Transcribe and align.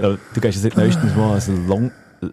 Ja, 0.00 0.16
Du 0.34 0.40
gehst 0.40 0.56
ja 0.56 0.62
seit 0.62 0.76
neuestem 0.76 1.16
mal 1.16 1.34
als 1.34 1.46
Long, 1.46 1.92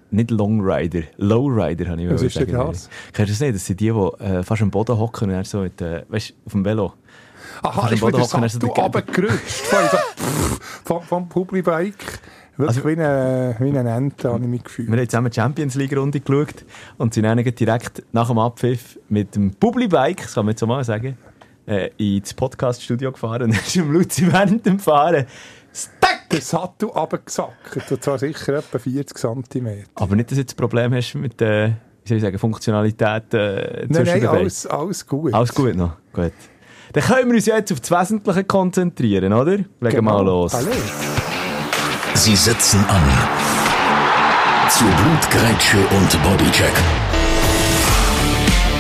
nicht 0.10 0.32
Longrider, 0.32 1.04
Lowrider 1.18 1.90
habe 1.92 2.02
ich 2.02 2.10
Was 2.10 2.24
ist 2.24 2.36
denn 2.40 2.48
das? 2.52 2.90
Kennst 3.14 3.30
du 3.30 3.34
das 3.34 3.40
nicht? 3.40 3.54
Das 3.56 3.66
sind 3.68 3.80
die, 3.80 3.92
die 3.92 4.24
äh, 4.24 4.42
fast 4.42 4.64
am 4.64 4.72
Boden 4.72 4.98
hocken 4.98 5.30
und 5.30 5.36
dann 5.36 5.44
so 5.44 5.60
mit, 5.60 5.80
äh, 5.80 6.04
weißt, 6.10 6.34
auf 6.48 6.52
dem 6.54 6.66
Velo. 6.66 6.94
Aha, 7.62 7.82
am 7.84 7.92
wieder 7.92 8.02
Boden 8.02 8.20
hocken, 8.24 8.42
hast 8.42 8.64
du 8.64 8.66
runtergerutscht. 8.66 9.38
Von- 9.68 9.80
so, 9.92 9.98
pff, 9.98 10.82
Vom, 10.86 11.02
vom 11.04 11.30
Publibike. 11.30 11.94
Wirklich 12.58 12.78
Also- 12.78 12.84
wie 12.90 12.94
eine, 12.94 13.56
wie 13.60 13.78
eine 13.78 13.92
Ente 13.96 14.34
habe 14.34 14.44
ich 14.44 14.50
mich 14.50 14.64
gefühlt. 14.64 14.90
Wir 14.92 14.98
haben 14.98 15.08
zusammen 15.10 15.30
die 15.30 15.36
Champions 15.36 15.76
League 15.76 15.96
Runde 15.96 16.20
geschaut 16.20 16.66
und 16.98 17.14
sind 17.14 17.26
dann 17.26 17.38
direkt 17.38 18.02
nach 18.12 18.28
dem 18.30 18.40
Abpfiff 18.40 18.98
mit 19.08 19.36
dem 19.36 19.54
Publibike, 19.54 20.24
das 20.24 20.34
kann 20.34 20.46
man 20.46 20.54
jetzt 20.54 20.62
so 20.62 20.66
mal 20.66 20.84
sagen, 20.84 21.16
äh, 21.68 21.92
ins 21.98 22.34
Podcast-Studio 22.34 23.12
gefahren 23.12 23.44
und 23.44 23.52
dann 23.56 23.60
ist 23.60 23.76
Luzi 23.76 24.32
während 24.34 24.66
dem 24.66 24.80
Fahren 24.80 25.28
Der 26.32 26.42
Sattel 26.42 26.90
runtergesackt. 26.90 27.92
Und 27.92 28.04
zwar 28.04 28.18
sicher 28.20 28.54
etwa 28.60 28.80
40 28.80 29.18
cm. 29.18 29.68
Aber 29.96 30.16
nicht, 30.16 30.30
dass 30.32 30.36
du 30.36 30.42
jetzt 30.42 30.54
ein 30.54 30.58
Problem 30.58 30.94
hast 30.94 31.16
mit 31.16 31.42
äh, 31.42 31.72
wie 32.04 32.08
soll 32.10 32.18
ich 32.18 32.24
sagen, 32.24 32.40
Funktionalität 32.40 33.34
äh, 33.34 33.86
Nein, 33.88 34.04
nein, 34.06 34.28
alles, 34.28 34.66
alles 34.66 35.06
gut. 35.06 35.34
Alles 35.34 35.54
gut 35.54 35.76
noch? 35.76 35.94
Gut. 36.14 36.32
Dann 36.94 37.04
können 37.04 37.30
wir 37.30 37.36
uns 37.36 37.46
ja 37.46 37.58
jetzt 37.58 37.72
auf 37.72 37.80
das 37.80 37.92
Wesentliche 37.92 38.44
konzentrieren, 38.44 39.32
oder? 39.34 39.52
Legen 39.52 39.68
wir 39.80 39.90
Genau. 39.92 40.14
mal 40.14 40.26
los. 40.26 40.56
Allez. 40.56 40.76
Sie 42.16 42.36
setzen 42.36 42.84
an. 42.90 43.02
Zu 44.70 44.84
Blutgrätsche 44.84 45.78
und 45.96 46.24
Bodycheck. 46.24 46.74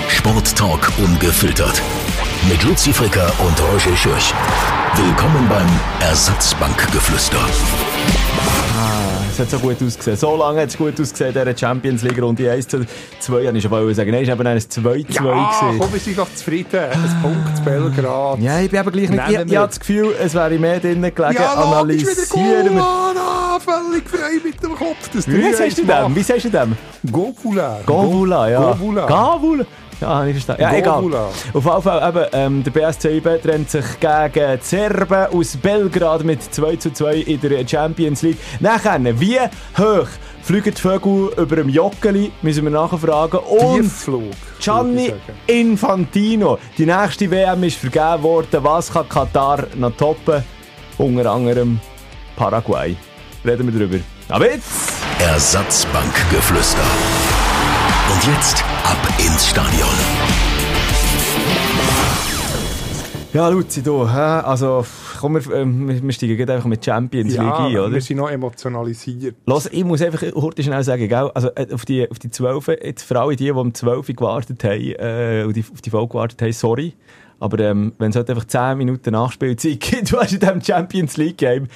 Sporttalk 0.09 0.91
ungefiltert. 0.97 1.81
Mit 2.49 2.63
Luzi 2.63 2.91
Fricker 2.91 3.31
und 3.45 3.61
Roger 3.61 3.95
Schürch. 3.95 4.33
Willkommen 4.93 5.47
beim 5.47 5.67
Ersatzbankgeflüster. 6.01 7.37
Es 9.31 9.39
hat 9.39 9.49
so 9.49 9.59
gut 9.59 9.81
ausgesehen. 9.81 10.17
So 10.17 10.35
lange 10.35 10.61
hat 10.61 10.69
es 10.69 10.77
gut 10.77 10.99
ausgesehen, 10.99 11.33
dieser 11.33 11.57
Champions 11.57 12.03
League 12.03 12.21
Runde 12.21 12.51
1 12.51 12.67
zu 12.67 12.85
2. 13.19 13.47
Habe 13.47 13.57
ich 13.57 13.63
schon 13.63 13.71
mal 13.71 13.93
sagen. 13.95 14.11
Nein, 14.11 14.23
es 14.23 14.27
war 14.27 14.35
eben 14.35 14.47
ein 14.47 14.57
2-2. 14.57 15.05
Ja, 15.13 15.21
gewesen. 15.21 15.79
komm, 15.79 15.93
wir 15.93 15.99
sind 15.99 16.17
doch 16.17 16.27
zufrieden. 16.35 16.79
Ein 16.91 17.21
Punkt 17.21 17.55
zu 17.57 17.63
Belgrad. 17.63 18.39
Ja, 18.39 18.59
ich 18.59 18.69
bin 18.69 18.79
aber 18.79 18.91
gleich 18.91 19.09
nicht. 19.09 19.23
Ich, 19.29 19.31
ich 19.31 19.55
habe 19.55 19.67
das 19.67 19.79
Gefühl, 19.79 20.13
es 20.21 20.33
wäre 20.33 20.59
mehr 20.59 20.79
drinnen 20.81 21.15
gelegen. 21.15 21.35
Ja, 21.41 21.53
Analysieren 21.53 22.75
wir. 22.75 22.81
Goal, 22.81 23.59
völlig 23.61 24.09
frei 24.09 24.41
mit 24.43 24.61
dem 24.61 24.75
Kopf. 24.75 25.09
Das 25.13 25.25
Wie 25.27 25.53
sagst 25.53 25.77
du 25.77 25.85
dem? 25.85 26.15
Wie 26.15 26.23
sagst 26.23 26.45
du 26.45 26.49
dem? 26.49 26.77
Govula. 27.09 27.79
Govula, 27.85 28.49
ja. 28.49 28.73
Govula. 28.73 29.05
Gavula. 29.07 29.65
Ja, 30.01 30.25
ich 30.25 30.33
verstanden. 30.33 30.63
Ja, 30.63 30.73
egal. 30.73 31.03
Auf 31.53 31.65
jeden 31.65 31.81
Fall, 31.81 32.09
eben, 32.09 32.25
ähm, 32.33 32.63
der 32.63 32.71
BSC 32.71 33.17
IB 33.17 33.37
trennt 33.37 33.69
sich 33.69 33.85
gegen 33.99 34.59
die 34.59 34.65
Serben 34.65 35.27
aus 35.27 35.55
Belgrad 35.57 36.23
mit 36.23 36.43
2 36.43 36.75
zu 36.77 36.91
2 36.91 37.15
in 37.17 37.39
der 37.39 37.67
Champions 37.67 38.23
League. 38.23 38.37
Nachher, 38.59 38.99
wie 39.19 39.39
hoch 39.77 40.07
fliegen 40.41 40.73
die 40.73 40.81
Vögel 40.81 41.29
über 41.37 41.55
dem 41.55 41.69
Joggeli, 41.69 42.31
müssen 42.41 42.63
wir 42.63 42.71
nachfragen. 42.71 43.37
Und 43.37 43.83
Tiefflug. 43.83 44.31
Gianni. 44.59 45.13
Infantino. 45.45 46.57
Die 46.77 46.85
nächste 46.85 47.29
WM 47.29 47.63
ist 47.63 47.77
vergeben 47.77 48.23
worden. 48.23 48.63
Was 48.63 48.91
kann 48.91 49.07
Katar 49.07 49.65
noch 49.75 49.95
toppen? 49.95 50.43
Unter 50.97 51.31
anderem 51.31 51.79
Paraguay. 52.35 52.95
Reden 53.45 53.71
wir 53.71 53.79
drüber. 53.79 54.03
Aber 54.29 54.51
jetzt... 54.51 54.93
Ersatzbankgeflüster. 55.19 56.81
Und 58.09 58.27
jetzt 58.27 58.63
ab 58.83 58.97
ins 59.19 59.49
Stadion. 59.49 59.89
Ja, 63.33 63.47
Luzi, 63.47 63.81
du, 63.81 64.01
also 64.01 64.85
komm, 65.19 65.35
wir, 65.35 65.55
ähm, 65.55 65.87
wir 65.87 66.11
steigen 66.11 66.35
gleich 66.35 66.49
einfach 66.49 66.67
mit 66.67 66.83
Champions 66.83 67.31
League 67.31 67.41
Ja, 67.41 67.65
ein, 67.65 67.77
oder? 67.77 67.91
wir 67.93 68.01
sind 68.01 68.17
noch 68.17 68.29
emotionalisiert. 68.29 69.35
Los, 69.45 69.69
ich 69.71 69.85
muss 69.85 70.01
einfach 70.01 70.23
heute 70.35 70.63
schnell 70.63 70.83
sagen, 70.83 71.07
gell? 71.07 71.31
Also, 71.33 71.49
äh, 71.55 71.67
auf 71.71 71.85
die, 71.85 72.09
auf 72.09 72.19
die 72.19 72.29
12, 72.29 72.67
jetzt 72.83 73.03
für 73.03 73.19
alle 73.19 73.35
die, 73.35 73.45
die 73.45 73.51
um 73.51 73.73
12 73.73 74.09
Uhr 74.09 74.15
gewartet 74.15 74.63
haben, 74.63 74.81
äh, 74.81 75.53
die, 75.53 75.63
auf 75.71 75.81
die 75.81 75.89
Folge 75.89 76.09
gewartet 76.09 76.41
haben, 76.41 76.51
sorry. 76.51 76.93
Aber 77.41 77.59
ähm, 77.59 77.91
wenn 77.97 78.11
es 78.11 78.15
halt 78.15 78.29
einfach 78.29 78.45
10 78.45 78.77
Minuten 78.77 79.11
Nachspielzeit 79.11 79.79
gibt, 79.79 80.11
du 80.11 80.19
hast 80.19 80.31
in 80.33 80.39
diesem 80.39 80.61
Champions 80.61 81.17
League 81.17 81.37
Game. 81.37 81.67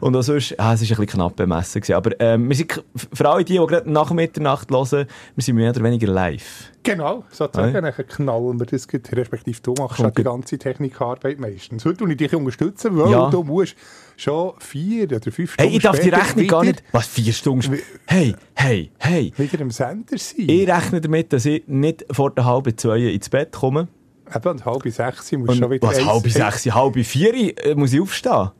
Und 0.00 0.16
auch 0.16 0.22
sonst, 0.22 0.58
ah, 0.58 0.74
es 0.74 0.82
ist 0.82 0.90
ein 0.90 0.96
bisschen 0.96 1.18
knapp 1.18 1.36
bemessen 1.36 1.80
gewesen. 1.80 1.94
Aber 1.94 2.20
ähm, 2.20 2.48
wir 2.48 2.56
sind, 2.56 2.82
für 3.14 3.28
alle 3.28 3.44
die, 3.44 3.52
die 3.52 3.66
gerade 3.66 3.90
nach 3.90 4.10
Mitternacht 4.10 4.68
hören, 4.70 5.06
wir 5.36 5.42
sind 5.44 5.54
mehr 5.54 5.70
oder 5.70 5.82
weniger 5.84 6.08
live. 6.08 6.70
Genau, 6.82 7.24
sozusagen, 7.30 7.72
Ja. 7.72 7.80
dann 7.80 8.06
knallen 8.08 8.58
wir 8.58 8.66
das 8.66 8.88
respektive 9.12 9.60
du 9.62 9.74
machst 9.78 9.96
Kommt 9.96 10.06
halt 10.06 10.18
die 10.18 10.22
ganze 10.24 10.58
Technikarbeit 10.58 11.38
meistens. 11.38 11.84
Heute 11.84 11.98
tue 11.98 12.10
ich 12.10 12.16
dich 12.16 12.34
unterstützen, 12.34 12.96
weil 12.98 13.12
Ja. 13.12 13.30
du 13.30 13.44
musst 13.44 13.76
schon 14.16 14.54
vier 14.58 15.04
oder 15.04 15.20
fünf 15.30 15.52
Stunden 15.52 15.68
Hey, 15.70 15.76
ich 15.76 15.82
darf 15.84 16.00
die 16.00 16.08
Rechnung 16.08 16.46
gar 16.48 16.64
nicht... 16.64 16.82
Was, 16.90 17.06
vier 17.06 17.32
Stunden? 17.32 17.78
Hey, 18.06 18.34
hey, 18.54 18.90
hey. 18.98 19.32
wieder 19.36 19.60
im 19.60 19.70
Sender 19.70 20.18
sein. 20.18 20.48
Ich 20.48 20.68
rechne 20.68 21.00
damit, 21.00 21.32
dass 21.32 21.46
ich 21.46 21.62
nicht 21.68 22.04
vor 22.10 22.32
der 22.32 22.44
halben 22.44 22.76
zwei 22.76 22.98
ins 22.98 23.28
Bett 23.28 23.52
komme. 23.52 23.86
Eben, 24.34 24.64
halb 24.64 24.82
sechs 24.88 25.32
Und 25.32 25.54
schon 25.56 25.70
wieder... 25.70 25.88
was, 25.88 26.04
halb 26.04 26.28
sechs, 26.28 26.66
halb 26.74 26.96
vier 27.04 27.34
äh, 27.66 27.74
muss 27.74 27.92
ich 27.92 28.00
aufstehen. 28.00 28.50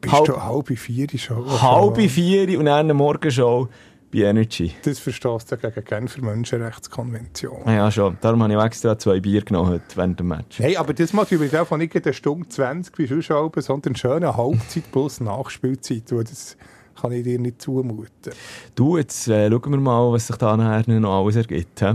Bist 0.00 0.14
halb- 0.14 0.26
du 0.26 0.42
halb 0.42 0.68
vier 0.78 1.06
schon? 1.16 1.62
Halb 1.62 1.98
vier 2.00 2.58
und 2.58 2.66
dann 2.66 2.78
eine 2.86 2.94
Morgenshow 2.94 3.68
bei 4.12 4.20
Energy. 4.20 4.72
Das 4.84 4.98
verstehst 4.98 5.52
du 5.52 5.56
gegen 5.58 5.84
Genfer 5.84 6.22
Menschenrechtskonvention. 6.22 7.62
Ah 7.66 7.72
Ja, 7.74 7.90
schon. 7.90 8.16
Darum 8.20 8.42
habe 8.42 8.54
ich 8.54 8.60
extra 8.62 8.98
zwei 8.98 9.20
Bier 9.20 9.42
genommen 9.42 9.70
heute 9.70 9.84
während 9.96 10.18
dem 10.20 10.28
Match. 10.28 10.60
Nein, 10.60 10.76
aber 10.76 10.94
das 10.94 11.12
macht 11.12 11.30
übrigens 11.32 11.54
auch 11.54 11.76
nicht 11.76 11.94
eine 11.94 12.12
Stunde 12.14 12.48
20 12.48 12.96
wie 12.98 13.06
sonst 13.06 13.30
halb, 13.30 13.56
sondern 13.60 13.96
schöne 13.96 14.36
Halbzeit 14.36 14.90
plus 14.92 15.20
Nachspielzeit. 15.20 16.04
Das 16.10 16.56
kann 17.00 17.12
ich 17.12 17.24
dir 17.24 17.38
nicht 17.38 17.60
zumuten. 17.60 18.32
Du, 18.74 18.96
jetzt 18.96 19.28
äh, 19.28 19.50
schauen 19.50 19.70
wir 19.72 19.78
mal, 19.78 20.10
was 20.12 20.28
sich 20.28 20.36
da 20.36 20.56
nachher 20.56 20.98
noch 21.00 21.22
alles 21.24 21.36
ergibt. 21.36 21.80
He? 21.80 21.92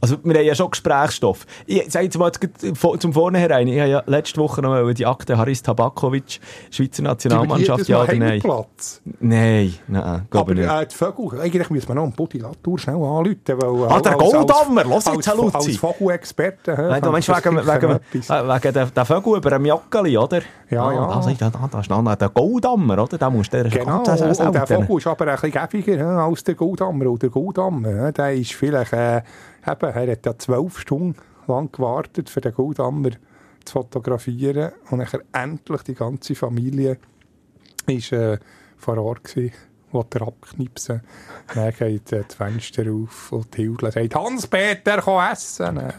Also, 0.00 0.16
wir 0.22 0.34
haben 0.38 0.44
ja 0.46 0.54
schon 0.54 0.70
Gesprächsstoff. 0.70 1.46
Ich 1.66 1.90
sage 1.90 2.06
jetzt 2.06 2.18
mal 2.18 2.30
zum 2.98 3.12
Vornherein. 3.12 3.68
Ich 3.68 3.78
habe 3.80 3.90
ja 3.90 4.02
letzte 4.06 4.40
Woche 4.40 4.60
noch 4.62 4.70
mal 4.70 4.94
die 4.94 5.06
Akte 5.06 5.36
Haris 5.36 5.62
Tabakovic, 5.62 6.40
Schweizer 6.70 7.02
Nationalmannschaft, 7.02 7.88
ja 7.88 8.02
oder 8.02 8.14
nein? 8.14 8.40
Platz. 8.40 9.00
Nein, 9.20 9.74
nein, 9.88 10.26
glaube 10.30 10.52
Aber 10.52 10.60
ich 10.60 10.66
nicht. 10.66 10.80
äh, 10.82 10.86
die 10.86 10.94
Vögel, 10.94 11.40
eigentlich 11.40 11.70
müssen 11.70 11.88
wir 11.88 11.94
noch 11.94 12.02
einen 12.04 12.12
Budi 12.12 12.38
Latour 12.38 12.78
schnell 12.78 12.96
anrufen. 12.96 13.36
Weil, 13.46 13.88
Ah, 13.90 14.00
der 14.00 14.12
Goldammer, 14.14 14.84
los 14.84 15.04
jetzt, 15.06 15.26
Herr 15.26 15.36
Luzi. 15.36 15.56
Als 15.56 15.76
Vogelexperte. 15.76 16.72
Nein, 16.76 17.02
du 17.02 17.10
meinst 17.10 17.28
wegen, 17.28 17.56
wegen, 17.56 17.90
äh, 17.92 18.62
wegen 18.62 18.90
der, 18.94 19.04
Vögel 19.04 19.36
über 19.38 19.50
dem 19.50 19.66
Joggeli, 19.66 20.16
oder? 20.18 20.40
Ja, 20.70 20.84
Ah, 20.88 20.92
ja. 20.92 21.34
Da, 21.38 21.50
da, 21.50 21.50
da, 21.50 21.68
da 21.70 21.80
ist 21.80 21.90
noch 21.90 22.14
der 22.16 22.28
Goldammer, 22.28 23.02
oder? 23.02 23.16
Da 23.18 23.30
musst 23.30 23.52
du 23.52 23.62
der 23.62 23.70
Genau, 23.70 23.98
und 23.98 24.06
der. 24.06 24.66
Vogel 24.66 24.98
ist 24.98 25.06
aber 25.06 25.26
ein 25.28 25.40
bisschen 25.40 25.52
gäbiger 25.52 26.06
als 26.18 26.44
der 26.44 26.54
Goldammer. 26.54 27.06
Und 27.10 27.22
der 27.22 27.30
Goldammer, 27.30 28.12
der 28.12 28.32
ist 28.34 28.52
vielleicht, 28.52 28.92
äh, 28.92 29.22
eben, 29.66 29.94
er 29.94 30.12
hat 30.12 30.26
ja 30.26 30.38
zwölf 30.38 30.78
Stunden 30.78 31.16
lang 31.46 31.70
gewartet, 31.72 32.30
für 32.30 32.40
den 32.40 32.54
Goldammer 32.54 33.10
zu 33.64 33.72
fotografieren. 33.72 34.72
Und 34.90 35.00
dann 35.00 35.22
endlich 35.32 35.82
die 35.82 35.94
ganze 35.94 36.34
Familie 36.34 36.98
ist 37.86 38.12
äh, 38.12 38.38
vor 38.76 38.98
Ort 38.98 39.24
gewesen. 39.24 39.52
Wollte 39.92 40.18
er 40.18 40.28
abknipsen. 40.28 41.02
Dann 41.54 41.72
geht 41.72 42.12
äh, 42.12 42.24
das 42.26 42.34
Fenster 42.34 42.90
auf 42.90 43.32
und 43.32 43.54
Hilde 43.54 43.90
sagt, 43.90 44.14
Hans-Peter, 44.14 45.00
komm 45.00 45.22
essen. 45.30 45.76
Äh, 45.76 45.92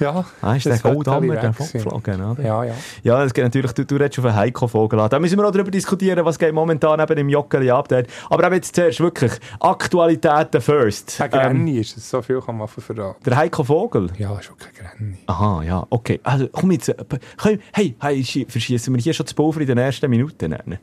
Ja, 0.00 0.24
Ah, 0.42 0.56
ist 0.56 0.66
der 0.66 0.72
das 0.74 0.82
der 0.82 0.92
weg 0.92 1.40
gewesen. 1.40 1.54
Vorgeflogen, 1.54 2.22
oder? 2.30 2.42
Ja, 2.42 2.64
ja. 2.64 2.74
Ja, 3.02 3.22
das 3.22 3.32
geht 3.32 3.44
natürlich, 3.44 3.72
du, 3.72 3.84
du 3.86 3.96
redest 3.96 4.18
auf 4.18 4.24
einen 4.24 4.34
Heiko-Vogel 4.36 4.98
an. 5.00 5.08
Da 5.10 5.18
müssen 5.18 5.38
wir 5.38 5.46
auch 5.46 5.52
darüber 5.52 5.70
diskutieren, 5.70 6.24
was 6.24 6.38
geht 6.38 6.52
momentan 6.52 6.98
eben 7.00 7.18
im 7.18 7.28
Joggeli 7.28 7.70
ab. 7.70 7.88
dort. 7.88 8.06
Aber 8.30 8.44
eben 8.46 8.54
jetzt 8.56 8.74
zuerst 8.74 9.00
wirklich 9.00 9.32
Aktualitäten 9.60 10.60
first. 10.60 11.20
Ein 11.20 11.30
Ähm, 11.32 11.40
Granny 11.40 11.78
ist 11.78 11.96
es, 11.96 12.08
so 12.10 12.22
viel 12.22 12.40
kann 12.40 12.56
man 12.58 12.68
verraten. 12.68 13.22
der 13.24 13.36
Heiko 13.36 13.62
Vogel. 13.64 14.10
Ja, 14.18 14.38
ist 14.38 14.50
okay, 14.50 14.68
Granny. 14.78 15.18
Aha, 15.26 15.62
ja, 15.62 15.86
okay. 15.90 16.20
Also, 16.22 16.48
komm 16.50 16.70
jetzt. 16.72 16.88
äh, 16.88 16.94
können- 17.36 17.60
Hey, 17.72 17.94
hey 18.00 18.20
schi- 18.22 18.50
verschießen 18.50 18.94
wir 18.94 19.00
hier 19.02 19.12
schon 19.14 19.26
das 19.26 19.34
Pulver 19.34 19.60
in 19.60 19.66
den 19.66 19.78
ersten 19.78 20.08
Minuten? 20.10 20.50
Nennen? 20.50 20.78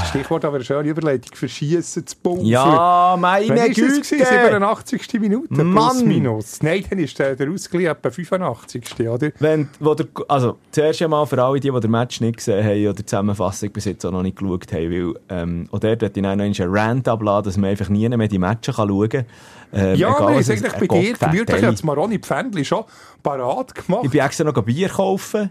Das 0.00 0.08
Stichwort 0.10 0.44
aber 0.44 0.56
eine 0.56 0.64
schöne 0.64 0.88
Überleitung. 0.88 1.34
Verschießen 1.34 2.06
zu 2.06 2.16
Pulver. 2.22 2.42
Ja, 2.42 3.16
meine 3.18 3.48
Wann 3.48 3.56
ist 3.70 3.78
es 3.78 4.08
Güte! 4.10 4.16
gewesen? 4.18 4.26
87. 4.52 5.20
Minute, 5.20 5.48
plus 5.48 5.64
Mann! 5.66 6.06
minus. 6.06 6.62
Nein, 6.62 6.84
dann 6.90 6.98
ist 6.98 7.18
der, 7.18 7.36
der 7.36 7.50
Ausgleich 7.50 7.86
etwa 7.86 8.10
85. 8.10 9.08
oder? 9.08 9.30
Wenn, 9.38 9.68
wo 9.80 9.94
der, 9.94 10.06
also, 10.28 10.58
zuerst 10.70 11.00
einmal 11.02 11.26
für 11.26 11.42
alle, 11.42 11.58
die, 11.60 11.70
die 11.70 11.80
den 11.80 11.90
Match 11.90 12.20
nicht 12.20 12.36
gesehen 12.38 12.64
haben 12.64 12.84
oder 12.84 12.94
die 12.94 13.06
Zusammenfassung 13.06 13.70
bis 13.70 13.84
jetzt 13.86 14.04
auch 14.04 14.10
noch 14.12 14.22
nicht 14.22 14.36
geschaut 14.38 14.72
haben, 14.72 14.90
weil 14.90 15.14
ähm, 15.30 15.68
auch 15.72 15.78
dort 15.78 16.02
hat 16.02 16.16
ich 16.16 16.22
noch 16.22 16.30
einen 16.30 16.54
Rant 16.58 17.08
abladen, 17.08 17.44
dass 17.44 17.56
man 17.56 17.70
einfach 17.70 17.88
nie 17.88 18.08
mehr 18.08 18.28
die 18.28 18.38
Matches 18.38 18.76
kann 18.76 18.88
schauen 18.88 19.08
kann. 19.08 19.26
Ähm, 19.72 19.94
Ja, 19.96 20.14
egal, 20.16 20.38
es- 20.38 20.50
eigentlich 20.50 20.72
äh, 20.74 20.86
bei 20.86 20.86
dir 20.86 21.16
vermutlich 21.16 21.46
Fettelli. 21.48 21.70
jetzt 21.70 21.84
Maroni 21.84 22.18
Pfändli 22.18 22.64
schon 22.64 22.84
parat 23.22 23.74
gemacht. 23.74 24.04
Ich 24.04 24.10
bin 24.10 24.20
extra 24.20 24.44
noch 24.44 24.54
ein 24.56 24.64
Bier 24.64 24.88
kaufen. 24.88 25.50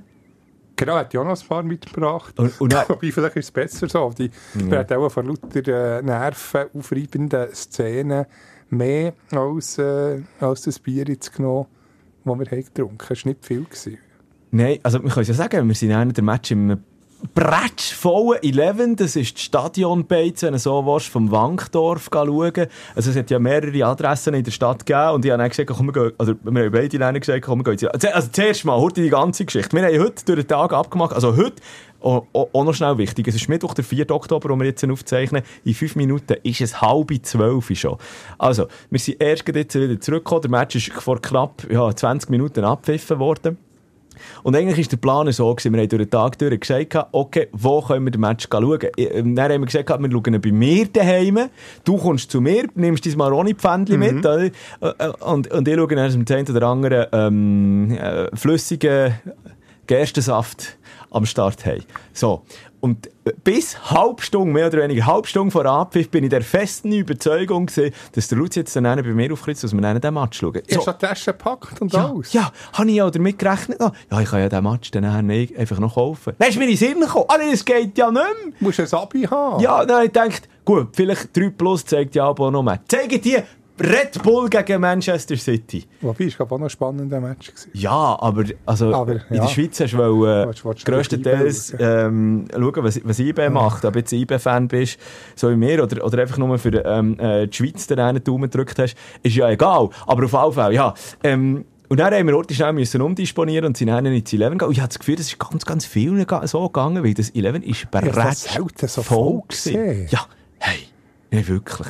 Genau, 0.75 0.95
hat 0.95 1.13
noch 1.13 1.25
ein 1.25 1.47
paar 1.47 1.63
mitgebracht. 1.63 2.37
Und- 2.39 2.59
und 2.59 2.73
Wobei, 2.89 3.11
vielleicht 3.11 3.35
ist 3.37 3.45
es 3.45 3.51
besser 3.51 3.87
so. 3.87 4.11
Die 4.17 4.29
ja. 4.69 4.79
hat 4.79 4.91
auch 4.91 5.09
von 5.09 5.25
lauter 5.27 5.67
äh, 5.67 6.01
nervenaufreibenden 6.01 7.53
Szenen 7.53 8.25
mehr 8.69 9.13
als, 9.31 9.77
äh, 9.77 10.21
als 10.39 10.63
das 10.63 10.79
Bier 10.79 11.05
jetzt 11.07 11.33
genommen, 11.35 11.67
das 12.25 12.39
wir 12.39 12.45
haben 12.45 12.65
getrunken 12.65 12.97
haben. 12.99 13.13
Es 13.13 13.25
war 13.25 13.29
nicht 13.31 13.45
viel. 13.45 13.63
Gewesen. 13.63 13.97
Nein, 14.51 14.79
also 14.83 15.01
wir 15.01 15.09
können 15.09 15.21
es 15.21 15.27
ja 15.29 15.33
sagen, 15.33 15.67
wir 15.67 15.75
sind 15.75 15.91
einer 15.91 16.13
der 16.13 16.23
Match 16.23 16.51
im 16.51 16.77
Bretsch 17.33 17.93
voller 17.93 18.43
11, 18.43 18.95
das 18.97 19.15
ist 19.15 19.35
das 19.35 19.43
Stadionbeiz, 19.43 20.43
wenn 20.43 20.53
du 20.53 20.59
so 20.59 20.85
willst, 20.85 21.07
vom 21.07 21.31
Wankdorf 21.31 22.09
schauen. 22.13 22.67
Also 22.95 23.11
es 23.11 23.17
hat 23.17 23.31
ja 23.31 23.39
mehrere 23.39 23.85
Adressen 23.85 24.33
in 24.33 24.43
der 24.43 24.51
Stadt 24.51 24.85
gegeben 24.85 25.11
und 25.11 25.25
ich 25.25 25.31
habe 25.31 25.41
dann 25.41 25.49
gesagt, 25.49 25.69
komm, 25.69 25.87
wir 25.87 25.93
gehen, 25.93 26.11
also 26.17 26.33
wir 26.43 26.63
haben 26.65 26.71
beide 26.71 26.97
Länder 26.97 27.19
gesagt, 27.19 27.41
komm, 27.43 27.59
wir 27.59 27.75
gehen 27.75 27.89
jetzt. 27.89 28.05
Also 28.13 28.29
zuerst 28.31 28.65
mal, 28.65 28.77
heute 28.79 29.01
die 29.01 29.09
ganze 29.09 29.45
Geschichte. 29.45 29.75
Wir 29.75 29.85
haben 29.85 29.99
heute 29.99 30.25
durch 30.25 30.39
den 30.39 30.47
Tag 30.47 30.73
abgemacht, 30.73 31.13
also 31.13 31.35
heute, 31.35 31.61
auch 32.01 32.63
noch 32.63 32.73
schnell 32.73 32.97
wichtig, 32.97 33.27
es 33.27 33.35
ist 33.35 33.49
Mittwoch, 33.49 33.73
der 33.73 33.83
4. 33.83 34.11
Oktober, 34.11 34.49
wo 34.49 34.55
wir 34.55 34.65
jetzt 34.65 34.83
aufzeichnen. 34.87 35.41
In 35.63 35.73
fünf 35.73 35.95
Minuten 35.95 36.35
ist 36.43 36.61
es 36.61 36.81
halb 36.81 37.11
zwölf 37.23 37.69
schon. 37.73 37.97
Also, 38.37 38.67
wir 38.91 38.99
sind 38.99 39.21
erst 39.21 39.47
jetzt 39.47 39.75
wieder 39.75 39.99
zurückgekommen. 39.99 40.41
Der 40.43 40.51
Match 40.51 40.75
ist 40.75 40.91
vor 40.93 41.19
knapp 41.19 41.65
ja, 41.71 41.95
20 41.95 42.29
Minuten 42.29 42.63
abgepfiffen 42.63 43.17
worden. 43.17 43.57
Und 44.43 44.55
eigentlich 44.55 44.77
war 44.77 44.89
der 44.89 44.97
Plan 44.97 45.31
so, 45.31 45.53
gewesen, 45.53 45.73
wir 45.73 45.81
haben 45.81 45.89
durch 45.89 46.01
den 46.03 46.09
Tag 46.09 46.37
durch 46.37 46.59
gesagt, 46.59 47.07
okay, 47.11 47.47
wo 47.51 47.81
können 47.81 48.05
wir 48.05 48.11
den 48.11 48.21
Match 48.21 48.47
schauen? 48.51 48.79
Ähm, 48.97 49.35
dann 49.35 49.51
haben 49.51 49.61
wir 49.61 49.65
gesagt, 49.65 49.89
wir 49.89 50.11
schauen 50.11 50.41
bei 50.41 50.51
mir 50.51 50.87
daheim. 50.87 51.49
Du 51.83 51.97
kommst 51.97 52.31
zu 52.31 52.41
mir, 52.41 52.67
nimmst 52.75 53.05
dein 53.05 53.17
Maroni-Pfändchen 53.17 53.99
mhm. 53.99 54.15
mit. 54.15 54.25
Äh, 54.25 54.51
äh, 54.81 55.09
und, 55.21 55.51
und 55.51 55.67
ich 55.67 55.75
schaue 55.75 55.95
dann 55.95 56.25
dem 56.25 56.37
einen 56.37 56.55
oder 56.55 56.67
anderen 56.67 57.05
ähm, 57.11 57.91
äh, 57.91 58.35
flüssigen 58.35 59.15
Gerstensaft 59.87 60.77
am 61.11 61.25
Start 61.25 61.65
haben. 61.65 61.83
So. 62.13 62.43
Und 62.79 63.09
bis 63.43 63.91
halb 63.91 64.21
Stunde, 64.21 64.53
mehr 64.53 64.67
oder 64.67 64.83
weniger 64.83 65.05
halb 65.05 65.27
Stunde 65.27 65.51
vor 65.51 65.65
Abpfiff, 65.65 66.09
bin 66.09 66.23
ich 66.23 66.29
der 66.29 66.43
festen 66.43 66.91
Überzeugung 66.91 67.65
gewesen, 67.65 67.93
dass 68.13 68.27
der 68.27 68.37
Luzi 68.37 68.59
jetzt 68.59 68.75
dann 68.75 68.83
bei 68.83 69.01
mir 69.01 69.33
aufkritzt, 69.33 69.63
dass 69.63 69.73
wir 69.73 69.81
dann 69.81 69.99
den 69.99 70.13
Match 70.13 70.39
schauen. 70.39 70.61
So. 70.69 70.77
Hast 70.77 70.87
du 70.87 70.91
die 70.91 70.97
Tasche 70.99 71.31
gepackt 71.31 71.81
und 71.81 71.91
ja, 71.91 72.05
alles? 72.05 72.33
Ja, 72.33 72.51
habe 72.73 72.89
ich 72.89 72.95
ja 72.95 73.09
damit 73.09 73.39
gerechnet. 73.39 73.79
Ja, 73.79 74.21
ich 74.21 74.29
kann 74.29 74.39
ja 74.39 74.49
den 74.49 74.63
Match 74.63 74.91
dann 74.91 75.05
einfach 75.05 75.79
noch 75.79 75.95
kaufen. 75.95 76.33
Dann 76.37 76.49
ist 76.49 76.57
mir 76.57 76.65
in 76.65 76.69
den 76.71 76.77
Sinn 76.77 76.99
gekommen, 76.99 77.25
ah, 77.27 77.37
das 77.37 77.65
geht 77.65 77.97
ja 77.97 78.11
nicht 78.11 78.23
mehr. 78.23 78.53
Du 78.59 78.65
musst 78.65 78.79
ein 78.79 78.93
Abi 78.93 79.23
haben. 79.23 79.61
Ja, 79.61 79.85
dann 79.85 79.97
habe 79.97 80.05
ich 80.05 80.13
gedacht, 80.13 80.47
gut, 80.63 80.89
vielleicht 80.93 81.35
3 81.35 81.49
Plus 81.49 81.85
zeigt 81.85 82.15
ja 82.15 82.27
aber 82.27 82.51
noch 82.51 82.63
mehr. 82.63 82.79
Zeige 82.87 83.19
dir 83.19 83.43
Red 83.79 84.23
Bull 84.23 84.49
gegen 84.49 84.79
Manchester 84.79 85.35
City. 85.35 85.85
Wobei, 85.99 86.25
es 86.25 86.39
war 86.39 86.49
auch 86.49 86.57
noch 86.57 86.65
ein 86.65 86.69
spannender 86.69 87.19
Match. 87.19 87.47
Gewesen. 87.47 87.69
Ja, 87.73 88.17
aber, 88.19 88.45
also, 88.65 88.93
aber 88.93 89.15
ja. 89.15 89.21
in 89.29 89.41
der 89.41 89.47
Schweiz 89.47 89.79
hast 89.81 89.93
du 89.93 89.97
wollen, 89.97 90.47
äh, 90.47 90.75
grösstenteils 90.85 91.75
ähm, 91.77 92.45
schauen, 92.53 92.83
was, 92.83 93.01
was 93.03 93.19
IB 93.19 93.49
macht. 93.49 93.83
Ob 93.83 93.93
du 93.93 93.99
jetzt 93.99 94.13
IB-Fan 94.13 94.69
bist, 94.69 94.97
so 95.35 95.49
wie 95.51 95.57
mir, 95.57 95.83
oder, 95.83 96.05
oder 96.05 96.21
einfach 96.21 96.37
nur 96.37 96.57
für 96.57 96.85
ähm, 96.85 97.19
äh, 97.19 97.47
die 97.47 97.57
Schweiz 97.57 97.85
den 97.87 97.99
einen 97.99 98.23
Daumen 98.23 98.49
gedrückt 98.49 98.79
hast, 98.79 98.95
ist 99.21 99.35
ja 99.35 99.49
egal. 99.49 99.89
Aber 100.07 100.23
auf 100.25 100.31
jeden 100.31 100.53
Fall, 100.53 100.73
ja. 100.73 100.93
Ähm, 101.23 101.65
und 101.89 101.99
dann 101.99 102.13
haben 102.13 102.27
wir 102.27 102.35
heute 102.35 102.53
schnell 102.53 102.73
müssen 102.73 103.01
umdisponieren 103.01 103.65
und 103.65 103.77
sind 103.77 103.89
dann 103.89 104.05
ins 104.05 104.31
11 104.31 104.51
gegangen. 104.51 104.69
Und 104.69 104.71
ich 104.71 104.79
habe 104.79 104.87
das 104.87 104.99
Gefühl, 104.99 105.17
das 105.17 105.27
ist 105.27 105.37
ganz, 105.37 105.65
ganz 105.65 105.85
viel 105.85 106.25
so 106.45 106.63
gegangen, 106.67 107.03
weil 107.03 107.13
das 107.13 107.29
11 107.29 107.63
ist 107.63 107.91
bereits 107.91 108.55
ja, 108.55 108.87
so 108.87 109.03
voll 109.03 109.41
gewesen. 109.47 110.07
Ja, 110.09 110.25
hey, 110.59 110.87
nicht 111.29 111.47
wirklich. 111.49 111.87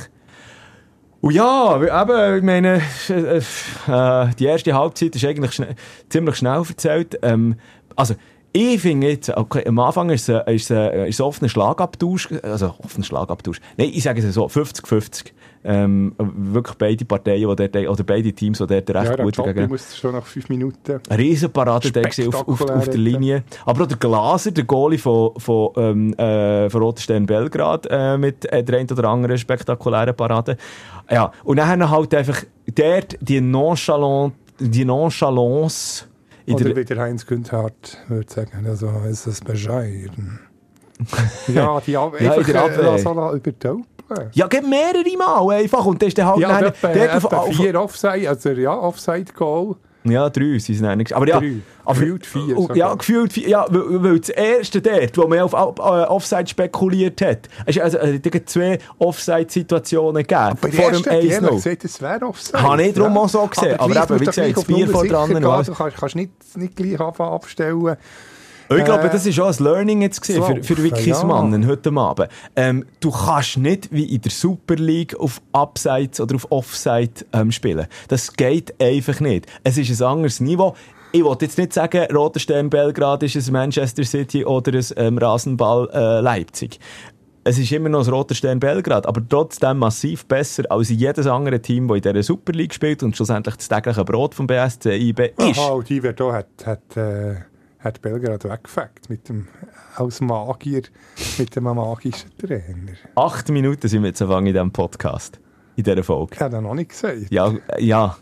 Und 1.25 1.33
ja, 1.33 1.75
eben, 1.77 2.38
ich 2.38 2.44
meine, 2.44 2.83
äh, 3.10 3.38
äh, 3.39 4.30
die 4.38 4.45
erste 4.45 4.75
Halbzeit 4.75 5.16
ist 5.16 5.25
eigentlich 5.25 5.54
schn 5.54 5.74
ziemlich 6.07 6.36
schnell 6.36 6.62
erzählt. 6.69 7.18
Ähm, 7.24 7.56
also, 7.95 8.13
ich 8.54 8.80
finde 8.80 9.07
jetzt, 9.07 9.36
okay, 9.36 9.66
am 9.66 9.80
Anfang 9.80 10.12
ist 10.12 10.30
es, 10.30 10.44
es, 10.45 10.69
ist 10.69 11.16
es 11.16 11.22
offener 11.22 11.50
Schlagabtausch, 11.50 12.31
also 12.44 12.75
offener 12.77 13.07
Schlagabtausch. 13.07 13.60
Nein, 13.75 13.89
ich 13.92 14.04
sage 14.04 14.22
es 14.22 14.36
so, 14.36 14.45
50-50. 14.45 15.31
Ähm, 15.68 16.14
wirklich 16.18 16.78
beide 16.78 17.06
Parteien, 17.06 17.50
die 17.50 17.56
dort, 17.56 17.76
oder 17.76 18.04
beide 18.04 18.32
Teams, 18.34 18.60
die 18.60 18.68
dort 18.68 18.90
recht 18.90 19.18
ja, 19.18 19.24
gut 19.24 19.36
gegen... 19.36 19.68
musste 19.68 19.98
schon 19.98 20.12
nach 20.14 20.26
fünf 20.26 20.48
Minuten... 20.50 21.00
Riesenparade 21.10 21.92
auf, 22.28 22.48
auf, 22.48 22.62
auf 22.62 22.86
der 22.90 23.00
Linie. 23.00 23.44
Aber 23.66 23.84
auch 23.84 23.88
der 23.88 23.98
Glaser, 23.98 24.52
der 24.52 24.64
Goalie 24.66 25.00
von, 25.00 25.32
von, 25.38 25.72
ähm, 25.78 26.14
äh, 26.14 26.70
von 26.70 26.82
Roter 26.84 27.02
Stern 27.02 27.26
Belgrad, 27.26 27.88
äh, 27.90 28.16
mit 28.18 28.46
äh, 28.46 28.64
der 28.64 28.80
ein 28.80 28.92
oder 28.92 29.10
anderen 29.10 29.38
spektakulären 29.40 30.16
Parade. 30.16 30.58
Ja, 31.10 31.32
und 31.44 31.58
dann 31.58 31.90
halt 31.90 32.14
einfach 32.14 32.44
dort 32.74 33.18
die 33.22 33.42
Nonchalance, 33.42 34.36
die 34.60 34.86
Nonchalance 34.86 36.06
oder 36.48 36.76
wie 36.76 36.86
der 36.86 36.98
Heinz 37.00 37.26
Günthardt 37.26 37.98
würde 38.08 38.32
sagen, 38.32 38.66
also 38.68 38.92
ist 39.10 39.26
es 39.26 39.42
bescheiden. 39.42 40.40
ja, 41.48 41.82
die 41.82 41.98
Ab 41.98 42.22
ja, 42.22 42.34
einfach, 42.34 42.48
äh, 42.48 43.00
so 43.00 43.86
Ja, 44.34 44.48
geht 44.48 44.68
mehrere 44.68 45.18
Mal 45.18 45.56
einfach 45.57 45.86
und 45.86 46.02
das 46.02 46.10
ist 46.10 46.18
dann 46.18 46.28
halt... 46.28 46.40
Ja, 46.40 46.60
dann, 46.60 46.66
etwa, 46.66 46.90
etwa 46.90 47.38
auf, 47.38 47.56
vier 47.56 47.80
Offside, 47.80 48.30
also 48.30 48.50
ja, 48.50 48.74
Offside-Goal. 48.74 49.75
Ja, 50.06 50.30
drei 50.30 50.60
sind 50.60 50.75
es 50.75 50.84
eigentlich. 50.84 51.16
Aber 51.16 51.28
ja, 51.28 51.40
drei. 51.40 51.56
Aber, 51.84 52.00
gefühlt 52.00 52.25
vier. 52.25 52.56
Sogar. 52.56 52.78
Ja, 52.78 52.94
gefühlt 52.94 53.34
vier. 53.34 53.50
Ja, 53.50 53.66
weil, 53.69 54.04
weil 54.04 54.19
das 54.19 54.30
erste 54.30 54.81
dort, 54.81 55.18
wo 55.18 55.28
man 55.28 55.40
auf 55.40 55.54
uh, 55.54 55.81
Offside 56.12 56.48
spekuliert 56.48 57.22
hat, 57.22 57.50
also, 57.66 57.81
also 57.81 57.98
es 57.98 58.46
zwei 58.46 58.78
Offside-Situationen 59.00 60.22
gegeben. 60.22 60.40
Aber 60.40 60.72
vor 60.72 60.92
dem 60.92 61.06
1 61.08 61.40
gesagt, 61.40 61.86
es 61.86 62.01
wäre 62.01 62.25
Offside. 62.25 62.62
Habe 62.62 62.84
ich 62.84 62.94
darum 62.94 63.16
ja. 63.16 63.22
auch 63.22 63.30
so 63.30 63.48
gesehen. 63.48 63.80
Aber, 63.80 64.00
aber 64.00 64.16
eben, 64.16 64.22
wie 64.22 64.25
gesagt, 64.25 64.58
das 64.58 64.66
Bier 64.66 64.88
vor 64.88 65.08
dran. 65.08 65.30
Du 65.30 65.74
kannst, 65.74 65.98
kannst 65.98 66.16
nicht, 66.16 66.31
nicht 66.56 66.75
gleich 66.75 67.00
abstellen. 67.00 67.98
Ich 68.70 68.84
glaube, 68.84 69.10
das 69.10 69.26
war 69.38 69.46
auch 69.46 69.60
ein 69.60 69.64
Learning 69.64 70.02
jetzt 70.02 70.24
so, 70.26 70.42
für, 70.42 70.64
für 70.64 70.84
Wikis 70.84 71.06
ja. 71.06 71.24
Mannen 71.24 71.68
heute 71.68 71.92
Abend. 71.92 72.30
Ähm, 72.56 72.86
du 73.00 73.12
kannst 73.12 73.58
nicht 73.58 73.92
wie 73.92 74.06
in 74.06 74.22
der 74.22 74.32
Super 74.32 74.76
League 74.76 75.16
auf 75.20 75.42
Upsides 75.52 76.20
oder 76.20 76.36
auf 76.36 76.52
Offside 76.52 77.26
ähm, 77.34 77.52
spielen. 77.52 77.86
Das 78.08 78.34
geht 78.34 78.74
einfach 78.82 79.20
nicht. 79.20 79.46
Es 79.64 79.78
ist 79.78 80.02
ein 80.02 80.08
anderes 80.08 80.40
Niveau. 80.40 80.76
Ich 81.12 81.24
wollte 81.24 81.46
jetzt 81.46 81.58
nicht 81.58 81.74
sagen, 81.74 82.08
Roter 82.14 82.40
Stern 82.40 82.70
Belgrad 82.70 83.24
ist 83.24 83.36
ein 83.36 83.54
Manchester 83.54 84.04
City 84.04 84.44
oder 84.44 84.74
ein 84.74 84.86
ähm, 84.98 85.18
Rasenball 85.18 85.90
äh, 85.94 86.20
Leipzig. 86.20 86.80
Es 87.44 87.60
ist 87.60 87.72
immer 87.72 87.90
noch 87.90 88.00
das 88.00 88.12
Roter 88.12 88.34
Stern 88.34 88.60
Belgrad, 88.60 89.06
aber 89.06 89.22
trotzdem 89.30 89.78
massiv 89.78 90.26
besser 90.26 90.64
als 90.70 90.90
jedes 90.90 91.28
andere 91.28 91.62
Team, 91.62 91.88
das 91.88 91.98
in 91.98 92.02
dieser 92.02 92.24
Super 92.24 92.54
League 92.54 92.74
spielt 92.74 93.04
und 93.04 93.16
schlussendlich 93.16 93.56
das 93.56 93.70
tägliche 93.70 94.04
Brot 94.04 94.34
vom 94.34 94.48
BSC 94.48 94.98
IB 94.98 95.34
ist. 95.38 95.60
Und 95.60 95.88
die 95.88 96.02
wird 96.02 96.20
auch 96.20 96.34
hat, 96.34 96.48
hat 96.66 96.98
äh 96.98 97.36
hat 97.86 98.02
Belgrad 98.02 98.44
weggefegt 98.44 99.10
mit 99.10 99.30
dem, 99.30 99.48
als 99.96 100.20
Magier, 100.20 100.82
mit 101.38 101.56
einem 101.56 101.76
magischen 101.76 102.36
Trainer. 102.38 102.94
Acht 103.16 103.48
Minuten 103.50 103.88
sind 103.88 104.02
wir 104.02 104.08
jetzt 104.08 104.22
in 104.22 104.46
diesem 104.46 104.72
Podcast, 104.72 105.40
in 105.76 105.84
dieser 105.84 106.04
Folge. 106.04 106.34
Ich 106.34 106.42
habe 106.42 106.62
noch 106.62 106.74
nicht 106.74 106.90
gesagt. 106.90 107.28
Ja, 107.30 107.54
ja. 107.78 108.18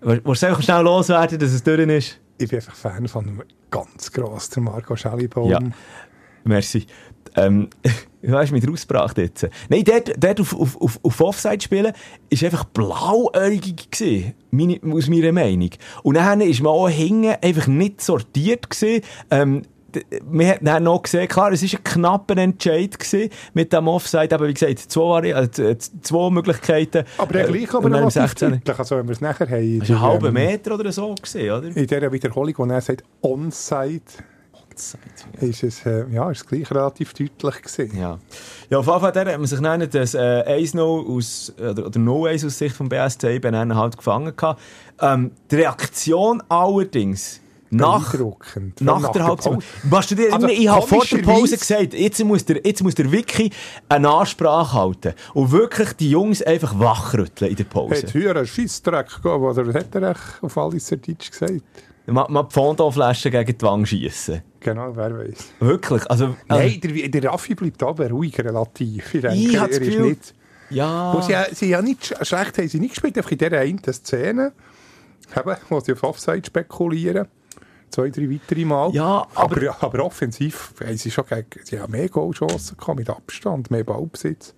Willst 0.00 0.42
du 0.42 0.62
schnell 0.62 0.82
loswerden, 0.82 1.38
dass 1.38 1.52
es 1.52 1.62
durch 1.62 1.88
ist? 1.88 2.18
Ich 2.38 2.48
bin 2.48 2.58
einfach 2.58 2.74
Fan 2.74 3.06
von 3.06 3.42
ganz 3.70 4.10
gross, 4.10 4.50
der 4.50 4.64
Marco 4.64 4.96
Schellibaum. 4.96 5.48
Ja, 5.48 5.60
merci. 6.42 6.86
Ähm, 7.36 7.70
du 8.22 8.36
hast 8.36 8.52
mich 8.52 8.66
rausgebracht 8.66 9.18
jetzt. 9.18 9.48
Nein, 9.68 9.84
dort, 9.84 10.12
dort 10.16 10.40
auf, 10.40 10.58
auf, 10.58 10.80
auf, 10.80 11.00
auf 11.02 11.20
Offside 11.20 11.60
spielen, 11.60 11.92
war 11.92 12.44
einfach 12.44 12.64
blauäugig 12.64 13.90
gewesen, 13.90 14.34
meine, 14.50 14.80
aus 14.92 15.08
meiner 15.08 15.32
Meinung. 15.32 15.70
Und 16.02 16.14
dann 16.16 16.40
ist 16.40 16.62
man 16.62 16.72
auch 16.72 16.88
hinten 16.88 17.34
einfach 17.42 17.66
nicht 17.66 18.00
sortiert 18.00 18.70
gewesen. 18.70 19.02
Ähm, 19.30 19.62
wir 20.30 20.48
haben 20.48 20.64
dann 20.64 20.84
noch 20.84 21.02
gesehen, 21.02 21.28
klar, 21.28 21.52
es 21.52 21.62
war 21.62 21.78
ein 21.78 21.84
knapper 21.84 22.36
Entscheid 22.38 22.96
mit 23.52 23.72
dem 23.72 23.88
Offside, 23.88 24.34
aber 24.34 24.48
wie 24.48 24.54
gesagt, 24.54 24.78
zwei, 24.78 25.28
äh, 25.28 25.48
zwei 25.50 26.30
Möglichkeiten. 26.30 27.04
Aber 27.18 27.32
der 27.32 27.46
gleich 27.46 27.74
aber 27.74 27.88
noch 27.88 28.12
deutlich, 28.12 28.78
also 28.78 28.96
wenn 28.96 29.06
wir 29.06 29.12
es 29.12 29.20
nachher 29.20 29.48
haben. 29.48 29.80
Das 29.80 29.90
war 29.90 29.96
ein 29.96 30.02
halber 30.02 30.32
Meter 30.32 30.74
oder 30.74 30.90
so 30.92 31.14
gesehen, 31.14 31.52
oder? 31.52 31.68
In 31.68 31.86
dieser 31.86 32.10
Wiederholung, 32.10 32.54
wo 32.56 32.64
er 32.64 32.80
sagt, 32.80 33.04
Onside, 33.20 34.00
ist 35.40 35.62
es, 35.62 35.86
äh, 35.86 36.06
ja, 36.10 36.30
ist 36.30 36.42
es 36.42 36.46
gleich 36.46 36.70
relativ 36.70 37.12
deutlich 37.14 37.62
gewesen. 37.62 37.98
Ja. 37.98 38.18
Ja, 38.70 38.78
auf 38.78 38.86
Fall 38.86 39.02
hat 39.02 39.14
man 39.14 39.46
sich 39.46 39.60
dann 39.60 39.88
das 39.90 40.14
äh, 40.14 40.18
1-0 40.18 40.80
aus, 40.80 41.52
oder, 41.58 41.86
oder 41.86 42.00
0-1 42.00 42.46
aus 42.46 42.58
Sicht 42.58 42.76
vom 42.76 42.88
BSC 42.88 43.36
eben 43.36 43.74
halt 43.74 43.96
gefangen 43.96 44.34
gehabt. 44.36 44.60
Ähm, 45.00 45.32
die 45.50 45.56
Reaktion 45.56 46.42
allerdings 46.48 47.40
nach, 47.72 48.14
nach, 48.80 49.00
nach 49.00 49.12
der 49.12 49.24
Halbzeit. 49.24 49.58
Was 49.84 50.06
du 50.06 50.14
dir 50.14 50.32
also, 50.32 50.46
ich 50.46 50.68
habe 50.68 50.86
vor 50.86 51.04
der 51.04 51.18
Pause 51.18 51.56
gesagt, 51.56 51.94
jetzt 51.94 52.22
muss, 52.22 52.44
der, 52.44 52.60
jetzt 52.64 52.82
muss 52.82 52.94
der 52.94 53.10
Wiki 53.10 53.50
eine 53.88 54.10
Ansprache 54.10 54.74
halten 54.74 55.14
und 55.32 55.52
wirklich 55.52 55.94
die 55.94 56.10
Jungs 56.10 56.42
einfach 56.42 56.78
wachrütteln 56.78 57.50
in 57.50 57.56
der 57.56 57.64
Pause. 57.64 58.02
Hat 58.02 58.10
früher 58.10 58.36
einen 58.36 58.46
Scheissdreck 58.46 59.08
gegeben, 59.08 59.42
oder 59.42 59.72
hat 59.72 59.94
er 59.94 60.16
auf 60.42 60.58
alles 60.58 60.86
Deutsch 60.86 61.30
gesagt? 61.30 61.62
Man, 62.06 62.32
man 62.32 62.48
die 62.48 62.52
Fondoflasche 62.54 63.30
gegen 63.30 63.58
die 63.58 63.62
Wange 63.64 63.86
schiessen. 63.86 64.42
Genau, 64.60 64.94
wer 64.96 65.16
weiß. 65.16 65.52
Wirklich? 65.60 66.10
Also, 66.10 66.36
Nein, 66.48 66.80
der, 66.80 67.08
der 67.08 67.30
Raffi 67.30 67.54
bleibt 67.54 67.82
aber 67.82 68.10
ruhig 68.10 68.38
relativ. 68.38 69.14
Ich, 69.14 69.20
denke, 69.20 69.36
ich 69.36 69.54
er 69.54 69.68
ist 69.68 69.98
nicht... 69.98 70.34
Ja... 70.70 71.20
sie, 71.20 71.54
sie 71.54 71.68
ja 71.68 71.82
nicht 71.82 72.06
schlecht 72.26 72.58
haben 72.58 72.68
sie 72.68 72.80
nicht 72.80 72.94
gespielt, 72.94 73.16
einfach 73.18 73.30
in 73.30 73.38
dieser 73.38 73.58
einen 73.58 73.92
Szene, 73.92 74.52
eben, 75.36 75.56
wo 75.68 75.80
sie 75.80 75.92
auf 75.92 76.02
Offside 76.02 76.42
spekulieren. 76.46 77.28
Zwei, 77.90 78.08
drei 78.08 78.30
weitere 78.30 78.64
Mal. 78.64 78.90
Ja, 78.94 79.26
aber... 79.34 79.56
Aber, 79.56 79.82
aber 79.82 80.04
offensiv 80.04 80.72
haben 80.80 80.96
sie 80.96 81.10
schon 81.10 81.26
gegen, 81.26 81.46
sie 81.64 81.78
haben 81.78 81.90
mehr 81.90 82.08
Goalchancen 82.08 82.78
gehabt, 82.78 82.98
mit 82.98 83.10
Abstand, 83.10 83.70
mehr 83.70 83.84
Ballbesitz. 83.84 84.54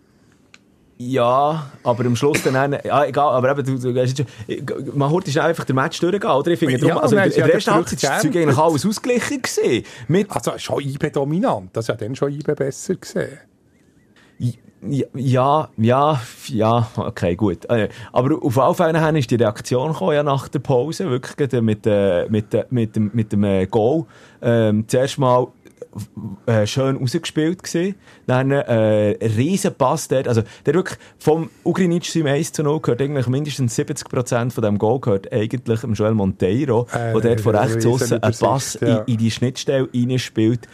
Ja, 0.96 1.70
aber 1.82 2.04
am 2.06 2.14
Schluss 2.14 2.42
dann, 2.44 2.54
dann 2.54 2.78
ja, 2.84 3.04
egal, 3.04 3.34
aber 3.34 3.50
eben, 3.50 3.64
du, 3.64 3.92
du, 3.92 3.92
du 3.92 4.96
man 4.96 5.10
hört 5.10 5.26
ist 5.26 5.36
einfach 5.38 5.64
der 5.64 5.74
Match 5.74 5.98
durchgehen, 5.98 6.30
oder? 6.30 6.50
Ich 6.52 6.58
finde, 6.58 6.86
Ja, 6.86 6.98
also 6.98 7.16
in 7.16 7.30
der 7.30 7.54
ersten 7.54 7.70
den 7.70 7.74
Halbzeit 7.74 8.02
war 8.02 8.10
das 8.10 8.22
Zeug 8.22 8.36
eigentlich 8.36 8.58
alles 8.58 8.86
ausgeglichen 8.86 9.42
gewesen. 9.42 9.84
Mit, 10.06 10.30
Also 10.30 10.52
schon 10.58 10.80
IB 10.80 11.10
dominant. 11.10 11.70
Das 11.72 11.84
ist 11.84 11.88
ja 11.88 11.94
dann 11.96 12.14
schon 12.14 12.30
IB 12.32 12.54
besser 12.54 12.94
gesehen. 12.94 13.38
ja, 15.14 15.68
ja, 15.76 16.20
ja, 16.48 16.90
okay, 16.96 17.34
gut. 17.34 17.64
Äh, 17.68 17.88
Aber 18.12 18.38
auf 18.40 18.58
alle 18.58 18.74
Fälle 18.74 18.92
nachher 18.92 19.16
ist 19.16 19.30
die 19.30 19.36
Reaktion 19.36 19.92
gekommen, 19.92 20.14
ja, 20.14 20.22
nach 20.22 20.46
der 20.46 20.60
Pause, 20.60 21.10
wirklich 21.10 21.50
mit, 21.60 21.86
äh, 21.86 22.26
mit, 22.28 22.54
äh, 22.54 22.66
mit 22.70 22.94
dem, 22.94 23.10
mit 23.14 23.32
dem 23.32 23.68
Goal. 23.68 24.04
Ähm, 24.42 24.84
zuerst 24.86 25.18
mal 25.18 25.48
äh, 26.46 26.66
schön 26.66 26.96
rausgespielt 26.96 27.62
gewesen. 27.62 27.94
Dann 28.26 28.50
äh, 28.50 29.16
ein 29.20 29.30
riesen 29.32 29.74
Pass 29.74 30.08
dort. 30.08 30.28
Also 30.28 30.42
der 30.66 30.74
wirklich 30.74 30.98
vom 31.18 31.50
Ugrinic 31.64 32.04
zum 32.04 32.26
1 32.26 32.52
zu 32.52 32.62
0 32.62 32.80
gehört 32.80 33.00
eigentlich 33.02 33.26
mindestens 33.26 33.78
70% 33.78 34.50
von 34.50 34.62
dem 34.64 34.78
Goal 34.78 35.00
gehört 35.00 35.32
eigentlich 35.32 35.80
dem 35.80 35.94
Joel 35.94 36.14
Monteiro, 36.14 36.86
Äh, 36.92 37.12
der 37.12 37.20
dort 37.20 37.40
von 37.40 37.56
rechts 37.56 37.86
außen 37.86 38.22
einen 38.22 38.34
Pass 38.38 38.78
ja. 38.80 38.98
in, 38.98 39.14
in 39.14 39.18
die 39.18 39.30
Schnittstelle 39.30 39.88
reinspielt. 39.94 40.68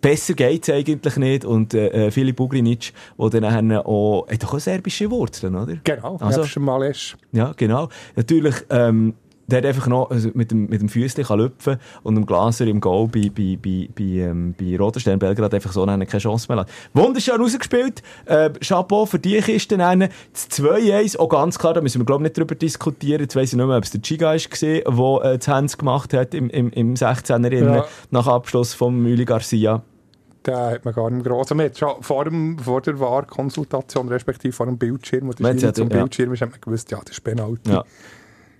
Besser 0.00 0.34
geht's 0.34 0.70
eigentlich 0.70 1.16
nicht. 1.16 1.44
Und 1.44 1.74
äh, 1.74 2.06
äh, 2.06 2.10
Filip 2.10 2.38
Ugrinic, 2.40 2.92
der 3.18 3.40
dann 3.40 3.72
auch, 3.72 4.26
hat 4.30 4.42
doch 4.42 4.54
auch 4.54 4.58
serbische 4.60 5.10
Wurzeln, 5.10 5.56
oder? 5.56 5.76
Genau, 5.82 6.16
Also- 6.20 6.40
nebst 6.40 6.56
dem 6.56 6.64
Malesch. 6.64 7.16
Ja, 7.32 7.52
genau. 7.56 7.88
Natürlich, 8.16 8.54
ähm, 8.70 9.14
der 9.48 9.58
hat 9.58 9.66
einfach 9.66 9.88
noch 9.88 10.10
also 10.10 10.30
mit 10.34 10.50
dem, 10.50 10.66
mit 10.68 10.80
dem 10.80 10.88
Füßchen 10.88 11.24
lüpfen 11.36 11.76
und 12.02 12.14
dem 12.14 12.24
Glaser 12.26 12.66
im 12.66 12.80
Goal 12.80 13.08
bei, 13.08 13.30
bei, 13.34 13.58
bei, 13.60 13.88
bei, 13.94 14.02
ähm, 14.04 14.54
bei 14.58 14.76
Rotenstein 14.78 15.18
Belgrad 15.18 15.52
einfach 15.52 15.72
so 15.72 15.84
eine 15.84 16.06
keine 16.06 16.20
Chance 16.20 16.46
mehr 16.48 16.56
lassen. 16.56 16.70
Wunderschön 16.94 17.40
rausgespielt. 17.40 18.02
Äh, 18.26 18.50
Chapeau 18.60 19.04
für 19.06 19.18
die 19.18 19.40
Kiste. 19.40 19.76
Dann. 19.76 20.00
Das 20.32 20.48
2-1, 20.50 21.18
auch 21.18 21.28
ganz 21.28 21.58
klar, 21.58 21.74
da 21.74 21.80
müssen 21.80 22.00
wir 22.00 22.06
glaube 22.06 22.22
ich 22.22 22.28
nicht 22.30 22.38
drüber 22.38 22.54
diskutieren. 22.54 23.20
Jetzt 23.22 23.36
weiss 23.36 23.52
ich 23.52 23.56
nicht 23.56 23.66
mehr, 23.66 23.76
ob 23.76 23.84
es 23.84 23.90
der 23.90 24.00
Chiga 24.00 24.32
war, 24.32 24.36
der 24.38 25.32
äh, 25.32 25.38
das 25.38 25.48
Hands 25.48 25.76
gemacht 25.78 26.14
hat 26.14 26.34
im, 26.34 26.48
im, 26.50 26.70
im 26.70 26.94
16er 26.94 27.50
innen, 27.50 27.74
Ja. 27.74 27.84
nach 28.10 28.26
Abschluss 28.28 28.74
von 28.74 28.94
Müli 29.02 29.24
Garcia. 29.24 29.82
Den 30.46 30.56
hat 30.56 30.84
man 30.84 30.92
gar 30.94 31.10
nicht 31.10 31.24
groß. 31.24 31.38
Also 31.42 31.54
man 31.54 31.66
hat 31.66 31.78
schon 31.78 32.02
vor, 32.02 32.24
dem, 32.24 32.58
vor 32.58 32.80
der 32.80 32.98
Wahrkonsultation, 32.98 34.08
respektive 34.08 34.52
vor 34.52 34.66
dem 34.66 34.78
Bildschirm, 34.78 35.28
wo 35.28 35.32
der 35.32 35.42
Man 35.42 35.52
hat 35.52 35.60
Schiri 35.60 35.70
es 35.70 35.76
zum 35.76 35.88
ja- 35.88 35.96
Bildschirm 35.98 36.32
ist, 36.32 36.42
hat 36.42 36.50
man 36.50 36.60
gewusst, 36.60 36.90
ja, 36.90 36.98
das 37.04 37.16
ist 37.16 37.24
Penalty. 37.24 37.70
Ja. 37.70 37.84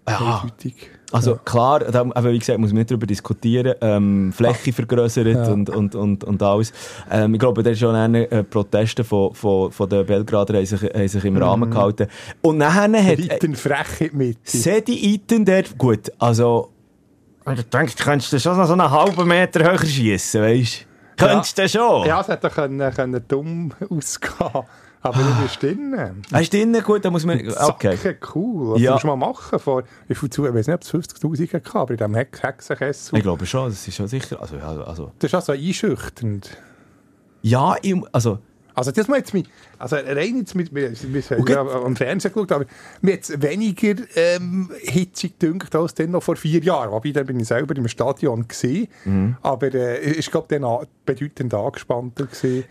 Ja, 0.09 0.41
Eindeutig. 0.43 0.91
Also 1.13 1.37
klar, 1.37 1.81
da, 1.81 2.01
aber 2.01 2.33
wie 2.33 2.39
gesagt, 2.39 2.59
muss 2.59 2.71
man 2.71 2.79
nicht 2.79 2.91
darüber 2.91 3.07
diskutieren. 3.07 3.75
Ähm, 3.83 4.33
Fläche 4.33 4.73
vergrößert 4.73 5.27
Ja. 5.27 5.53
und, 5.53 5.69
und, 5.69 5.95
und, 5.95 6.25
und 6.25 6.43
alles. 6.43 6.73
Ähm, 7.11 7.35
ich 7.35 7.41
glaube, 7.41 7.63
da 7.63 7.71
ist 7.71 7.81
schon 7.81 7.95
eine 7.95 8.31
äh, 8.31 8.43
Proteste 8.43 9.05
von, 9.05 9.35
von, 9.35 9.71
von 9.71 9.89
den 9.91 10.07
Belgrader 10.07 10.55
haben 10.57 10.65
sich, 10.65 10.83
haben 10.83 11.09
sich 11.09 11.25
im 11.25 11.37
Rahmen 11.37 11.71
gehalten. 11.71 12.09
Und 12.41 12.59
nachher 12.59 12.85
hat 12.85 13.19
äh, 13.19 13.29
Reiten 13.31 13.55
frech 13.55 14.01
in 14.01 14.11
die 14.11 14.17
Mitte. 14.17 14.39
Sedi 14.45 15.15
Iten 15.15 15.45
dort, 15.45 15.77
gut, 15.77 16.11
also, 16.19 16.71
denke, 17.47 17.95
du 17.95 18.05
könntest 18.05 18.33
du 18.33 18.41
schon 18.41 18.57
noch 18.57 18.67
so 18.67 18.73
einen 18.73 18.91
halben 18.91 19.29
Meter 19.29 19.65
höher 19.71 19.79
schiessen, 19.85 20.41
weißt 20.41 20.87
du? 21.19 21.27
Könntest 21.27 21.59
du 21.59 21.69
schon? 21.69 22.07
Ja, 22.07 22.23
es 22.23 22.29
hätte 22.29 22.49
können, 22.49 22.95
können 22.95 23.23
dumm 23.29 23.71
ausgehen 23.91 24.65
Aber 25.05 25.17
Ah. 25.19 25.37
du 25.37 25.43
bist 25.43 25.61
drin. 25.63 25.95
Hast 26.33 26.53
du 26.53 26.57
drinnen? 26.59 26.83
Gut, 26.83 27.05
dann 27.05 27.13
muss 27.13 27.25
man, 27.27 27.39
okay. 27.41 27.97
Sacke 27.97 28.19
cool. 28.35 28.75
Was 28.75 28.81
Ja. 28.81 28.93
musst 28.93 29.03
du 29.05 29.09
mal 29.09 29.17
machen? 29.17 29.59
Vor, 29.59 29.83
ich 30.09 30.23
weiß 30.23 30.39
nicht, 30.39 30.69
ob 30.71 30.83
es 30.83 30.91
50'000 30.91 31.49
gehabt 31.61 31.75
aber 31.77 31.91
in 31.91 31.97
diesem 31.97 32.15
Hex 32.15 32.43
Hexenkessel. 32.43 33.17
Ich 33.19 33.23
glaube 33.25 33.45
schon, 33.47 33.69
das 33.71 33.87
ist 33.89 33.97
schon 33.97 34.07
sicher, 34.09 34.41
also, 34.41 34.57
also, 34.59 35.13
Das 35.19 35.31
ist 35.31 35.35
also 35.35 35.53
einschüchternd. 35.53 36.57
ja, 37.43 37.75
ich, 37.83 37.97
also, 38.13 38.39
Also 38.75 38.91
das 38.91 39.07
mal 39.07 39.19
jetzt 39.19 39.35
mit, 39.35 39.49
also 39.79 39.97
rein 39.97 40.39
jetzt 40.39 40.55
mit, 40.55 40.75
wir, 40.75 40.91
wir 40.93 41.23
haben 41.23 41.41
Okay. 41.43 41.53
ja 41.53 41.61
am 41.61 41.95
Fernsehen 41.95 42.33
geschaut, 42.33 42.53
aber 42.53 42.65
mir 43.03 43.11
jetzt 43.17 43.43
weniger 43.43 44.03
ähm, 44.17 44.71
hitzig 44.81 45.39
gedünkt 45.39 45.75
als 45.77 45.93
dann 45.93 46.13
noch 46.13 46.23
vor 46.23 46.37
vier 46.37 46.63
Jahren. 46.63 46.91
Wobei, 46.91 47.11
da 47.13 47.23
bin 47.23 47.39
ich 47.39 47.49
selber 47.49 47.77
im 47.77 47.87
Stadion 47.89 48.49
gesehen, 48.49 48.89
Mhm. 49.05 49.37
aber 49.43 49.75
äh, 49.75 49.99
ich 50.13 50.31
glaube 50.31 50.47
dann 50.59 50.87
bedeutend 51.05 51.53
angespannter 51.53 52.25
gesehen 52.27 52.65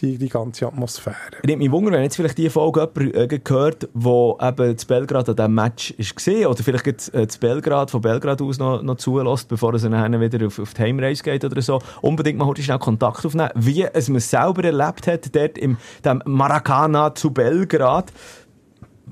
die, 0.00 0.18
die 0.18 0.28
ganze 0.28 0.66
Atmosphäre. 0.66 1.16
Ich 1.42 1.46
nehme 1.46 1.62
mich 1.62 1.70
wunder, 1.70 1.92
wenn 1.92 2.02
jetzt 2.02 2.16
vielleicht 2.16 2.38
die 2.38 2.48
Folge 2.50 2.80
jemand 2.94 3.14
äh, 3.14 3.38
gehört, 3.38 3.88
wo 3.94 4.38
eben 4.40 4.76
zu 4.76 4.86
Belgrad 4.86 5.28
an 5.28 5.36
diesem 5.36 5.54
Match 5.54 5.94
gesehen 5.96 6.46
oder 6.46 6.62
vielleicht 6.62 6.86
jetzt, 6.86 7.14
äh, 7.14 7.28
zu 7.28 7.38
Belgrad, 7.38 7.90
von 7.90 8.00
Belgrad 8.00 8.40
aus 8.40 8.58
noch, 8.58 8.82
noch 8.82 8.96
zulässt, 8.96 9.48
bevor 9.48 9.74
er 9.74 9.78
dann 9.78 10.20
wieder 10.20 10.46
auf, 10.46 10.58
auf 10.58 10.74
die 10.74 10.82
Heimreise 10.82 11.22
geht 11.22 11.44
oder 11.44 11.60
so, 11.60 11.80
unbedingt 12.00 12.38
mal 12.38 12.46
heute 12.46 12.62
schnell 12.62 12.78
Kontakt 12.78 13.24
aufnehmen, 13.24 13.50
wie 13.54 13.82
es 13.82 14.08
man 14.08 14.20
selber 14.20 14.64
erlebt 14.64 15.06
hat, 15.06 15.34
dort 15.34 15.58
im 15.58 15.76
dem 16.04 16.22
Maracana 16.24 17.14
zu 17.14 17.30
Belgrad, 17.30 18.12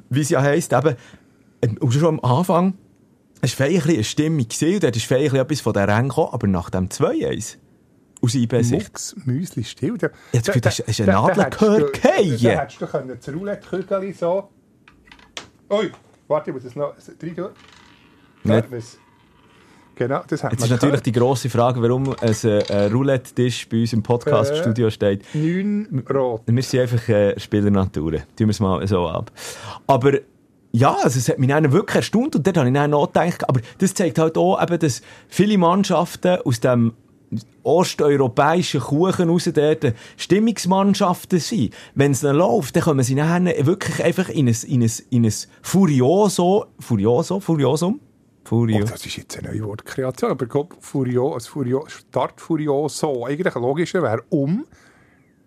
wie 0.08 0.20
es 0.20 0.30
ja 0.30 0.40
heisst, 0.42 0.72
eben, 0.72 0.96
äh, 1.60 1.68
schon 1.90 2.04
am 2.06 2.20
Anfang, 2.20 2.74
es 3.42 3.58
war 3.58 3.66
ein 3.66 3.80
eine 3.82 4.04
Stimmung 4.04 4.40
und 4.40 4.82
dort 4.82 4.96
ist 4.96 5.10
etwas 5.10 5.60
von 5.60 5.72
der 5.72 5.88
Rang 5.88 6.08
gekommen, 6.08 6.28
aber 6.32 6.46
nach 6.46 6.70
dem 6.70 6.88
2-1, 6.88 7.56
aus 8.22 8.34
IB-Sicht, 8.34 8.88
Mucks, 8.88 9.16
Müsli 9.24 9.64
still. 9.64 9.96
Da, 9.98 10.08
Jetzt 10.32 10.46
Gefühl, 10.46 10.60
das 10.62 10.78
ist- 10.78 10.88
ist 10.88 11.00
eine 11.00 11.12
Nadel 11.12 11.44
gehört 11.50 11.96
fallen. 11.98 12.38
Da 12.42 12.48
hättest 12.50 12.80
du 12.82 12.86
können 12.86 13.18
das 13.24 13.34
Roulette-Kügel 13.34 14.14
so... 14.14 14.48
Ui, 15.70 15.90
warte, 16.28 16.50
ich 16.50 16.54
muss 16.54 16.64
das 16.64 16.74
noch. 16.76 16.94
Nicht. 16.96 17.38
Ja, 18.44 18.60
das- 18.62 18.98
Genau, 19.96 20.22
das 20.26 20.42
hat 20.42 20.52
Jetzt 20.52 20.64
ist 20.64 20.70
natürlich 20.70 21.02
die 21.02 21.12
grosse 21.12 21.50
Frage, 21.50 21.82
warum 21.82 22.14
ein 22.22 22.34
äh, 22.42 22.84
Roulette-Tisch 22.86 23.68
bei 23.68 23.80
uns 23.82 23.92
im 23.92 24.02
Podcast-Studio 24.02 24.88
steht. 24.88 25.26
Neun 25.34 26.02
rot. 26.08 26.40
Wir 26.46 26.62
sind 26.62 26.80
einfach 26.80 27.06
äh, 27.10 27.38
Spielernaturen. 27.38 28.22
Tun 28.34 28.46
wir 28.46 28.48
es 28.48 28.60
mal 28.60 28.86
so 28.88 29.06
ab. 29.06 29.30
Aber 29.86 30.12
ja, 30.72 30.94
also 31.02 31.18
es 31.18 31.28
hat 31.28 31.38
mich 31.38 31.50
dann 31.50 31.70
wirklich 31.70 31.96
erstaunt 31.96 32.34
und 32.34 32.46
dort 32.46 32.56
habe 32.56 32.68
ich 32.68 32.74
dann 32.74 32.90
nachgedacht, 32.92 33.46
aber 33.46 33.60
das 33.76 33.92
zeigt 33.92 34.18
halt 34.18 34.38
auch, 34.38 34.62
eben, 34.62 34.78
dass 34.78 35.02
viele 35.28 35.58
Mannschaften 35.58 36.38
aus 36.46 36.60
dem 36.60 36.94
osteuropäischen 37.62 38.80
Kuchen 38.80 39.28
raus 39.28 39.48
dort 39.52 39.94
Stimmungsmannschaften 40.16 41.38
sind. 41.38 41.74
Wenn 41.94 42.12
es 42.12 42.20
dann 42.20 42.36
läuft, 42.36 42.76
dann 42.76 42.82
kommen 42.82 43.04
sie 43.04 43.14
nachher 43.14 43.66
wirklich 43.66 44.02
einfach 44.02 44.28
in 44.28 44.48
ein, 44.48 44.56
in 44.66 44.82
ein, 44.82 44.92
in 45.10 45.24
ein 45.24 45.34
Furioso, 45.62 46.66
Furioso, 46.78 47.40
Furiosum? 47.40 48.00
Furio. 48.44 48.84
Oh, 48.84 48.88
das 48.88 49.06
ist 49.06 49.16
jetzt 49.16 49.38
eine 49.38 49.48
neue 49.48 49.64
Wortkreation, 49.64 50.30
aber 50.30 50.44
ich 50.44 50.50
glaube, 50.50 50.74
Furio, 50.80 51.34
ein 51.34 51.40
Furio, 51.40 51.84
Start 51.86 52.40
Furioso, 52.40 53.24
eigentlich 53.24 53.54
logischer 53.54 54.02
wäre 54.02 54.24
um, 54.30 54.64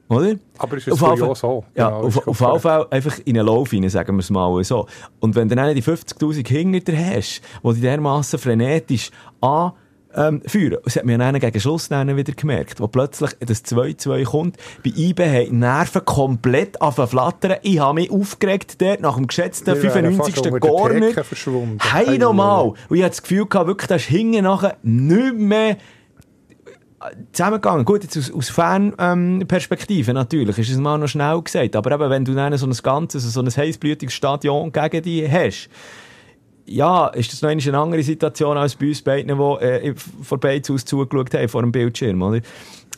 Oder? 0.07 0.35
aber 0.57 0.77
es 0.77 0.87
ist 0.87 0.87
ein 0.87 0.93
Auf 0.93 0.99
Furioso. 0.99 1.65
Ja, 1.75 1.89
Genau, 1.89 2.07
auf, 2.07 2.39
jeden 2.39 2.59
Fall 2.61 2.87
einfach 2.91 3.19
in 3.25 3.37
einen 3.37 3.47
Lauf 3.47 3.73
rein, 3.73 3.89
sagen 3.89 4.15
wir 4.15 4.21
es 4.21 4.29
mal 4.29 4.63
so. 4.63 4.87
Und 5.19 5.35
wenn 5.35 5.49
du 5.49 5.55
dann 5.55 5.75
die 5.75 5.83
50'000 5.83 6.47
hinter 6.47 6.95
hast, 6.95 7.41
die 7.63 7.73
dich 7.73 7.81
dermassen 7.81 8.39
frenetisch 8.39 9.11
an 9.41 9.73
ähm, 10.15 10.41
führen. 10.45 10.77
Das 10.83 10.95
hat 10.95 11.05
mir 11.05 11.17
dann 11.17 11.39
gegen 11.39 11.59
Schluss 11.59 11.89
dann 11.89 12.15
wieder 12.15 12.33
gemerkt, 12.33 12.79
wo 12.79 12.87
plötzlich 12.87 13.31
das 13.39 13.63
2-2 13.65 14.23
kommt. 14.23 14.57
Bei 14.83 14.91
IB 14.95 15.23
haben 15.23 15.45
die 15.45 15.55
Nerven 15.55 16.05
komplett 16.05 16.81
anfangen 16.81 17.55
Ich 17.61 17.79
habe 17.79 17.95
mich 17.95 18.11
aufgeregt 18.11 18.81
dort 18.81 19.01
nach 19.01 19.15
dem 19.15 19.27
geschätzten 19.27 19.75
Wir 19.75 19.95
wären 19.95 20.15
fast 20.15 20.35
95. 20.35 20.37
unter 20.37 20.51
der 20.51 20.59
Corner. 20.59 21.11
Hey 21.79 22.17
nochmal! 22.17 22.73
Und 22.89 22.97
ich 22.97 23.03
hatte 23.03 23.11
das 23.11 23.21
Gefühl 23.21 23.45
gehabt, 23.45 23.67
wirklich, 23.67 23.87
das 23.87 24.01
ist 24.01 24.07
hinten 24.07 24.43
nachher 24.43 24.77
nicht 24.83 25.35
mehr 25.35 25.77
zusammengegangen. 27.31 27.85
Gut, 27.85 28.03
jetzt 28.03 28.17
aus, 28.17 28.31
aus 28.31 28.49
Fan-Perspektive 28.49 30.13
natürlich, 30.13 30.57
ist 30.57 30.69
es 30.69 30.77
mal 30.77 30.97
noch 30.97 31.07
schnell 31.07 31.41
gesagt. 31.41 31.75
Aber 31.75 31.91
eben, 31.91 32.09
wenn 32.09 32.25
du 32.25 32.33
dann 32.33 32.55
so 32.57 32.65
ein 32.65 32.73
ganzes, 32.81 33.23
so 33.23 33.41
ein 33.41 33.47
heißblütiges 33.47 34.13
Stadion 34.13 34.71
gegen 34.71 35.01
dich 35.01 35.29
hast, 35.29 35.69
ja, 36.65 37.07
ist 37.07 37.31
das 37.33 37.41
noch 37.41 37.49
eine 37.49 37.77
andere 37.77 38.03
Situation 38.03 38.57
als 38.57 38.75
bei 38.75 38.87
uns 38.87 39.01
beiden, 39.01 39.37
die 39.37 39.65
äh, 39.65 39.95
von 39.95 40.39
beiden 40.39 40.73
aus 40.73 40.85
zugeschaut 40.85 41.33
haben, 41.33 41.49
vor 41.49 41.61
dem 41.61 41.71
Bildschirm, 41.71 42.21
oder? 42.21 42.41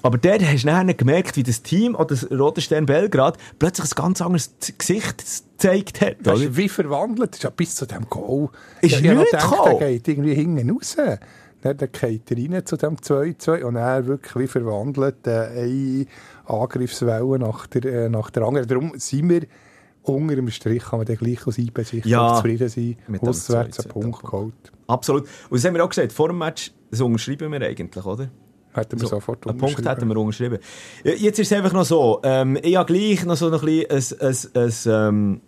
Aber 0.05 0.19
dort 0.19 0.43
hast 0.43 0.63
du 0.63 0.67
dann 0.67 0.95
gemerkt, 0.95 1.35
wie 1.35 1.41
das 1.41 1.63
Team 1.63 1.95
oder 1.95 2.05
das 2.05 2.29
Rote 2.29 2.61
Stern 2.61 2.85
Belgrad 2.85 3.37
plötzlich 3.57 3.91
ein 3.91 3.95
ganz 3.95 4.21
anderes 4.21 4.53
Gesicht 4.77 5.17
gezeigt 5.17 5.99
hat, 5.99 6.19
oder? 6.21 6.35
ist 6.35 6.55
wie 6.55 6.69
verwandelt. 6.69 7.33
Ist 7.35 7.43
ja 7.43 7.49
bis 7.49 7.73
zu 7.73 7.87
dem 7.87 8.07
Goal. 8.07 8.49
Ist 8.81 8.99
ich, 8.99 9.01
ich 9.01 9.07
hab 9.07 9.15
noch 9.15 9.21
nicht 9.21 9.31
gedacht, 9.31 9.49
gekommen. 9.49 9.79
Der 9.79 9.89
geht 9.89 10.07
irgendwie 10.07 10.35
hinten 10.35 10.69
raus. 10.69 10.95
Dann 11.61 11.77
dann 11.77 11.89
geht 11.91 12.29
er 12.29 12.37
rein 12.37 12.65
zu 12.67 12.77
dem 12.77 12.97
2-2 12.97 13.63
und 13.63 13.77
er 13.77 14.05
wirklich 14.05 14.35
wie 14.35 14.47
verwandelt 14.47 15.25
äh, 15.25 15.47
eine 15.55 16.05
Angriffswelle 16.45 17.39
nach 17.39 17.65
der, 17.65 17.85
äh, 17.85 18.09
nach 18.09 18.29
der 18.29 18.43
anderen. 18.43 18.67
Darum 18.67 18.93
sind 18.97 19.27
wir 19.27 19.41
unter 20.07 20.35
dem 20.35 20.49
Strich, 20.49 20.83
kann 20.83 20.99
man 20.99 21.05
dann 21.05 21.17
gleich 21.17 21.45
aus 21.47 21.57
IB-Sicht 21.57 22.05
Ja, 22.05 22.35
zufrieden 22.35 22.69
sein. 22.69 22.97
mit 23.07 23.21
Auswärts 23.21 23.79
2-2 23.79 23.83
einen 23.83 23.91
Punkt 23.91 24.23
geholt. 24.23 24.53
Absolut. 24.87 25.23
Und 25.49 25.57
das 25.57 25.65
haben 25.65 25.73
wir 25.75 25.83
auch 25.83 25.89
gesagt, 25.89 26.11
vor 26.13 26.27
dem 26.29 26.37
Match, 26.37 26.71
das 26.91 27.01
unterschreiben 27.01 27.51
wir 27.51 27.61
eigentlich, 27.61 28.05
oder? 28.05 28.29
Hätten 28.73 28.99
wir 28.99 29.07
So, 29.07 29.15
sofort 29.15 29.47
einen 29.47 29.57
Punkt 29.57 29.85
hätten 29.87 30.07
wir 30.09 30.17
unterschrieben. 30.17 30.59
Jetzt 31.03 31.39
ist 31.39 31.51
es 31.51 31.57
einfach 31.57 31.71
noch 31.73 31.85
so, 31.85 32.19
ähm, 32.23 32.57
ich 32.61 32.75
habe 32.75 32.91
gleich 32.93 33.23
noch 33.25 33.37
so 33.37 33.49
ein 33.49 33.51
bisschen 33.59 34.19
ein, 34.21 34.29
ein, 34.53 34.63
ein, 34.63 34.73
ähm, 35.09 35.41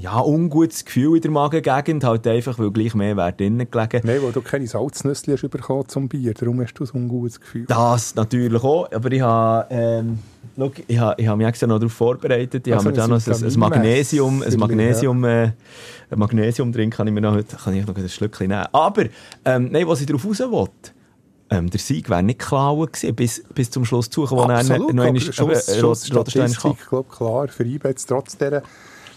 ja, 0.00 0.18
ungutes 0.20 0.84
Gefühl 0.84 1.16
in 1.16 1.22
der 1.22 1.30
Magengegend, 1.30 2.04
halt 2.04 2.26
einfach, 2.26 2.58
weil 2.58 2.70
gleich 2.70 2.94
mehr 2.94 3.16
wäre 3.16 3.32
drinnen 3.32 3.70
gelegen. 3.70 4.00
Nein, 4.04 4.18
weil 4.22 4.32
du 4.32 4.40
keine 4.40 4.66
Salznüsse 4.66 5.32
hast 5.32 5.48
bekommen 5.50 5.88
zum 5.88 6.08
Bier, 6.08 6.32
darum 6.34 6.60
hast 6.60 6.74
du 6.74 6.84
so 6.86 6.96
ein 6.96 7.06
gutes 7.08 7.40
Gefühl. 7.40 7.66
Das 7.66 8.14
natürlich 8.14 8.62
auch, 8.62 8.90
aber 8.90 9.12
ich 9.12 9.20
habe, 9.20 9.66
ähm, 9.70 10.18
schau, 10.56 10.72
ich 10.86 10.98
habe, 10.98 11.20
ich 11.20 11.26
habe 11.28 11.36
mich 11.36 11.46
extra 11.46 11.66
noch 11.66 11.78
darauf 11.78 11.92
vorbereitet. 11.92 12.66
Ich 12.66 12.72
Also 12.72 12.86
habe 12.86 12.96
mir 12.96 13.02
da 13.02 13.08
noch 13.08 13.26
ein, 13.26 13.44
ein 13.44 13.58
Magnesium, 13.58 14.42
ein 14.42 14.58
Magnesium, 14.58 15.24
äh, 15.24 15.42
ein 16.10 16.18
Magnesium 16.18 16.72
drin, 16.72 16.90
kann 16.90 17.06
ich 17.06 17.12
mir 17.12 17.20
noch, 17.20 17.34
heute- 17.34 17.56
kann 17.56 17.74
ich 17.74 17.86
noch 17.86 17.94
ein 17.94 18.08
Schlückchen 18.08 18.48
nehmen. 18.48 18.66
Aber, 18.72 19.04
ähm, 19.44 19.68
nein, 19.70 19.86
was 19.86 20.00
ich 20.00 20.06
darauf 20.06 20.24
raus 20.24 20.38
will, 20.40 20.68
ähm, 21.50 21.68
der 21.68 21.80
Sieg 21.80 22.08
wäre 22.08 22.22
nicht 22.22 22.38
klar 22.38 22.74
gewesen, 22.74 23.14
bis, 23.14 23.42
bis 23.54 23.70
zum 23.70 23.84
Schluss 23.84 24.08
zu 24.08 24.24
kommen, 24.24 24.42
wo 24.42 24.46
dann 24.46 24.56
Absolut, 24.58 24.94
noch 24.94 25.02
aber 25.04 25.08
einmal 25.08 25.20
Schuss, 25.20 25.68
äh, 25.68 25.80
Rotenstein 25.80 26.52
kam. 26.52 26.52
Statistik, 26.52 26.88
glaube 26.88 27.08
klar, 27.14 27.48
für 27.48 27.64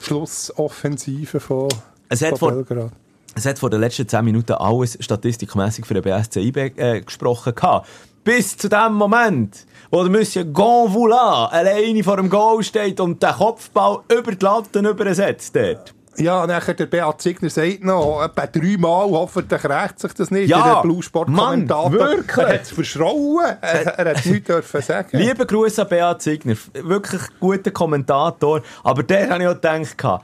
Schlussoffensive 0.03 1.39
von, 1.39 1.67
Es 2.09 2.21
hat 2.21 2.29
von 2.31 2.37
vor- 2.39 2.51
Belgrad. 2.51 2.91
Es 3.35 3.45
hat 3.47 3.57
vor 3.57 3.69
den 3.71 3.79
letzten 3.79 4.07
10 4.07 4.23
Minuten 4.25 4.51
alles 4.53 4.95
statistikmässig 4.99 5.85
für 5.87 5.95
den 5.95 6.03
BSC 6.03 6.39
IB 6.41 6.71
äh, 6.77 7.01
gesprochen 7.01 7.55
gehabt. 7.55 7.87
Bis 8.23 8.55
zu 8.55 8.69
dem 8.69 8.93
Moment, 8.93 9.65
wo 9.89 10.03
der 10.03 10.11
Monsieur 10.11 10.45
Gonvoula 10.45 11.47
alleine 11.47 12.03
vor 12.03 12.17
dem 12.17 12.29
Goal 12.29 12.63
steht 12.63 12.99
und 12.99 13.21
den 13.23 13.31
Kopfball 13.31 13.99
über 14.15 14.31
die 14.33 14.45
Latte 14.45 14.79
übersetzt 14.79 15.55
dort. 15.55 15.93
Ja, 16.17 16.45
nachher 16.47 16.73
der 16.73 16.85
Beat 16.85 17.21
Signer 17.21 17.49
sagt 17.49 17.83
noch, 17.83 18.23
etwa 18.23 18.45
dreimal, 18.47 19.09
hoffentlich 19.09 19.63
rächt 19.63 19.99
sich 19.99 20.13
das 20.13 20.31
nicht. 20.31 20.49
Ja, 20.49 20.75
der 20.75 20.81
Blue 20.81 21.01
Sport 21.01 21.29
Mann, 21.29 21.67
Kommentator. 21.67 21.91
wirklich. 21.91 22.37
Er 22.47 22.53
hat 22.53 22.61
es 22.61 22.71
verschrauen. 22.71 23.57
Er, 23.61 23.85
er 23.99 24.15
hat 24.15 24.25
nichts 24.25 24.47
dürfen 24.47 24.81
sagen. 24.81 25.17
Liebe 25.17 25.45
Grüße 25.45 25.81
an 25.81 25.87
Beat 25.89 26.21
Signer. 26.21 26.55
Wirklich 26.73 27.21
guter 27.39 27.71
Kommentator. 27.71 28.61
Aber 28.83 29.03
der 29.03 29.29
habe 29.29 29.43
ich 29.43 29.49
auch 29.49 29.53
gedacht, 29.55 30.23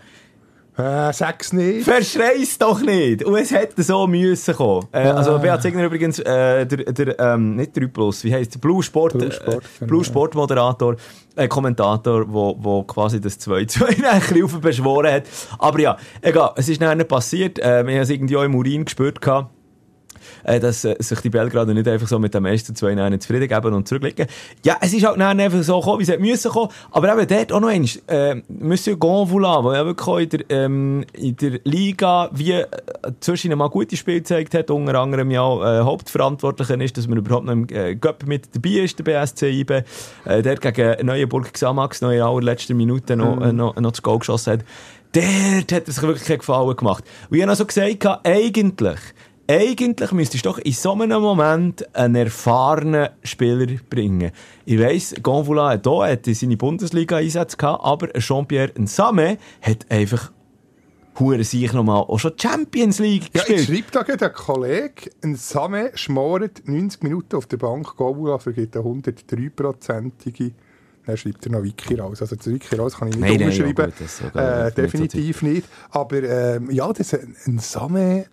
Äh, 0.79 1.13
sag's 1.13 1.51
nicht. 1.51 1.83
verschrei's 1.83 2.57
doch 2.57 2.81
nicht. 2.81 3.24
Und 3.24 3.36
es 3.36 3.51
hätte 3.51 3.83
so 3.83 4.07
müssen 4.07 4.55
kommen. 4.55 4.88
Äh, 4.91 5.09
Also 5.09 5.38
Beat 5.39 5.62
Signer 5.62 5.86
übrigens, 5.86 6.19
äh, 6.19 6.65
der, 6.65 6.93
der 6.93 7.19
ähm, 7.19 7.57
nicht 7.57 7.75
3 7.75 7.88
Plus, 7.88 8.24
wie 8.24 8.33
heisst 8.33 8.55
der? 8.55 8.59
Blue 8.59 8.81
Sport, 8.81 9.17
Blue 9.17 9.31
Sport, 9.31 9.55
äh, 9.55 9.67
genau. 9.79 9.88
Blue 9.88 10.05
Sport 10.05 10.36
Moderator, 10.36 10.95
äh, 11.36 11.48
Kommentator, 11.48 12.31
wo, 12.31 12.55
wo 12.59 12.83
quasi 12.83 13.19
das 13.19 13.39
2-2 13.39 14.03
ein 14.05 14.19
bisschen 14.21 14.43
auf 14.43 14.53
ihn 14.53 14.62
beschworen 14.62 15.12
hat. 15.12 15.24
Aber 15.57 15.79
ja, 15.79 15.98
egal, 16.21 16.53
es 16.55 16.69
ist 16.69 16.79
nachher 16.79 16.95
nicht 16.95 17.09
passiert. 17.09 17.59
Äh, 17.59 17.86
wir 17.86 17.95
haben 17.95 18.01
es 18.03 18.09
irgendwie 18.09 18.38
auch 18.38 18.43
im 18.43 18.55
Urin 18.55 18.86
gespürt 18.86 19.21
gehabt 19.21 19.51
dass 20.43 20.86
äh, 20.86 20.96
sich 21.00 21.19
die 21.22 21.29
Belgrader 21.29 21.74
nicht 21.74 21.88
einfach 21.88 22.08
so 22.08 22.19
mit 22.19 22.34
dem 22.34 22.46
ersten 22.46 22.75
2 22.75 23.01
1 23.01 23.24
zufrieden 23.24 23.48
geben 23.48 23.74
und 23.74 23.88
zurücklegen. 23.88 24.27
Ja, 24.63 24.77
es 24.81 24.93
ist 24.93 25.05
halt 25.05 25.19
dann 25.19 25.39
einfach 25.39 25.62
so 25.63 25.79
gekommen, 25.79 26.00
wie 26.00 26.03
es 26.03 26.10
hätte 26.10 26.22
müssen 26.22 26.51
kommen. 26.51 26.69
Aber 26.91 27.12
eben 27.12 27.27
dort 27.27 27.51
auch 27.51 27.60
noch 27.60 27.69
eins, 27.69 28.01
äh, 28.08 28.41
Monsieur 28.48 28.98
Gonvoula, 28.98 29.62
der 29.62 29.74
ja 29.74 29.86
wirklich 29.86 30.24
in 30.24 30.29
der, 30.29 30.50
ähm, 30.50 31.05
in 31.13 31.36
der 31.36 31.60
Liga 31.63 32.29
wie 32.34 32.51
äh, 32.53 32.67
zwischen 33.19 33.55
mal 33.58 33.69
gute 33.69 33.98
Spiele 33.98 34.19
gezeigt 34.19 34.53
hat, 34.53 34.72
unter 34.72 34.96
anderem 34.96 35.31
ja 35.31 35.79
äh, 35.79 35.84
Hauptverantwortlicher 35.84 36.79
ist, 36.81 36.98
dass 36.98 37.08
man 37.08 37.17
überhaupt 37.17 37.46
noch 37.46 37.53
im 37.53 37.67
äh, 37.69 37.96
Cup 37.96 38.25
mit 38.25 38.55
dabei 38.55 38.81
ist, 38.81 39.00
der 39.00 39.03
BSC 39.03 39.50
IB. 39.50 39.84
Äh, 40.25 40.41
der 40.41 40.55
gegen 40.58 41.05
Neuenburg 41.05 41.53
Xamax 41.53 42.01
noch 42.01 42.12
in 42.12 42.22
allerletzter 42.22 42.74
Minute 42.74 43.15
noch, 43.15 43.41
äh, 43.41 43.53
noch, 43.53 43.75
noch 43.75 43.91
das 43.91 44.01
Goal 44.01 44.19
geschossen 44.19 44.53
hat. 44.53 44.65
Dort 45.12 45.72
hat 45.72 45.88
er 45.88 45.93
sich 45.93 46.03
wirklich 46.03 46.27
keinen 46.27 46.39
Gefallen 46.39 46.75
gemacht. 46.75 47.03
Und 47.29 47.36
ich 47.36 47.41
habe 47.41 47.51
noch 47.51 47.58
so 47.58 47.65
gesagt, 47.65 48.05
eigentlich, 48.24 49.00
eigentlich 49.49 50.11
müsstest 50.11 50.45
du 50.45 50.49
doch 50.49 50.59
in 50.59 50.73
so 50.73 50.93
einem 50.93 51.21
Moment 51.21 51.83
einen 51.95 52.15
erfahrenen 52.15 53.09
Spieler 53.23 53.65
bringen. 53.89 54.31
Ich 54.65 54.79
weiss, 54.79 55.15
Gonvoula 55.23 55.71
hat 55.71 55.87
hier 55.87 56.03
hat 56.03 56.25
seine 56.27 56.55
Bundesliga-Einsätze 56.55 57.57
gehabt, 57.57 57.83
aber 57.83 58.13
Jean-Pierre 58.13 58.71
Nsame 58.79 59.39
hat 59.61 59.87
einfach 59.89 60.31
hure 61.17 61.43
sich 61.43 61.73
nochmal 61.73 62.03
auch 62.03 62.19
schon 62.19 62.33
Champions 62.39 62.99
League 62.99 63.29
Ja, 63.33 63.41
ich 63.41 63.47
gespielt. 63.47 63.67
schreibe 63.67 63.91
da 63.91 64.03
gerade 64.03 64.25
einen 64.27 64.33
Kollege, 64.35 65.09
ein 65.23 65.35
Same 65.35 65.91
schmoret 65.95 66.61
90 66.67 67.01
Minuten 67.01 67.35
auf 67.35 67.47
der 67.47 67.57
Bank, 67.57 67.95
Gobula 67.97 68.37
vergibt 68.37 68.77
eine 68.77 68.85
103-prozentige. 68.85 70.51
Dann 71.05 71.17
schreibt 71.17 71.45
er 71.47 71.53
noch 71.53 71.63
Wiki 71.63 71.95
raus. 71.95 72.21
Also 72.21 72.35
das 72.35 72.45
Wiki 72.45 72.75
raus 72.75 72.97
kann 72.97 73.07
ich 73.07 73.15
nicht 73.15 73.21
Nein, 73.27 73.39
nein, 73.39 73.49
unterschreiben. 73.49 73.93
ja, 74.35 74.63
gut, 74.67 74.71
äh, 74.71 74.81
definitiv 74.81 75.41
nicht. 75.41 75.67
Aber 75.89 76.21
ähm, 76.21 76.69
ja, 76.69 76.87
das 76.93 77.13
ist 77.13 77.15
ein, 77.19 77.35
ein 77.47 77.57
Same 77.59 78.25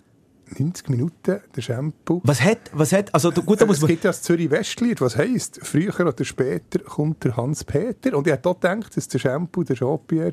90 0.58 0.88
Minuten, 0.88 1.40
der 1.54 1.62
Shampoo. 1.62 2.20
was 2.24 2.40
hat, 2.40 2.70
was 2.72 2.92
hat, 2.92 3.12
also 3.14 3.30
gut, 3.32 3.60
da 3.60 3.66
muss 3.66 3.76
es 3.76 3.82
man... 3.82 3.88
gibt 3.88 4.04
ja 4.04 4.10
das 4.10 4.22
Zürich-Westlied, 4.22 5.00
was 5.00 5.16
heisst, 5.16 5.60
früher 5.62 5.98
oder 6.00 6.24
später 6.24 6.78
kommt 6.80 7.24
der 7.24 7.36
Hans-Peter. 7.36 8.16
Und 8.16 8.26
ich 8.26 8.32
habe 8.32 8.48
auch 8.48 8.60
gedacht, 8.60 8.96
dass 8.96 9.08
der 9.08 9.18
Shampoo, 9.18 9.64
der 9.64 9.76
Jean-Pierre, 9.76 10.32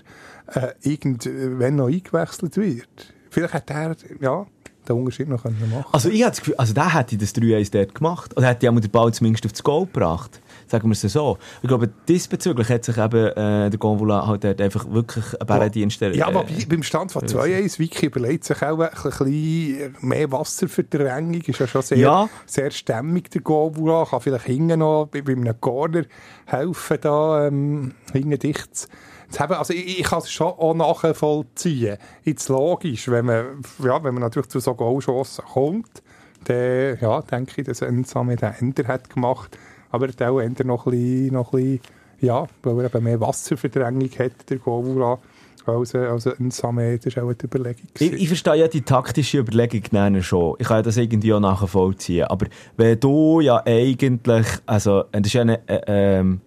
äh, 0.54 0.74
irgendwann 0.82 1.78
noch 1.78 1.88
eingewechselt 1.88 2.58
wird. 2.58 3.14
Vielleicht 3.30 3.54
hat 3.54 3.70
er, 3.72 3.96
ja, 4.22 4.46
den 4.88 4.96
Unterschied 4.98 5.30
noch 5.30 5.42
können 5.42 5.58
machen 5.72 5.86
Also 5.92 6.10
ich 6.10 6.22
habe 6.22 6.32
das 6.32 6.40
Gefühl, 6.40 6.56
also 6.56 6.74
der 6.74 6.94
hätte 6.94 7.18
das 7.18 7.34
3-1 7.34 7.72
dort 7.72 7.96
gemacht. 7.96 8.38
Oder 8.38 8.48
hätte 8.48 8.66
ja 8.66 8.72
den 8.72 8.92
Ball 8.92 9.14
zumindest 9.14 9.46
aufs 9.46 9.64
Goal 9.64 9.86
gebracht. 9.86 10.42
Sagen 10.68 10.88
wir 10.90 10.94
es 10.94 11.02
so. 11.02 11.38
Ich 11.62 11.68
glaube, 11.68 11.90
diesbezüglich 12.08 12.70
hat 12.70 12.86
sich 12.86 12.98
eben 12.98 13.28
äh, 13.28 13.70
der 13.70 13.78
Gonvola 13.80 14.26
halt 14.28 14.44
dort 14.44 14.62
einfach 14.62 14.90
wirklich 14.90 15.26
einen 15.40 15.48
Bärendienst 15.48 16.02
äh, 16.02 16.16
Ja, 16.16 16.28
aber 16.28 16.44
bei- 16.44 16.66
beim 16.68 16.84
Stand 16.84 17.12
von 17.12 17.24
2-1, 17.24 17.80
Vicky 17.80 18.08
überlegt 18.08 18.44
sich 18.46 18.62
auch 18.64 18.80
ein 18.80 18.90
bisschen 18.92 19.96
mehr 20.02 20.32
Wasserverdrängung. 20.32 21.42
Ist 21.42 21.60
ja 21.60 21.68
schon 21.68 21.82
sehr, 21.82 21.98
Ja. 21.98 22.30
sehr 22.46 22.72
stämmig, 22.72 23.30
der 23.32 23.42
Gobula. 23.42 24.06
Kann 24.06 24.22
vielleicht 24.22 24.46
hinten 24.46 24.80
noch 24.80 25.08
bei, 25.12 25.22
bei 25.22 25.34
einem 25.34 25.60
Corner 25.60 26.04
helfen, 26.46 26.98
da 27.02 27.48
ähm, 27.48 27.94
hinten 28.12 28.40
dicht 28.40 28.76
zu 28.76 28.88
zu 29.30 29.40
haben. 29.40 29.54
Also 29.56 29.74
ich, 29.74 30.00
ich 30.00 30.06
kann 30.06 30.20
es 30.20 30.32
schon 30.32 30.46
auch 30.48 30.76
nachvollziehen. 30.76 31.98
Jetzt 32.24 32.50
logisch, 32.50 33.08
wenn 33.10 33.26
man, 33.26 33.46
ja, 33.84 34.04
wenn 34.04 34.14
man 34.14 34.22
natürlich 34.22 34.50
zu 34.50 34.60
so 34.60 34.76
Goalchancen 34.76 35.44
kommt, 35.46 36.04
dann 36.46 36.98
ja, 37.02 37.22
denke 37.22 37.62
ich, 37.62 37.66
dass 37.68 37.82
Ensame 37.82 38.36
den 38.36 38.54
Ender 38.60 38.88
hat 38.88 39.10
gemacht. 39.10 39.58
Aber 39.94 40.08
er 40.08 40.12
hat 40.12 40.22
auch 40.24 40.40
Ender 40.40 40.66
noch 40.66 40.88
ein 40.88 40.92
bisschen, 40.92 41.34
noch 41.34 41.54
ein 41.54 41.62
bisschen 41.62 41.80
ja, 42.24 42.48
weil 42.64 42.80
er 42.80 42.86
eben 42.86 43.04
mehr 43.04 43.20
Wasserverdrängung 43.20 44.10
hat, 44.18 44.50
der 44.50 44.58
Gobula. 44.58 45.20
Also, 45.66 46.00
also 46.00 46.32
ein 46.40 46.52
Same, 46.52 46.98
das 46.98 47.06
ist 47.06 47.18
auch 47.18 47.24
eine 47.24 47.36
Überlegung. 47.42 47.88
Ich, 48.00 48.12
ich 48.12 48.28
verstehe 48.28 48.56
ja 48.56 48.68
die 48.68 48.82
taktische 48.82 49.40
Überlegung 49.40 50.22
schon. 50.22 50.56
Ich 50.60 50.68
kann 50.68 50.84
das 50.84 50.98
irgendwie 50.98 51.34
auch 51.34 51.40
nachvollziehen. 51.40 52.26
Aber 52.26 52.48
wenn 52.76 53.00
du 53.00 53.40
ja 53.40 53.62
eigentlich, 53.66 54.48
also, 54.66 55.04
das 55.12 55.22
ist 55.26 55.34
ja 55.34 55.42
eine, 55.42 55.68
äh, 55.68 56.20
ähm, 56.20 56.42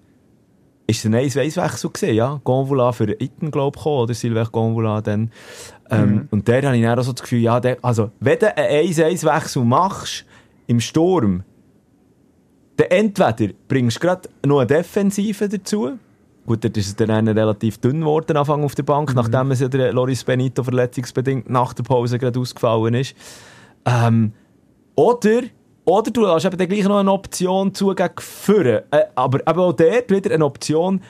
ist 0.86 1.04
ein 1.04 1.14
1-1-Wechsel 1.14 1.90
gewesen, 1.90 2.14
ja? 2.14 2.40
Gonvola 2.44 2.92
für 2.92 3.10
Itten, 3.10 3.50
glaube 3.50 3.78
ich, 3.78 3.86
oder 3.86 4.14
Silvech 4.14 4.52
Gonvola 4.52 5.00
dann. 5.00 5.30
Ähm, 5.90 6.28
Und 6.30 6.46
der 6.46 6.62
habe 6.62 6.76
ich 6.76 6.82
dann 6.82 6.98
auch 6.98 7.02
so 7.02 7.12
das 7.12 7.22
Gefühl, 7.22 7.40
ja, 7.40 7.58
der, 7.58 7.78
also, 7.82 8.10
wenn 8.20 8.38
du 8.38 8.56
einen 8.56 8.92
1-1-Wechsel 8.92 9.64
machst, 9.64 10.24
im 10.66 10.80
Sturm, 10.80 11.42
dann 12.76 12.88
entweder 12.88 13.52
bringst 13.68 13.96
du 13.96 14.00
gerade 14.00 14.28
noch 14.44 14.58
eine 14.58 14.66
Defensive 14.66 15.48
dazu, 15.48 15.98
Gut, 16.46 16.62
dort 16.62 16.76
ist 16.76 16.86
es 16.86 16.94
dann 16.94 17.26
relativ 17.26 17.78
dünn 17.78 18.00
geworden, 18.00 18.36
Anfang 18.36 18.62
auf 18.62 18.76
der 18.76 18.84
Bank, 18.84 19.12
nachdem 19.16 19.50
es 19.50 19.58
ja 19.58 19.66
der 19.66 19.92
Loris 19.92 20.22
Benito 20.22 20.62
verletzungsbedingt 20.62 21.50
nach 21.50 21.74
der 21.74 21.82
Pause 21.82 22.20
gerade 22.20 22.38
ausgefallen 22.38 22.94
ist. 22.94 23.16
Ähm, 23.84 24.32
oder, 24.94 25.42
oder 25.84 26.10
du 26.12 26.24
hast 26.28 26.44
eben 26.44 26.56
dann 26.56 26.68
gleich 26.68 26.84
noch 26.84 26.98
eine 26.98 27.10
Option 27.10 27.74
zu 27.74 27.92
gegen 27.96 28.14
Führen. 28.20 28.82
Äh, 28.92 29.06
aber 29.16 29.40
eben 29.40 29.58
auch 29.58 29.72
dort 29.72 30.08
wieder 30.08 30.32
eine 30.32 30.44
Option, 30.44 31.00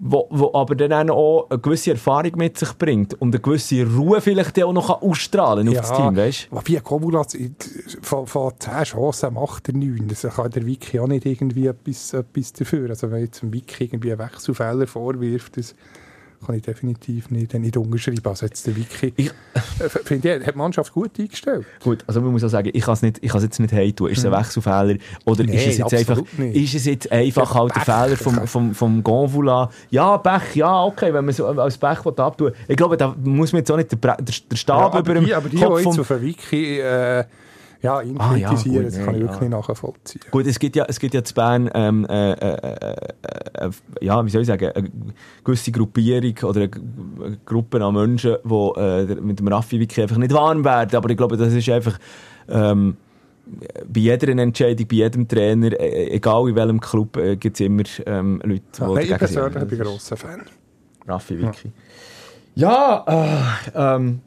wo, 0.00 0.26
wo 0.30 0.54
aber 0.54 0.74
dann 0.74 1.10
auch 1.10 1.48
eine 1.50 1.58
gewisse 1.58 1.92
Erfahrung 1.92 2.32
mit 2.36 2.58
sich 2.58 2.72
bringt 2.74 3.14
und 3.14 3.34
eine 3.34 3.40
gewisse 3.40 3.84
Ruhe 3.84 4.20
vielleicht 4.20 4.62
auch 4.62 4.72
noch 4.72 5.02
ausstrahlen 5.02 5.68
auf 5.68 5.74
das 5.74 5.92
Team, 5.92 6.16
weißt 6.16 6.48
Wobei 6.50 6.76
ein 6.76 6.82
Gobula 6.84 7.26
von, 8.02 8.26
von 8.26 8.52
10 8.58 8.84
Chancen 8.84 9.34
macht 9.34 9.68
er 9.68 9.74
9. 9.74 10.08
Das 10.08 10.22
kann 10.22 10.50
der 10.50 10.66
Wiki 10.66 11.00
auch 11.00 11.08
nicht 11.08 11.26
irgendwie 11.26 11.66
etwas, 11.66 12.12
etwas 12.12 12.52
dafür. 12.52 12.90
Also 12.90 13.10
wenn 13.10 13.22
jetzt 13.22 13.42
ein 13.42 13.52
Wiki 13.52 13.84
irgendwie 13.84 14.12
einen 14.12 14.20
Wechselfehler 14.20 14.86
vorwirft, 14.86 15.56
das 15.56 15.74
kann 16.44 16.54
ich 16.54 16.62
definitiv 16.62 17.30
nicht, 17.30 17.52
nicht 17.54 17.76
unterschreiben. 17.76 18.20
Also 18.24 18.46
jetzt 18.46 18.66
der 18.66 18.76
Wiki, 18.76 19.12
Ich- 19.16 19.30
äh, 19.80 19.88
finde 19.88 20.36
ich, 20.36 20.46
hat 20.46 20.54
die 20.54 20.58
Mannschaft 20.58 20.92
gut 20.92 21.10
eingestellt. 21.18 21.66
Gut, 21.82 22.04
also 22.06 22.20
man 22.20 22.32
muss 22.32 22.44
auch 22.44 22.48
sagen, 22.48 22.70
ich 22.72 22.82
kann 22.84 22.94
es 22.94 23.02
nicht, 23.02 23.18
ich 23.22 23.32
jetzt 23.42 23.58
nicht 23.60 23.72
hey 23.72 23.92
tun. 23.92 24.10
Ist 24.10 24.18
es 24.18 24.24
ein 24.24 24.32
Wechselfehler? 24.32 24.96
Oder 25.24 25.44
Nein, 25.44 25.54
ist 25.54 25.66
es 25.66 25.78
jetzt 25.78 25.94
einfach, 25.94 26.22
nicht. 26.38 26.56
ist 26.56 26.74
es 26.74 26.84
jetzt 26.86 27.10
einfach 27.12 27.54
halt 27.54 27.72
der. 27.76 27.82
Fehler 27.82 28.16
vom, 28.16 28.46
vom, 28.46 28.74
vom 28.74 29.02
Gonvoula? 29.02 29.70
Ja, 29.90 30.18
Pech, 30.18 30.56
ja, 30.56 30.84
okay, 30.84 31.12
wenn 31.12 31.24
man 31.24 31.34
so 31.34 31.46
als 31.46 31.76
Pech 31.76 32.04
abtun 32.20 32.52
Ich 32.66 32.76
glaube, 32.76 32.96
da 32.96 33.14
muss 33.22 33.52
man 33.52 33.60
jetzt 33.60 33.70
auch 33.70 33.76
nicht 33.76 33.92
den, 33.92 33.98
Stab 34.56 34.94
Ja, 34.94 35.00
über 35.00 35.14
dem 35.14 35.24
die, 35.24 35.34
aber 35.34 35.48
die, 35.48 35.56
Kopf 35.56 35.82
vom... 35.82 36.00
auf 36.00 36.10
Wiki 36.22 36.80
äh, 36.80 37.24
ja, 37.80 38.00
ihn 38.00 38.16
Ah, 38.18 38.34
ja, 38.36 38.48
kritisieren, 38.48 38.84
gut, 38.84 38.92
das 38.92 39.04
kann 39.04 39.14
ich 39.14 39.20
ja, 39.20 39.26
wirklich 39.28 39.50
ja. 39.50 39.56
nachvollziehen. 39.56 40.22
Gut, 40.30 40.46
es 40.46 40.58
gibt 40.58 40.76
ja, 40.76 40.84
es 40.88 40.98
gibt 40.98 41.14
ja 41.14 41.22
zu 41.22 41.34
Bern, 41.34 41.70
ähm, 41.74 42.06
äh, 42.06 42.32
äh, 42.32 42.56
äh, 42.56 43.66
äh, 43.66 43.70
ja, 44.00 44.24
wie 44.24 44.30
soll 44.30 44.42
ich 44.42 44.48
sagen, 44.48 44.70
eine 44.74 44.90
gewisse 45.44 45.70
Gruppierung 45.70 46.34
oder 46.42 46.62
eine 46.62 47.38
Gruppe 47.44 47.84
an 47.84 47.94
Menschen, 47.94 48.36
die 48.44 48.80
äh, 48.80 49.14
mit 49.20 49.38
dem 49.38 49.48
Raffi-Wiki 49.48 50.02
einfach 50.02 50.16
nicht 50.16 50.32
warm 50.32 50.64
werden. 50.64 50.96
Aber 50.96 51.10
ich 51.10 51.16
glaube, 51.16 51.36
das 51.36 51.52
ist 51.52 51.68
einfach, 51.68 51.98
ähm, 52.48 52.96
bei 53.86 54.00
jeder 54.00 54.28
Entscheidung, 54.28 54.86
bei 54.88 54.96
jedem 54.96 55.28
Trainer, 55.28 55.72
äh, 55.78 56.10
egal 56.10 56.48
in 56.48 56.56
welchem 56.56 56.80
Club, 56.80 57.16
äh, 57.16 57.36
gibt 57.36 57.60
es 57.60 57.66
immer 57.66 57.84
ähm, 58.06 58.40
Leute, 58.44 58.62
die 58.76 58.82
Nein, 58.82 59.04
ich 59.04 59.18
persönlich 59.18 59.64
bin 59.64 59.80
ein 59.80 59.86
grosser 59.86 60.16
Fan. 60.16 60.42
Raffi 61.06 61.38
Wiki. 61.38 61.72
Ja, 62.54 63.04
äh, 63.06 63.70
ähm, 63.74 64.20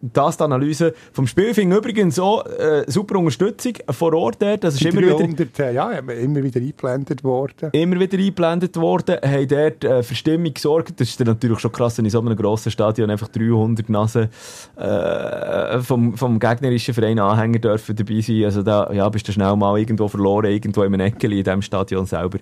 das 0.00 0.36
die 0.36 0.44
Analyse 0.44 0.94
vom 1.12 1.26
Spiel. 1.26 1.54
Finde 1.54 1.76
übrigens 1.76 2.18
auch 2.18 2.44
äh, 2.46 2.84
super 2.86 3.18
Unterstützung 3.18 3.74
vor 3.90 4.12
Ort 4.14 4.40
dort. 4.40 4.64
Das 4.64 4.74
ist 4.74 4.84
Die 4.84 4.88
immer 4.88 5.02
wieder, 5.02 5.16
300, 5.16 5.58
äh, 5.58 5.74
ja, 5.74 5.90
immer 5.90 6.42
wieder 6.42 6.60
eingeblendet 6.60 7.24
worden. 7.24 7.70
immer 7.72 7.98
wieder 7.98 8.18
eingeblendet 8.18 8.76
worden, 8.76 9.16
haben 9.22 9.48
dort 9.48 9.84
äh, 9.84 10.02
für 10.02 10.14
Stimmung 10.14 10.52
gesorgt. 10.52 11.00
Das 11.00 11.08
ist 11.08 11.18
dann 11.20 11.28
natürlich 11.28 11.58
schon 11.58 11.72
krass, 11.72 11.98
wenn 11.98 12.04
in 12.04 12.10
so 12.10 12.20
einem 12.20 12.36
grossen 12.36 12.70
Stadion 12.70 13.10
einfach 13.10 13.28
300 13.28 13.88
Nasen 13.88 14.28
äh, 14.76 15.80
vom, 15.80 16.16
vom 16.16 16.38
gegnerischen 16.38 16.94
Verein 16.94 17.18
Anhänger 17.18 17.58
dürfen 17.58 17.96
dabei 17.96 18.20
sein. 18.20 18.44
Also 18.44 18.62
da 18.62 18.92
ja, 18.92 19.08
bist 19.08 19.26
du 19.28 19.32
schnell 19.32 19.56
mal 19.56 19.78
irgendwo 19.78 20.08
verloren, 20.08 20.50
irgendwo 20.50 20.82
in 20.82 20.94
einem 20.94 21.06
Eckeli 21.06 21.38
in 21.38 21.44
diesem 21.44 21.62
Stadion 21.62 22.06
selber. 22.06 22.38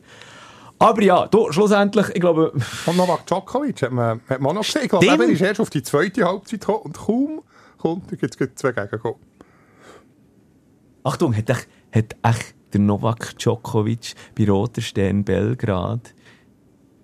Aber 0.79 1.03
ja, 1.03 1.27
du, 1.27 1.51
schlussendlich, 1.53 2.09
ich 2.09 2.21
glaube, 2.21 2.53
Und 2.87 2.97
Novak 2.97 3.27
Djokovic 3.27 3.83
hat 3.83 3.93
man, 3.93 4.21
hat 4.29 4.41
man 4.41 4.51
auch 4.51 4.55
noch 4.61 4.67
gesehen. 4.67 4.83
Ich 4.83 4.89
glaube, 4.89 5.07
er 5.07 5.29
ist 5.29 5.41
erst 5.41 5.61
auf 5.61 5.71
die 5.71 5.83
zweite 5.83 6.25
Halbzeit 6.25 6.61
gekommen 6.61 6.83
und 6.83 6.97
kaum 6.97 7.43
kommt, 7.79 8.11
da 8.11 8.17
gibt 8.17 8.41
es 8.41 8.55
zwei 8.55 8.73
Gegengol. 8.73 9.17
Achtung, 11.05 11.37
hat 11.37 11.51
echt, 11.51 11.69
hat 11.93 12.17
echt 12.23 12.55
der 12.73 12.81
Novak 12.81 13.39
Djokovic 13.39 14.15
bei 14.37 14.49
Roter 14.49 14.81
Stern 14.81 15.23
Belgrad 15.23 16.15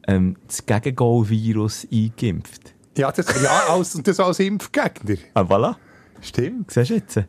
ähm, 0.06 0.36
das 0.46 0.64
Gegengol-Virus 0.64 1.86
eingeimpft? 1.92 2.74
Ja, 2.96 3.12
das, 3.12 3.26
ja 3.42 3.74
als, 3.74 3.94
und 3.94 4.06
das 4.06 4.18
als 4.18 4.40
Impfgegner. 4.40 5.16
Ah, 5.34 5.42
voilà. 5.42 5.76
Stimmt. 6.20 6.70
Siehst 6.70 6.90
du 6.90 6.94
jetzt? 6.94 7.16
Also, 7.18 7.26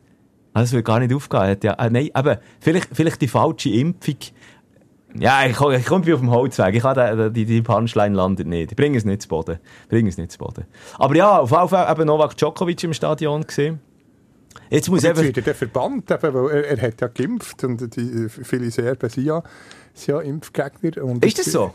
das 0.53 0.73
will 0.73 0.83
gar 0.83 0.99
nicht 0.99 1.13
aufgehen. 1.13 1.57
Ja, 1.63 1.73
äh, 1.73 1.89
nein, 1.89 2.09
aber 2.13 2.39
vielleicht, 2.59 2.89
vielleicht 2.93 3.21
die 3.21 3.27
falsche 3.27 3.69
Impfung. 3.69 4.15
Ja, 5.15 5.45
ich, 5.45 5.51
ich 5.59 5.85
komme 5.85 6.13
auf 6.13 6.19
dem 6.19 6.31
Holzweg. 6.31 6.75
Ich 6.75 6.83
habe 6.83 7.31
die, 7.31 7.45
die 7.45 7.61
Punchline 7.61 8.15
landet 8.15 8.47
nicht. 8.47 8.71
Ich 8.71 8.77
bringe 8.77 8.97
es 8.97 9.05
nicht 9.05 9.21
zu 9.23 9.27
Boden. 9.27 9.59
Ich 9.83 9.89
bringe 9.89 10.09
es 10.09 10.17
nicht 10.17 10.31
zu 10.31 10.37
Boden. 10.37 10.65
Aber 10.97 11.15
ja, 11.15 11.39
auf 11.39 11.51
jeden 11.51 11.67
Fall 11.69 11.91
eben 11.91 12.05
Novak 12.05 12.37
Djokovic 12.37 12.83
im 12.83 12.93
Stadion 12.93 13.45
gesehen. 13.45 13.79
Jetzt 14.69 14.89
muss 14.89 15.03
jetzt 15.03 15.21
wird 15.21 15.47
er 15.47 15.55
verbannt, 15.55 16.09
eben, 16.11 16.33
weil 16.33 16.49
er, 16.51 16.63
er 16.77 16.87
hat 16.87 17.01
ja 17.01 17.07
geimpft 17.07 17.63
und 17.63 17.95
die, 17.95 18.27
viele 18.29 18.69
Serben 18.71 19.09
sind 19.09 19.25
ja, 19.25 19.41
sind 19.93 20.13
ja 20.15 20.21
Impfgegner. 20.21 21.03
Und 21.03 21.23
Ist 21.25 21.37
das 21.39 21.45
jetzt- 21.47 21.53
so? 21.53 21.73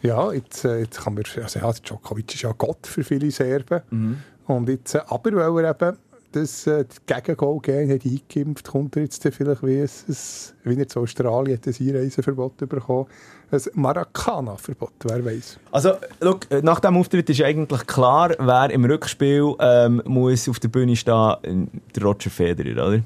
Ja, 0.00 0.32
jetzt, 0.32 0.64
äh, 0.64 0.80
jetzt 0.80 1.00
kann 1.02 1.14
man, 1.14 1.24
also 1.42 1.58
ja, 1.58 1.72
Djokovic 1.72 2.34
ist 2.34 2.42
ja 2.42 2.52
Gott 2.56 2.86
für 2.86 3.02
viele 3.02 3.30
Serben. 3.30 3.80
Mhm. 3.90 4.18
Und 4.46 4.68
jetzt, 4.68 4.94
äh, 4.94 5.00
aber 5.08 5.54
weil 5.54 5.64
er 5.64 5.70
eben 5.80 5.98
das 6.32 6.66
äh, 6.66 6.84
Gegengol 7.06 7.60
gegeben 7.60 7.92
hat, 7.92 8.04
eingeimpft, 8.04 8.68
kommt 8.68 8.96
er 8.96 9.02
jetzt 9.02 9.22
vielleicht 9.22 9.62
wie, 9.62 9.80
ein, 9.80 9.88
ein, 9.88 10.16
wie 10.64 10.80
er 10.80 10.88
zu 10.88 11.00
Australien 11.00 11.56
hat, 11.58 11.66
ein 11.66 11.88
Einreiseverbot 11.88 12.56
bekommen. 12.56 13.06
Ein 13.50 13.60
Maracana-Verbot, 13.72 14.92
wer 15.04 15.24
weiß. 15.24 15.58
Also, 15.72 15.92
look, 16.20 16.46
nach 16.62 16.80
dem 16.80 16.96
Auftritt 16.98 17.30
ist 17.30 17.42
eigentlich 17.42 17.86
klar, 17.86 18.34
wer 18.38 18.70
im 18.70 18.84
Rückspiel 18.84 19.54
ähm, 19.58 20.02
muss 20.04 20.48
auf 20.48 20.60
der 20.60 20.68
Bühne 20.68 20.96
stehen, 20.96 21.70
der 21.94 22.02
Roger 22.02 22.30
Federer, 22.30 22.88
oder? 22.88 23.02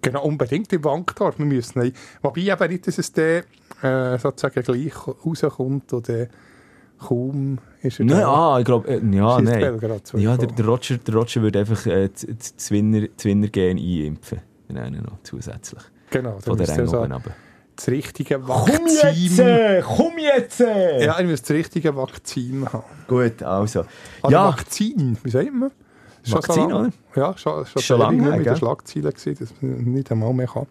Genau, 0.00 0.24
unbedingt 0.24 0.72
im 0.72 0.84
Wankdorf. 0.84 1.38
Wir 1.38 1.46
müssen 1.46 1.80
nicht. 1.80 1.96
Wobei 2.22 2.42
eben 2.42 2.70
nicht, 2.70 2.86
dass 2.86 2.98
es 2.98 3.12
dann 3.12 3.42
äh, 3.82 4.18
sozusagen 4.18 4.62
gleich 4.62 4.94
rauskommt 5.06 5.92
oder 5.92 6.28
kaum 6.98 7.58
ist 7.82 7.98
er 8.00 8.06
Nein, 8.06 8.22
ah, 8.24 8.56
ich 8.58 8.64
glaube, 8.64 8.88
äh, 8.88 9.00
ja, 9.14 9.38
Schießt 9.38 9.50
nein. 9.50 9.60
Belgrad 9.60 10.12
Ja, 10.16 10.36
der, 10.36 10.48
der, 10.48 10.64
Roger, 10.66 10.98
der 10.98 11.14
Roger 11.14 11.42
würde 11.42 11.58
einfach 11.60 11.86
äh, 11.86 12.08
das- 12.08 12.26
das 12.38 12.56
das 12.56 12.70
Winner, 12.70 13.06
das 13.14 13.24
Winnergehen 13.24 13.78
einimpfen. 13.78 14.40
Ihn 14.68 15.02
noch 15.02 15.18
zusätzlich. 15.22 15.82
Genau, 16.10 16.38
Von 16.38 16.56
der 16.58 16.66
so 16.66 16.98
oben 16.98 17.12
runter. 17.12 17.30
das 17.76 17.88
richtige 17.88 18.46
Vakzin. 18.46 19.82
Komm 19.84 20.18
jetzt! 20.18 20.60
Ja, 20.60 21.20
ich 21.20 21.26
muss 21.26 21.42
das 21.42 21.50
richtige 21.50 21.94
Vakzin 21.94 22.66
haben. 22.72 22.82
Gut, 23.06 23.42
also. 23.42 23.84
Oder 24.22 24.32
ja, 24.32 24.48
Vakzin, 24.48 25.16
wie 25.22 25.30
sagt 25.30 25.52
man? 25.54 25.70
Schon 26.24 26.34
Vakzin, 26.34 26.64
oder? 26.72 26.90
Ja, 27.14 27.36
schon, 27.38 27.64
schon, 27.66 27.82
Schon 27.82 28.00
lange 28.00 28.22
her, 28.22 28.30
mit 28.30 28.40
den 28.40 28.44
gell? 28.44 28.56
Schlagzeilen 28.56 29.10
gewesen, 29.10 29.36
dass 29.38 29.54
man 29.60 29.76
nicht 29.84 30.10
einmal 30.10 30.32
mehr 30.32 30.48
kann. 30.48 30.66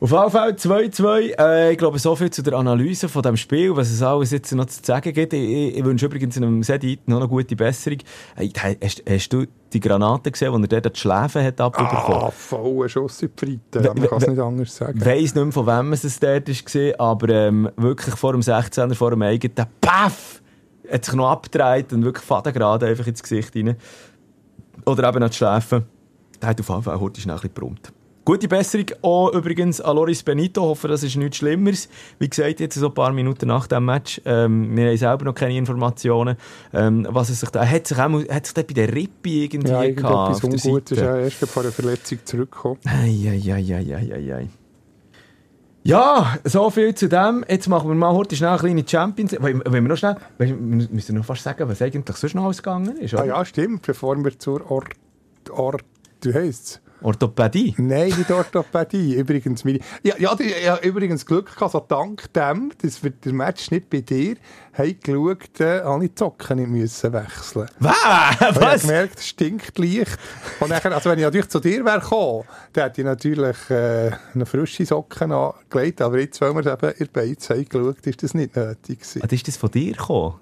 Auf 0.00 0.10
jeden 0.10 0.30
Fall 0.30 0.50
2-2. 0.52 1.38
Äh, 1.38 1.72
ich 1.72 1.78
glaube, 1.78 1.98
so 1.98 2.14
viel 2.16 2.30
zu 2.30 2.42
der 2.42 2.54
Analyse 2.54 3.08
von 3.08 3.22
dem 3.22 3.36
Spiel, 3.36 3.74
was 3.76 3.90
es 3.90 4.02
alles 4.02 4.30
jetzt 4.30 4.52
noch 4.52 4.66
zu 4.66 4.80
sagen 4.82 5.12
gibt. 5.12 5.32
Ich, 5.32 5.76
ich, 5.76 5.84
wünsche 5.84 6.06
übrigens 6.06 6.36
einem 6.36 6.62
Sedit 6.62 7.08
noch 7.08 7.18
eine 7.18 7.28
gute 7.28 7.56
Besserung. 7.56 7.98
Hey, 8.34 8.52
hast, 8.82 9.02
hast 9.08 9.32
du 9.32 9.46
die 9.72 9.80
Granaten 9.80 10.32
gesehen, 10.32 10.62
die 10.62 10.74
er 10.74 10.80
dort 10.80 10.96
die 10.96 11.00
Schläfen 11.00 11.44
hat 11.44 11.60
abbekommen? 11.60 12.22
Ah, 12.22 12.30
voller 12.30 12.88
Schuss 12.88 13.22
in 13.22 13.30
die 13.40 13.58
Breite. 13.70 13.94
Man 13.94 14.08
kann 14.08 14.18
es 14.18 14.26
nicht 14.26 14.40
anders 14.40 14.76
sagen. 14.76 14.98
Ich 14.98 15.06
weiss 15.06 15.34
nicht 15.34 15.44
mehr, 15.44 15.52
von 15.52 15.66
wem 15.66 15.92
es 15.92 16.20
dort 16.20 16.48
war, 16.48 17.00
aber 17.00 17.28
ähm, 17.28 17.70
wirklich 17.76 18.14
vor 18.16 18.32
dem 18.32 18.40
16er, 18.40 18.94
vor 18.94 19.10
dem 19.10 19.22
eigenen, 19.22 19.66
Paff! 19.80 20.40
Hat 20.90 21.04
sich 21.04 21.14
noch 21.14 21.30
abgedreht 21.30 21.94
und 21.94 22.04
wirklich 22.04 22.24
fadengerade 22.24 22.86
einfach 22.86 23.06
ins 23.06 23.22
Gesicht 23.22 23.56
rein. 23.56 23.76
Oder 24.84 25.08
eben 25.08 25.22
an 25.22 25.30
die 25.30 25.36
Schläfen. 25.36 25.84
Der 26.42 26.50
hat 26.50 26.60
auf 26.60 26.68
jeden 26.68 26.82
Fall 26.82 27.00
heute 27.00 27.20
schnell 27.22 27.36
ein 27.36 27.40
bisschen 27.40 27.54
gebrummt. 27.54 27.92
Gute 28.24 28.48
Besserung 28.48 28.86
auch 29.02 29.34
übrigens 29.34 29.82
an 29.82 29.96
Loris 29.96 30.22
Benito. 30.22 30.62
Hoffe, 30.62 30.88
das 30.88 31.02
ist 31.02 31.14
nichts 31.16 31.36
Schlimmeres. 31.36 31.90
Wie 32.18 32.28
gesagt, 32.28 32.58
jetzt 32.58 32.74
so 32.74 32.86
ein 32.86 32.94
paar 32.94 33.12
Minuten 33.12 33.48
nach 33.48 33.66
dem 33.66 33.84
Match. 33.84 34.18
Ähm, 34.24 34.74
wir 34.74 34.88
haben 34.88 34.96
selber 34.96 35.26
noch 35.26 35.34
keine 35.34 35.58
Informationen. 35.58 36.36
Ähm, 36.72 37.06
was 37.10 37.28
es 37.28 37.40
sich 37.40 37.50
da, 37.50 37.60
er 37.60 37.70
hat 37.70 37.86
sich 37.86 37.98
auch, 37.98 38.28
hat 38.30 38.46
sich 38.46 38.54
dort 38.54 38.68
bei 38.68 38.72
der 38.72 38.94
Rippe 38.94 39.28
irgendwie 39.28 39.68
Ja, 39.70 39.84
gehabt, 39.84 39.88
irgendetwas 39.88 40.36
auf 40.36 40.40
der 40.40 40.50
Ungutes 40.50 40.92
ist 40.92 40.98
Seite. 40.98 41.04
ja 41.04 41.18
erst 41.18 41.36
vor 41.36 41.62
einer 41.64 41.72
Verletzung 41.72 42.18
zurückgekommen. 42.24 42.78
Eieieiei. 42.86 44.48
Ja, 45.82 46.38
so 46.44 46.70
viel 46.70 46.94
zu 46.94 47.10
dem. 47.10 47.44
Jetzt 47.46 47.68
machen 47.68 47.90
wir 47.90 47.94
mal 47.94 48.14
heute 48.14 48.36
schnell 48.36 48.48
eine 48.50 48.58
kleine 48.58 48.84
Champions. 48.88 49.32
Wollen 49.38 49.62
wir 49.70 49.80
noch 49.82 49.98
schnell, 49.98 50.16
du, 50.38 50.46
wir 50.46 50.54
müssen 50.56 51.14
noch 51.14 51.26
fast 51.26 51.42
sagen, 51.42 51.68
was 51.68 51.82
eigentlich 51.82 52.16
sonst 52.16 52.32
noch 52.34 52.44
alles 52.44 52.62
gegangen 52.62 52.96
ist. 52.96 53.12
Ah 53.14 53.18
Oder? 53.18 53.26
ja, 53.26 53.44
stimmt, 53.44 53.82
bevor 53.82 54.16
wir 54.24 54.38
zur 54.38 54.70
Ort... 54.70 54.94
Ort 55.50 55.84
wie 56.22 56.32
heisst 56.32 56.80
Orthopädie. 57.04 57.74
Nein, 57.76 58.08
nicht 58.16 58.30
Orthopädie. 58.30 59.14
Übrigens, 59.18 59.64
meine, 59.64 59.80
ja, 60.02 60.14
ja, 60.18 60.30
habe 60.30 60.86
übrigens 60.86 61.26
Glück 61.26 61.46
gehabt, 61.46 61.62
also 61.62 61.80
dank 61.86 62.32
dem, 62.32 62.72
dass 62.80 63.02
wir 63.02 63.10
den 63.10 63.36
Match 63.36 63.70
nicht 63.70 63.90
bei 63.90 64.00
dir 64.00 64.36
haben 64.72 64.98
geschaut, 65.00 65.60
äh, 65.60 65.82
habe 65.82 66.04
ich 66.04 66.14
die 66.14 66.18
Socken 66.18 66.58
nicht 66.58 66.70
müssen 66.70 67.12
wechseln. 67.12 67.68
Was? 67.78 67.94
Ich 68.34 68.40
habe 68.40 68.60
Was? 68.60 68.82
gemerkt, 68.82 69.18
es 69.18 69.28
stinkt 69.28 69.78
leicht. 69.78 70.18
Und 70.60 70.70
nachher, 70.70 70.92
also 70.92 71.10
wenn 71.10 71.18
ich 71.18 71.24
natürlich 71.24 71.48
zu 71.48 71.60
dir 71.60 71.84
wäre 71.84 72.00
gekommen, 72.00 72.44
dann 72.72 72.84
hätte 72.84 73.00
ich 73.02 73.04
natürlich 73.04 73.70
äh, 73.70 74.10
eine 74.34 74.46
frische 74.46 74.86
Socken 74.86 75.32
angelegt. 75.32 76.00
Aber 76.00 76.18
jetzt, 76.18 76.40
weil 76.40 76.54
wir 76.54 76.66
es 76.66 76.72
eben 76.72 76.92
in 76.98 77.08
Beiz 77.12 77.50
haben 77.50 77.68
geschaut, 77.68 78.06
ist 78.06 78.22
das 78.22 78.34
nicht 78.34 78.56
nötig 78.56 79.00
gewesen. 79.00 79.22
Was 79.22 79.32
ist 79.32 79.48
das 79.48 79.56
von 79.56 79.70
dir 79.70 79.92
gekommen? 79.92 80.34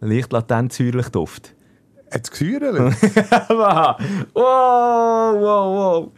Leicht 0.00 0.32
latent 0.32 0.72
säuerlich 0.72 1.08
Duft. 1.08 1.54
Hat 2.12 2.22
es 2.24 2.30
gesäuert? 2.30 2.74
wow, 3.48 3.96
wow, 4.34 5.34
wow. 5.34 6.08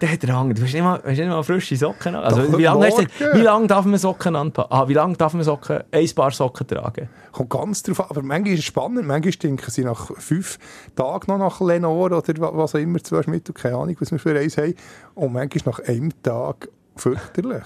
Der 0.00 0.10
hat 0.12 0.26
Hang. 0.26 0.52
Du 0.54 0.62
hast 0.62 0.72
nicht 0.72 0.82
mal, 0.82 0.96
hast 1.04 1.16
nicht 1.18 1.28
mal 1.28 1.42
frische 1.44 1.76
Socken 1.76 2.14
an. 2.16 2.24
Also, 2.24 2.42
Doch, 2.42 2.58
wie 2.58 2.62
lange, 2.62 3.06
lange 3.42 3.66
darf 3.68 3.84
man 3.84 3.98
Socken 3.98 4.34
anpacken? 4.34 4.72
Ah, 4.76 4.88
wie 4.88 4.94
lange 4.94 5.16
darf 5.16 5.34
man 5.34 5.44
Socken, 5.44 5.80
ein 5.92 6.08
Paar 6.14 6.30
Socken 6.32 6.66
tragen? 6.66 7.08
Kommt 7.30 7.50
ganz 7.50 7.82
drauf 7.82 8.00
an. 8.00 8.06
Aber 8.10 8.22
manchmal 8.22 8.54
ist 8.54 8.60
es 8.60 8.64
spannend. 8.64 9.06
Manchmal 9.06 9.32
stinken 9.32 9.70
sie 9.70 9.84
nach 9.84 10.10
fünf 10.18 10.58
Tagen 10.96 11.24
noch 11.30 11.38
nach 11.38 11.60
Lenore 11.60 12.16
oder 12.16 12.40
wa- 12.40 12.50
was 12.54 12.74
auch 12.74 12.80
immer, 12.80 13.02
zwei 13.02 13.22
Mittel, 13.30 13.52
keine 13.54 13.76
Ahnung, 13.76 13.96
was 14.00 14.10
wir 14.10 14.18
für 14.18 14.36
eins 14.38 14.56
haben. 14.58 14.74
Und 15.14 15.32
manchmal 15.32 15.74
nach 15.74 15.80
einem 15.88 16.10
Tag 16.22 16.68
fürchterlich. 16.96 17.62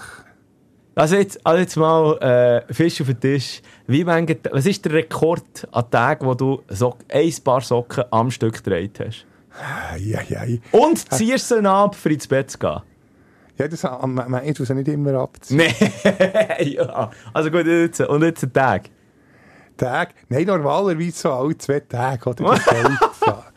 Also 0.97 1.15
jetzt, 1.15 1.45
also 1.45 1.59
jetzt 1.59 1.75
mal 1.75 2.17
äh, 2.67 2.73
Fisch 2.73 2.99
auf 3.01 3.07
den 3.07 3.19
Tisch. 3.19 3.61
Wie 3.85 4.03
mange, 4.03 4.35
was 4.49 4.65
ist 4.65 4.83
der 4.83 4.93
Rekord 4.93 5.67
an 5.71 5.91
Tagen, 5.91 6.25
wo 6.25 6.33
du 6.33 6.63
Sock, 6.69 6.97
ein 7.09 7.31
Paar 7.43 7.61
Socken 7.61 8.03
am 8.09 8.31
Stück 8.31 8.63
gedreht 8.63 8.99
hast? 8.99 9.27
Ei, 9.91 10.17
ei, 10.17 10.39
ei. 10.39 10.61
Und 10.71 10.97
ziehst 11.13 11.49
sie 11.49 11.63
ab, 11.63 11.93
für 11.93 12.11
ins 12.11 12.27
Bett 12.27 12.49
zu 12.49 12.57
gehen? 12.57 12.81
Ja, 13.59 13.67
das 13.67 13.83
man, 13.83 14.15
man, 14.15 14.43
ich 14.43 14.57
nicht 14.57 14.87
immer 14.87 15.19
abziehen. 15.19 15.57
Nein, 16.03 16.67
ja. 16.67 17.11
Also 17.31 17.51
gut, 17.51 17.67
jetzt, 17.67 18.01
und 18.01 18.23
jetzt 18.23 18.43
ein 18.43 18.53
Tag. 18.53 18.89
Tag. 19.77 20.15
Nein, 20.29 20.45
normalerweise 20.45 21.11
so 21.11 21.31
alle 21.31 21.57
zwei 21.59 21.79
Tage. 21.81 22.27
Oder? 22.27 22.59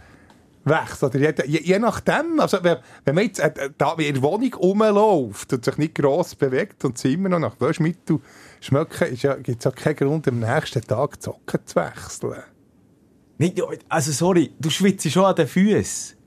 Wächst. 0.65 1.03
Oder 1.03 1.19
je, 1.19 1.35
je, 1.47 1.61
je 1.63 1.79
nachdem, 1.79 2.39
also 2.39 2.59
wenn, 2.63 2.77
wenn 3.05 3.15
man 3.15 3.25
jetzt 3.25 3.41
äh, 3.41 3.71
da 3.79 3.95
in 3.95 4.15
der 4.15 4.23
Wohnung 4.23 4.53
rumläuft 4.55 5.53
und 5.53 5.65
sich 5.65 5.79
nicht 5.79 5.95
gross 5.95 6.35
bewegt 6.35 6.85
und 6.85 7.03
immer 7.05 7.31
noch 7.31 7.39
nach 7.39 7.61
Waschmittel 7.61 8.21
schmecken, 8.61 9.17
ja, 9.17 9.37
gibt 9.37 9.59
es 9.59 9.65
ja 9.65 9.71
keinen 9.71 9.97
Grund, 9.97 10.29
am 10.29 10.41
nächsten 10.41 10.83
Tag 10.83 11.19
die 11.19 11.25
Socken 11.25 11.61
zu 11.65 11.77
wechseln. 11.77 12.43
Nicht, 13.39 13.63
also 13.89 14.13
sorry, 14.13 14.53
du 14.59 14.69
schwitzt 14.69 15.11
schon 15.11 15.25
an 15.25 15.35
den 15.35 15.49
Füßen. 15.49 16.19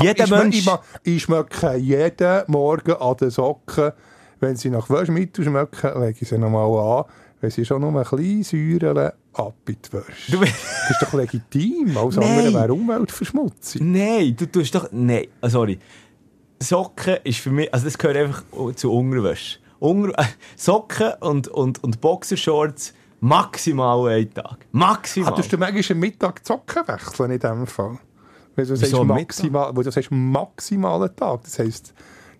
Jeder 0.00 0.24
ich, 0.24 0.30
schme- 0.30 0.38
Mensch... 0.38 0.56
Ich, 0.56 1.16
ich 1.16 1.22
schmecke 1.24 1.76
jeden 1.76 2.44
Morgen 2.46 2.94
an 2.94 3.16
den 3.18 3.30
Socken. 3.30 3.92
Wenn 4.40 4.56
sie 4.56 4.70
nach 4.70 4.88
Waschmittel 4.88 5.44
schmecken, 5.44 6.00
lege 6.00 6.18
ich 6.18 6.28
sie 6.28 6.38
nochmal 6.38 6.98
an. 6.98 7.04
Wenn 7.42 7.50
sie 7.50 7.64
schon 7.64 7.80
nur 7.82 7.90
ein 7.90 8.16
bisschen 8.16 8.44
säuren, 8.80 9.10
ab 9.34 9.54
in 9.68 9.76
die 9.84 9.92
Wäsche. 9.92 10.30
Du- 10.32 10.38
Das 10.40 10.90
ist 10.90 11.02
doch 11.02 11.12
legitim. 11.12 11.96
Alles 11.98 12.16
Nein. 12.16 12.38
andere 12.38 12.54
wäre 12.54 12.72
Umweltverschmutzung. 12.72 13.90
Nein, 13.92 14.34
du 14.36 14.46
tust 14.46 14.72
doch... 14.74 14.88
Nein, 14.92 15.26
ah, 15.40 15.48
sorry. 15.50 15.78
Socken 16.62 17.16
ist 17.24 17.40
für 17.40 17.50
mich... 17.50 17.72
Also 17.74 17.86
das 17.86 17.98
gehört 17.98 18.16
einfach 18.16 18.44
zu 18.76 18.92
Unterwäsche. 18.92 19.58
Unter, 19.80 20.14
Socken 20.56 21.12
und, 21.20 21.48
und, 21.48 21.82
und 21.82 22.00
Boxershorts 22.00 22.94
Maximal 23.20 24.08
einen 24.08 24.32
Tag. 24.32 24.66
Maximal. 24.72 25.32
Ah, 25.32 25.36
tust 25.36 25.52
du 25.52 25.56
manchmal 25.58 25.84
am 25.96 25.98
Mittag 26.00 26.44
zocken 26.46 26.86
wechseln 26.88 27.30
in 27.32 27.38
dem 27.40 27.66
Fall? 27.66 27.98
Weil 28.54 28.66
du 28.66 28.72
Wieso 28.72 28.86
sagst, 28.96 29.04
maximal, 29.04 29.76
weil 29.76 29.84
du 29.84 29.90
sagst 29.92 30.10
maximalen 30.10 31.14
Tag. 31.16 31.42
Das 31.44 31.58
heisst, 31.58 31.94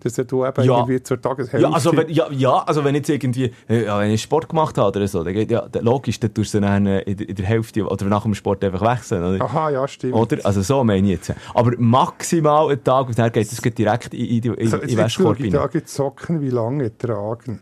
dass 0.05 0.15
du 0.15 0.45
eben 0.45 0.63
Ja. 0.65 0.79
irgendwie 0.79 1.03
zur 1.03 1.21
Tageshälfte... 1.21 1.61
Ja, 1.61 1.71
also 1.71 1.97
wenn, 1.97 2.09
ja, 2.09 2.27
ja, 2.31 2.59
also 2.65 2.85
wenn 2.85 2.95
jetzt 2.95 3.09
irgendwie, 3.09 3.53
äh, 3.69 3.85
ja, 3.85 3.99
wenn 4.01 4.11
ich 4.11 4.23
Sport 4.23 4.49
gemacht 4.49 4.77
habe 4.79 4.89
oder 4.99 5.07
so, 5.09 5.23
dann 5.23 5.33
geht, 5.35 5.51
ja, 5.51 5.67
dann 5.71 5.85
logisch, 5.85 6.19
dann 6.21 6.33
tust 6.35 6.55
du 6.55 6.61
dann 6.61 6.87
äh, 6.87 7.01
in, 7.03 7.17
der- 7.17 7.29
in 7.29 7.35
der 7.37 7.47
Hälfte 7.47 7.85
oder 7.85 8.05
nach 8.07 8.23
dem 8.25 8.35
Sport 8.35 8.65
einfach 8.65 8.81
wechseln, 8.83 9.23
oder? 9.25 9.45
Aha, 9.45 9.71
ja, 9.71 9.87
stimmt. 9.89 10.15
Oder? 10.15 10.39
Also 10.45 10.63
so 10.63 10.83
meine 10.85 11.07
ich 11.07 11.13
jetzt. 11.19 11.33
Aber 11.55 11.73
maximal 11.79 12.69
einen 12.71 12.83
Tag 12.85 13.09
und 13.09 13.19
dann 13.19 13.31
geht 13.33 13.51
es 13.51 13.63
geht 13.63 13.79
direkt 13.79 14.13
in, 14.15 14.21
in, 14.27 14.41
die- 14.41 14.49
in, 14.49 14.69
so, 14.69 14.77
in 14.79 14.97
den 14.97 15.07
ich 15.07 15.21
rein. 15.21 15.51
da 15.51 15.69
jetzt 15.73 15.95
Socken, 15.95 16.41
wie 16.41 16.51
lange 16.51 16.97
tragen. 16.99 17.61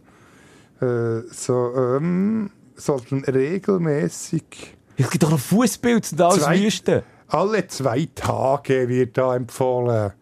Äh, 0.80 1.20
so, 1.30 1.72
ähm, 1.76 2.50
sollten 2.76 3.24
regelmäßig... 3.24 4.74
Es 4.96 5.10
gibt 5.10 5.22
doch 5.22 5.30
noch 5.30 5.38
Fußbild 5.38 6.12
und 6.12 6.20
alles 6.20 6.48
Wüste. 6.48 7.02
Alle 7.28 7.66
zwei 7.68 8.08
Tage 8.14 8.88
wird 8.88 9.16
da 9.16 9.34
empfohlen. 9.36 10.12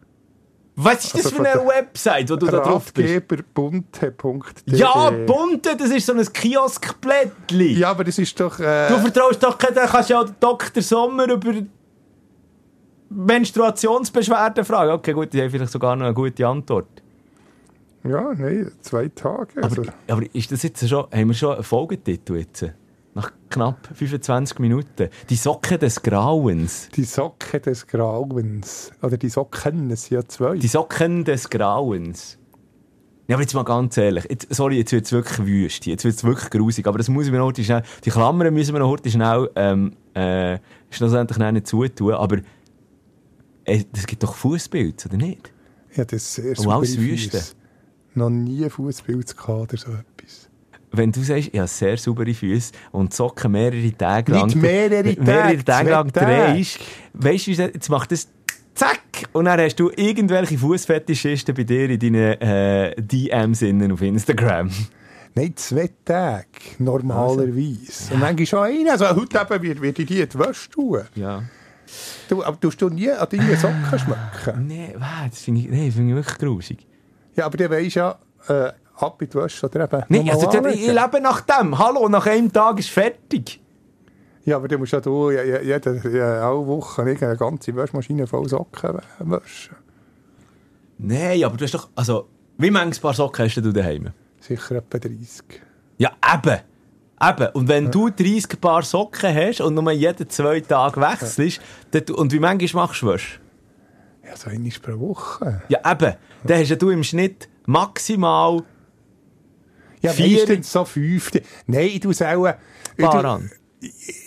Was 0.81 1.05
ist 1.07 1.15
das 1.15 1.25
Also 1.25 1.31
für 1.31 1.37
von 1.37 1.47
eine 1.47 1.67
Website, 1.67 2.31
wo 2.31 2.37
du 2.37 2.47
da 2.47 2.59
drauf 2.61 2.93
bist? 2.93 3.09
Ratgeberbunte.de 3.13 4.77
Ja, 4.77 5.11
bunte, 5.11 5.77
das 5.77 5.91
ist 5.91 6.07
so 6.07 6.13
ein 6.13 6.25
Kioskblättli. 6.33 7.79
Ja, 7.81 7.91
aber 7.91 8.05
das 8.05 8.17
ist 8.19 8.39
doch... 8.39 8.61
Äh, 8.61 8.89
Du 8.89 8.99
vertraust 8.99 9.43
doch 9.43 9.59
keinen, 9.59 9.75
dann 9.75 9.89
kannst 9.89 10.11
du 10.11 10.15
ja 10.15 10.23
den 10.23 10.37
Dr. 10.39 10.81
Sommer 10.81 11.29
über 11.29 11.53
Menstruationsbeschwerden 13.11 14.65
fragen. 14.65 14.93
Okay, 14.93 15.13
gut, 15.13 15.33
die 15.33 15.43
haben 15.43 15.51
vielleicht 15.51 15.73
sogar 15.73 15.97
noch 15.97 16.05
eine 16.07 16.15
gute 16.15 16.47
Antwort. 16.47 16.87
ja, 18.05 18.33
nein, 18.35 18.71
zwei 18.81 19.09
Tage. 19.09 19.51
Aber, 19.57 19.65
Also, 19.65 19.83
aber 20.07 20.23
ist 20.33 20.53
das 20.53 20.63
jetzt 20.63 20.89
schon, 20.89 21.07
haben 21.11 21.29
wir 21.29 21.35
schon 21.35 21.55
einen 21.55 21.65
Folgetitel 21.65 22.37
jetzt? 22.37 22.67
Nach 23.19 23.33
knapp 23.51 23.89
25 23.95 24.61
Minuten. 24.61 25.09
Die 25.29 25.35
Socke 25.35 25.77
des 25.77 26.01
Grauens. 26.03 26.89
die 26.95 27.03
Socke 27.03 27.59
des 27.59 27.85
Grauens. 27.85 28.93
Oder 29.03 29.17
die 29.17 29.29
Socken, 29.29 29.91
es 29.91 30.05
sind 30.05 30.19
ja 30.19 30.29
zwei. 30.29 30.57
Die 30.57 30.69
Socken 30.69 31.25
des 31.25 31.51
Grauens. 31.51 32.39
Ja, 33.27 33.35
aber 33.35 33.43
jetzt 33.43 33.55
mal 33.55 33.65
ganz 33.65 33.97
ehrlich. 33.97 34.25
Jetzt, 34.31 34.55
sorry, 34.55 34.79
jetzt 34.79 34.93
wird 34.93 35.07
es 35.07 35.11
wirklich 35.11 35.45
wüst. 35.45 35.87
Jetzt 35.87 36.05
wird 36.05 36.15
es 36.15 36.23
wirklich 36.23 36.49
grusig. 36.49 36.87
Aber 36.87 36.97
das 36.97 37.09
muss 37.09 37.27
ich 37.27 37.33
mir 37.33 37.39
noch 37.39 37.53
schnell, 37.57 37.83
die 38.05 38.11
Klammern 38.11 38.55
müssen 38.55 38.73
wir 38.73 38.79
noch 38.79 38.89
heute 38.89 39.11
schnell, 39.11 39.51
ähm, 39.57 39.97
äh, 40.15 40.61
schlussendlich 40.91 41.39
noch 41.39 41.51
nicht 41.51 41.67
zutun. 41.67 42.15
Aber, 42.15 42.39
äh, 43.65 43.83
das 43.93 44.07
gibt 44.07 44.23
doch 44.23 44.37
Fußbild, 44.37 45.07
oder 45.07 45.17
nicht? 45.17 45.53
ja, 45.97 46.05
das 46.05 46.23
ist 46.23 46.35
sehr 46.35 46.55
super. 46.55 46.77
alles 46.77 46.97
Wüste. 46.97 47.43
Noch 48.15 48.31
nie 48.31 48.71
Fußbild 48.71 49.37
gehabt 49.37 49.73
oder 49.73 49.77
so. 49.77 49.91
Wenn 50.91 51.13
du 51.13 51.21
sagst, 51.21 51.51
ich 51.53 51.59
habe 51.59 51.69
sehr 51.69 51.97
saubere 51.97 52.33
Füße 52.33 52.73
und 52.93 53.13
Socken 53.13 53.53
mehrere 53.53 53.93
Tage 53.93 54.33
lang... 54.33 54.47
Nicht 54.47 54.57
mehrere 54.57 55.03
mehrere 55.03 55.57
Tage, 55.57 55.65
Tage 55.65 55.91
lang 55.91 56.13
Tage. 56.13 56.53
drehst, 56.53 56.79
weisst 57.13 57.47
du, 57.47 57.51
jetzt 57.51 57.89
macht 57.91 58.13
das 58.13 58.29
zack 58.75 59.01
und 59.33 59.47
dann 59.47 59.61
hast 59.61 59.77
du 59.77 59.91
irgendwelche 59.95 60.57
Fußfetischisten 60.57 61.55
bei 61.55 61.65
dir 61.65 61.91
in 61.91 61.99
deinen 61.99 62.41
äh, 62.41 62.95
DMs 62.97 63.63
auf 63.63 64.03
Instagram. 64.03 64.71
Nein, 65.35 65.53
zwei 65.57 65.91
Tage, 66.05 66.47
normalerweise. 66.79 68.15
Und 68.15 68.21
manchmal 68.21 68.47
schon 68.47 68.63
einer. 68.65 68.93
Also 68.93 69.09
heute 69.15 69.39
eben 69.39 69.63
wird, 69.63 69.83
wird 69.83 69.99
ich 69.99 70.07
die 70.07 70.21
in 70.21 70.29
die 70.29 70.39
Wäsche 70.39 70.71
tun. 70.71 71.03
Ja. 71.15 71.43
Du, 72.29 72.45
aber 72.45 72.59
tust 72.61 72.81
du 72.81 72.89
nie 72.89 73.11
an 73.11 73.27
deine 73.31 73.57
Socken 73.57 73.99
schmecken? 73.99 74.95
Wow, 74.97 75.29
das 75.31 75.41
finde 75.41 75.61
ich, 75.61 75.69
nee, 75.69 75.91
finde 75.91 76.11
ich 76.11 76.17
wirklich 76.17 76.39
grusig. 76.39 76.87
Ja, 77.37 77.47
aber 77.47 77.57
du 77.57 77.71
weisst 77.71 77.97
ja, 77.97 78.19
äh, 78.49 78.73
ab 79.03 79.21
in 79.23 79.29
die 79.29 79.35
Wäsche 79.37 79.67
oder 79.67 79.85
eben 79.85 80.03
Nee, 80.09 80.19
nochmal 80.25 80.47
also, 80.47 80.69
ich, 80.69 80.89
ich 80.89 80.93
lebe 80.93 81.21
nach 81.21 81.41
dem. 81.43 81.79
Hallo, 81.79 82.09
nach 82.09 82.27
einem 82.27 82.53
Tag 82.53 82.79
ist 82.79 82.91
fertig. 82.91 83.61
Ja, 84.45 84.57
aber 84.57 84.69
du 84.69 84.79
musst 84.79 84.93
ja 84.93 85.01
du, 85.01 85.31
ja, 85.31 85.43
ja, 85.43 85.61
jede, 85.61 86.01
ja, 86.17 86.49
alle 86.49 86.67
Wochen 86.67 87.05
nicht 87.05 87.23
eine 87.23 87.37
ganze 87.37 87.75
Waschmaschine 87.77 88.27
voll 88.27 88.49
Socken 88.49 88.99
waschen. 89.19 89.77
Nein, 90.99 91.45
aber 91.45 91.57
du 91.57 91.65
hast 91.65 91.75
doch, 91.75 91.89
also, 91.95 92.29
wie 92.57 92.69
viele 92.71 92.91
Paar 93.01 93.15
Socken 93.15 93.45
hast 93.45 93.57
du 93.57 93.73
daheim? 93.73 94.09
Sicher 94.41 94.77
etwa 94.77 94.99
30. 94.99 95.43
Ja, 95.99 96.13
eben. 96.35 96.59
Eben. 97.21 97.49
Und 97.53 97.69
wenn 97.69 97.91
du 97.91 98.09
30 98.11 98.61
Paar 98.61 98.83
Socken 98.83 99.35
hast 99.35 99.61
und 99.61 99.75
nur 99.75 99.91
jeden 99.93 100.29
zwei 100.31 100.61
Tage 100.61 101.01
wechselst, 101.01 101.61
dann, 101.91 102.05
du- 102.05 102.17
und 102.17 102.33
wie 102.33 102.39
manchmal 102.41 102.87
machst 102.87 103.03
du 103.03 103.09
Wäsche? 103.09 103.41
Ja, 104.25 104.37
so 104.37 104.51
einmal 104.51 104.71
pro 104.81 104.99
Woche. 104.99 105.63
Ja, 105.69 105.79
eben. 105.91 106.15
Dann 106.45 106.61
hast 106.61 106.69
ja 106.71 106.77
du 106.77 106.91
im 106.91 107.03
Schnitt 107.03 107.49
maximal 107.67 108.63
Ja, 110.03 110.13
Vier- 110.13 110.39
meistens 110.39 110.73
so 110.73 110.85
fünf. 110.85 111.31
Nein, 111.67 111.87
ich 111.87 112.01
tue 112.01 112.13
es 112.13 112.23
auch... 112.23 112.47
äh, 112.47 112.55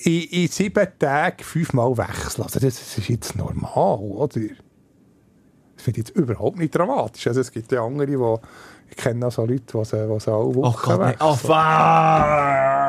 in, 0.03 0.21
in 0.29 0.47
sieben 0.47 0.87
Tagen 0.97 1.43
fünfmal 1.43 1.97
wechseln. 1.97 2.43
Also 2.43 2.59
das, 2.59 2.75
das 2.79 2.97
ist 2.97 3.09
jetzt 3.09 3.35
normal, 3.35 3.97
oder? 3.99 4.27
Das 4.27 4.39
finde 5.83 5.99
ich 6.01 6.07
jetzt 6.07 6.15
überhaupt 6.15 6.57
nicht 6.57 6.75
dramatisch. 6.75 7.27
Also 7.27 7.41
es 7.41 7.51
gibt 7.51 7.71
ja 7.71 7.83
andere, 7.83 8.07
die... 8.07 8.17
Ich 8.89 8.97
kenne 8.97 9.25
auch 9.27 9.31
so 9.31 9.45
Leute, 9.45 9.61
die 9.61 9.85
sie, 9.85 10.07
die 10.07 10.19
sie 10.19 10.31
alle 10.31 10.45
Oh 10.57 10.75
Gott, 10.83 10.99
nein. 10.99 11.15
Oh, 11.19 11.31
wechseln. 11.31 11.47
fuck. 11.47 12.80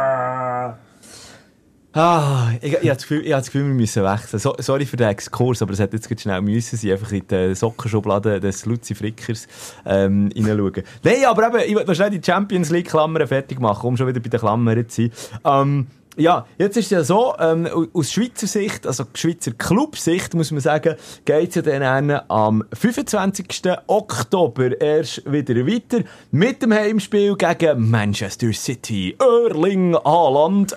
Ah, 1.95 2.53
ich, 2.63 2.73
ich, 2.73 2.79
habe 2.79 2.87
das 2.89 3.03
Gefühl, 3.03 3.27
ich 3.27 3.33
habe 3.33 3.43
das 3.43 3.51
Gefühl, 3.51 3.67
wir 3.67 3.75
müssen 3.75 4.03
wechseln. 4.03 4.41
So, 4.41 4.55
sorry 4.59 4.87
für 4.87 4.97
den 4.97 5.09
Exkurs, 5.09 5.61
aber 5.61 5.73
es 5.73 5.79
hätte 5.79 5.97
jetzt 5.97 6.21
schnell 6.21 6.41
müssen 6.41 6.79
sein, 6.79 6.93
einfach 6.93 7.13
in 7.13 7.27
die 7.29 7.55
Sockenschublade 7.55 8.41
des 8.41 8.65
Luzi 8.65 8.95
Frickers 8.95 9.47
ähm, 9.85 10.31
reinschauen. 10.35 10.85
Nein, 11.03 11.25
aber 11.27 11.49
eben, 11.49 11.71
ich 11.71 11.77
will 11.77 11.85
noch 11.85 11.95
schnell 11.95 12.11
die 12.11 12.23
Champions 12.25 12.71
League 12.71 12.89
Klammern 12.89 13.27
fertig 13.27 13.61
machen, 13.61 13.87
um 13.87 13.97
schon 13.99 14.07
wieder 14.07 14.21
bei 14.21 14.31
den 14.31 14.41
Klammern 14.41 14.89
zu 14.89 15.03
sein. 15.03 15.13
Ähm, 15.45 15.87
ja, 16.17 16.47
jetzt 16.57 16.77
ist 16.79 16.87
es 16.87 16.91
ja 16.91 17.05
so, 17.05 17.35
ähm, 17.39 17.69
aus 17.93 18.13
Schweizer 18.13 18.47
Sicht, 18.47 18.87
also 18.87 19.05
Schweizer 19.15 19.53
Clubsicht, 19.53 20.35
muss 20.35 20.51
man 20.51 20.61
sagen, 20.61 20.97
geht 21.27 21.49
es 21.51 21.55
ja 21.57 21.63
dann 21.63 22.11
am 22.29 22.65
25. 22.73 23.63
Oktober 23.87 24.81
erst 24.81 25.31
wieder 25.31 25.67
weiter 25.67 26.05
mit 26.31 26.63
dem 26.63 26.73
Heimspiel 26.73 27.35
gegen 27.37 27.91
Manchester 27.91 28.53
City. 28.53 29.15
Erling 29.19 29.95
Haaland. 29.95 30.75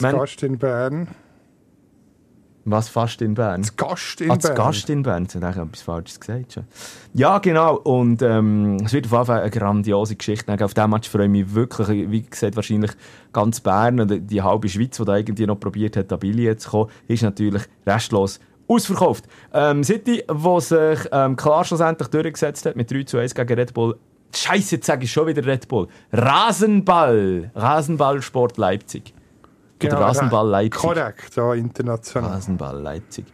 Man- 0.00 0.16
Gast 0.16 0.42
in 0.42 0.58
Bern. 0.58 1.08
was 2.66 2.88
fast 2.88 3.20
in 3.20 3.34
Bern? 3.34 3.62
Gast 3.76 4.20
in 4.22 4.30
Ah, 4.30 4.38
zu 4.38 4.48
Bern. 4.48 4.56
Gast 4.56 4.88
in 4.90 5.02
Bern. 5.02 5.24
Jetzt 5.24 5.34
habe 5.34 5.50
ich 5.50 5.56
etwas 5.56 5.82
Falsches 5.82 6.18
gesagt. 6.18 6.54
Schon. 6.54 6.64
Ja, 7.12 7.38
genau. 7.38 7.76
Und 7.76 8.22
ähm, 8.22 8.78
es 8.84 8.92
wird 8.94 9.04
auf 9.06 9.12
jeden 9.12 9.24
Fall 9.26 9.40
eine 9.42 9.50
grandiose 9.50 10.16
Geschichte. 10.16 10.64
Auf 10.64 10.72
diesen 10.72 10.90
Match 10.90 11.08
freue 11.08 11.24
ich 11.26 11.30
mich 11.30 11.54
wirklich. 11.54 12.10
Wie 12.10 12.22
gesagt, 12.22 12.56
wahrscheinlich 12.56 12.92
ganz 13.34 13.60
Bern 13.60 14.00
und 14.00 14.30
die 14.30 14.42
halbe 14.42 14.68
Schweiz, 14.68 14.96
die 14.96 15.04
da 15.04 15.16
irgendwie 15.16 15.46
noch 15.46 15.60
probiert 15.60 15.96
hat, 15.98 16.10
an 16.12 16.18
Billy 16.18 16.56
zu 16.56 16.70
kommen, 16.70 16.90
ist 17.06 17.22
natürlich 17.22 17.62
restlos 17.86 18.40
ausverkauft. 18.66 19.26
Ähm, 19.52 19.84
City, 19.84 20.24
wo 20.28 20.58
sich 20.58 21.00
ähm, 21.12 21.36
klar 21.36 21.64
schlussendlich 21.66 22.08
durchgesetzt 22.08 22.64
hat 22.64 22.76
mit 22.76 22.90
3 22.90 23.02
zu 23.02 23.18
1 23.18 23.34
gegen 23.34 23.52
Red 23.54 23.74
Bull. 23.74 23.96
Scheiße, 24.34 24.76
jetzt 24.76 24.86
sage 24.86 25.04
ich 25.04 25.12
schon 25.12 25.26
wieder 25.26 25.44
Red 25.44 25.68
Bull. 25.68 25.86
Rasenball. 26.12 27.50
Rasenballsport 27.54 28.56
Leipzig. 28.56 29.12
Oder 29.82 30.00
Rasenball 30.00 30.48
Leipzig. 30.48 30.80
Korrekt, 30.80 31.36
ja, 31.36 31.54
international. 31.54 32.30
Rasenball 32.30 32.80
Leipzig. 32.80 33.26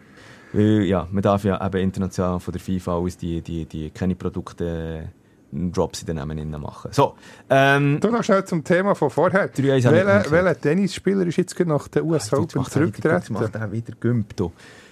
Weil, 0.52 0.82
ja, 0.82 1.06
man 1.10 1.22
darf 1.22 1.44
ja 1.44 1.64
eben 1.64 1.78
international 1.80 2.40
von 2.40 2.52
der 2.52 2.60
FIFA 2.60 2.94
aus 2.94 3.16
die, 3.16 3.40
die, 3.40 3.66
die 3.66 3.90
keine 3.90 4.16
Produkte 4.16 5.04
äh, 5.04 5.06
Drops 5.52 6.00
in 6.02 6.06
den 6.06 6.16
Namen 6.16 6.50
machen. 6.60 6.90
So, 6.92 7.14
ähm, 7.48 7.98
Du 8.00 8.08
noch 8.10 8.22
schnell 8.24 8.44
zum 8.44 8.62
Thema 8.64 8.94
von 8.94 9.10
vorher. 9.10 9.52
3-1 9.52 9.84
habe 9.86 9.98
ich 10.26 10.30
Welcher, 10.32 10.60
Tennisspieler 10.60 11.26
ist 11.26 11.36
jetzt 11.36 11.58
nach 11.60 11.88
der 11.88 12.04
US 12.04 12.30
jetzt 12.30 12.34
Open 12.34 12.62
macht 12.62 12.74
er 12.76 12.82
wieder- 12.82 12.86
jetzt 12.86 13.02
zurückgetreten? 13.02 13.32
macht 13.34 13.54
er 13.54 13.72
wieder 13.72 13.92
Gümp. 14.00 14.36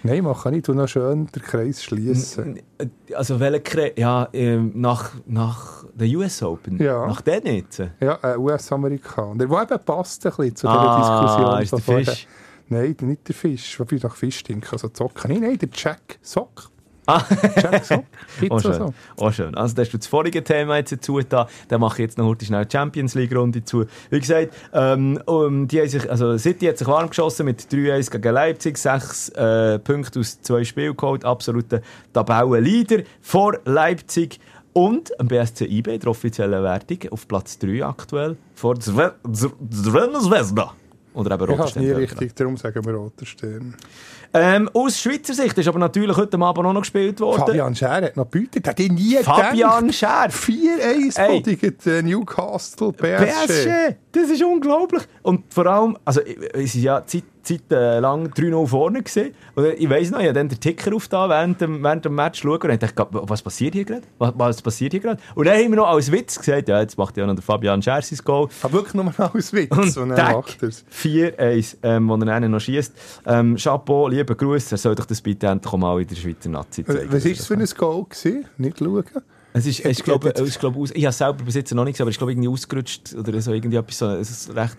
Nein, 0.03 0.23
mach 0.23 0.47
ich 0.47 0.53
nicht. 0.53 0.69
Du 0.69 0.75
noch 0.75 0.87
schön 0.89 1.27
den 1.27 1.43
Kreis 1.43 1.83
schließen. 1.83 2.61
Also, 3.15 3.41
welcher, 3.41 3.61
Kre 3.61 3.93
ja, 3.97 4.29
ähm, 4.33 4.73
nach, 4.75 5.11
nach 5.27 5.85
der 5.95 6.09
US 6.17 6.43
Open? 6.43 6.79
Ja. 6.79 7.07
Nach 7.07 7.21
denen 7.21 7.57
jetzt? 7.57 7.83
Ja, 8.01 8.19
ein 8.23 8.39
US-Amerikaner. 8.39 9.47
Der 9.47 9.63
eben 9.63 9.85
passt 9.85 10.25
ein 10.27 10.31
bisschen 10.31 10.57
zu 10.57 10.67
dieser 10.67 10.81
Ah, 10.81 11.59
Diskussion 11.61 11.63
ist 11.63 11.89
der. 11.89 12.05
Fisch. 12.15 12.29
Nein, 12.69 12.97
nicht 13.01 13.27
der 13.29 13.35
Fisch. 13.35 13.81
Wobei 13.81 13.99
nach 14.03 14.15
Fisch 14.15 14.39
stinken, 14.39 14.69
also 14.71 14.89
Zocken. 14.89 15.33
Nein, 15.33 15.41
nein, 15.43 15.59
der 15.59 15.69
Jack 15.73 16.19
Sock. 16.23 16.71
Ah. 17.09 17.25
Oh, 18.51 18.59
schön. 18.61 18.75
so. 18.75 18.95
Oh, 19.17 19.31
schön. 19.33 19.55
Also, 19.55 19.75
da 19.75 19.83
hast 19.83 19.93
du 19.95 19.99
das 19.99 20.07
vorige 20.07 20.45
Thema 20.45 20.77
jetzt 20.77 20.93
dazu 20.93 21.19
da. 21.21 21.49
Dann 21.69 21.81
mache 21.81 21.95
ich 21.95 22.01
jetzt 22.01 22.19
noch 22.19 22.27
heute 22.27 22.45
schnell 22.45 22.67
die 22.67 22.73
Champions 22.73 23.15
League 23.15 23.35
Runde 23.35 23.65
zu. 23.65 23.87
Wie 24.11 24.21
gesagt, 24.21 24.55
ähm, 24.75 25.19
um, 25.25 25.67
die 25.67 25.81
haben 25.81 25.89
sich, 25.89 26.09
also 26.11 26.37
City 26.37 26.67
hat 26.67 26.77
sich 26.77 26.87
warm 26.87 27.09
geschossen 27.09 27.47
mit 27.47 27.63
3-1 27.63 28.11
gegen 28.11 28.35
Leipzig. 28.35 28.77
Sechs 28.77 29.31
äh, 29.31 29.79
Punkte 29.79 30.21
aus 30.21 30.43
zwei 30.43 30.65
Spielen 30.65 30.97
geholt. 30.97 31.25
Absoluter 31.25 31.81
Tabellenleader 32.13 33.05
vor 33.23 33.59
Leipzig. 33.65 34.39
Und 34.75 35.19
am 35.19 35.29
BSC 35.29 35.65
IB, 35.65 35.99
der 35.99 36.11
offiziellen 36.11 36.63
Wertung, 36.63 36.99
auf 37.11 37.27
Platz 37.27 37.59
3 37.59 37.85
aktuell, 37.85 38.37
vor 38.55 38.79
Zvezda. 38.79 39.15
Oder 41.19 41.35
eben 41.35 41.53
Ich 41.53 41.59
habe 41.59 41.81
nie 41.81 41.91
richtig, 41.91 42.37
darum 42.37 42.57
sagen 42.57 42.85
wir 42.85 42.95
Roter 42.95 43.27
Stern. 43.27 43.75
Ähm, 44.33 44.71
aus 44.73 45.01
Schweizer 45.01 45.35
Sicht 45.35 45.59
ist 45.59 45.67
aber 45.67 45.81
natürlich 45.81 46.17
heute 46.17 46.39
Abend 46.39 46.65
auch 46.65 46.73
noch 46.73 46.83
gespielt 46.83 47.19
worden. 47.19 47.41
Fabian 47.41 47.75
Scher 47.75 47.91
hat 47.91 48.17
noch 48.17 48.31
gebütet. 48.31 48.69
Hätte 48.69 48.85
ich 48.85 48.93
nie 48.93 49.17
Fabian 49.17 49.89
gedacht. 49.89 49.95
Scher. 49.95 50.31
4-1 50.31 51.19
Ey. 51.19 51.43
gegen 51.43 51.77
äh, 51.87 52.03
Newcastle 52.03 52.93
PSG. 52.93 53.47
PSG, 53.47 53.97
das 54.13 54.31
ist 54.31 54.45
unglaublich. 54.45 55.03
Und 55.23 55.53
vor 55.53 55.67
allem, 55.67 55.99
also 56.05 56.21
es 56.21 56.77
ist 56.77 56.83
ja 56.83 57.05
Zeit, 57.05 57.25
Zeit 57.43 57.63
äh, 57.71 57.99
lang 58.01 58.29
3-0 58.29 58.67
vorne 58.67 59.03
gewesen. 59.03 59.35
Und 59.55 59.65
ich 59.79 59.89
weiss 59.91 60.11
noch, 60.11 60.19
ich 60.21 60.25
habe 60.27 60.35
dann 60.35 60.49
den 60.49 60.61
Ticker 60.61 60.95
auf 60.95 61.09
da 61.09 61.29
während 61.29 61.61
dem, 61.61 61.83
während 61.83 62.05
dem 62.05 62.15
Match 62.15 62.43
schauen 62.43 62.61
und 62.63 62.71
ich 62.71 62.79
dachte, 62.79 63.07
was 63.11 63.43
passiert 63.43 63.75
hier 63.75 63.85
gerade? 63.85 64.03
Was, 64.19 64.33
was 64.37 64.63
passiert 64.63 64.93
hier 64.93 65.01
gerade? 65.01 65.21
Und 65.35 65.47
dann 65.47 65.55
haben 65.57 65.71
wir 65.71 65.77
noch 65.77 65.89
als 65.89 66.11
Witz 66.13 66.39
gesagt, 66.39 66.69
ja, 66.69 66.81
jetzt 66.81 66.97
macht 66.99 67.17
ja 67.17 67.27
noch 67.27 67.35
der 67.35 67.43
Fabian 67.43 67.81
Scher 67.83 68.03
sein 68.03 68.19
Goal. 68.25 68.49
Aber 68.63 68.73
wirklich 68.73 68.95
nur 68.95 69.05
mal 69.05 69.15
aus 69.35 69.53
Witz. 69.53 69.71
Und 69.77 69.97
Und 69.97 70.09
dann 70.11 70.17
Tack, 70.17 70.37
macht 70.37 70.63
er 70.63 70.69
es. 70.69 70.85
4-1, 70.93 71.77
ähm, 71.83 72.09
wo 72.09 72.15
er 72.17 72.29
einen 72.35 72.51
noch 72.51 72.61
schießt. 72.61 72.93
Ähm, 73.27 73.57
Chapeau, 73.57 74.09
liebe 74.09 74.35
Grüße, 74.37 74.75
er 74.75 74.79
soll 74.79 74.95
doch 74.95 75.07
das 75.07 75.21
bitte 75.21 75.47
endlich 75.47 75.73
mal 75.75 76.01
in 76.01 76.07
der 76.07 76.17
Schweizer 76.17 76.49
Nazi 76.49 76.85
zeigen. 76.85 77.13
Was 77.13 77.25
war 77.25 77.31
es 77.33 77.47
für 77.47 77.55
ein 77.55 77.65
Goal? 77.77 78.05
Gewesen? 78.09 78.45
Nicht 78.59 78.79
schauen. 78.79 79.05
Es 79.55 79.67
ist, 79.67 79.81
es 79.81 79.87
ist, 79.99 80.05
glaub, 80.05 80.25
Jetzt- 80.25 80.41
es 80.41 80.49
ist, 80.49 80.61
glaub, 80.61 80.77
aus, 80.77 80.91
ich 80.91 81.05
habe 81.05 81.09
es 81.11 81.19
selber 81.19 81.43
bis 81.43 81.55
jetzt 81.55 81.73
noch 81.75 81.83
nicht 81.85 81.95
gesehen, 81.95 82.05
aber 82.05 82.11
es 82.11 82.15
ist 82.15 82.19
glaub, 82.19 82.31
irgendwie 82.31 82.49
ausgerutscht 82.49 83.15
oder 83.19 83.41
so 83.41 83.53
irgendwie 83.53 83.79
etwas, 83.79 83.99
so 83.99 84.07
ein 84.07 84.57
recht 84.57 84.77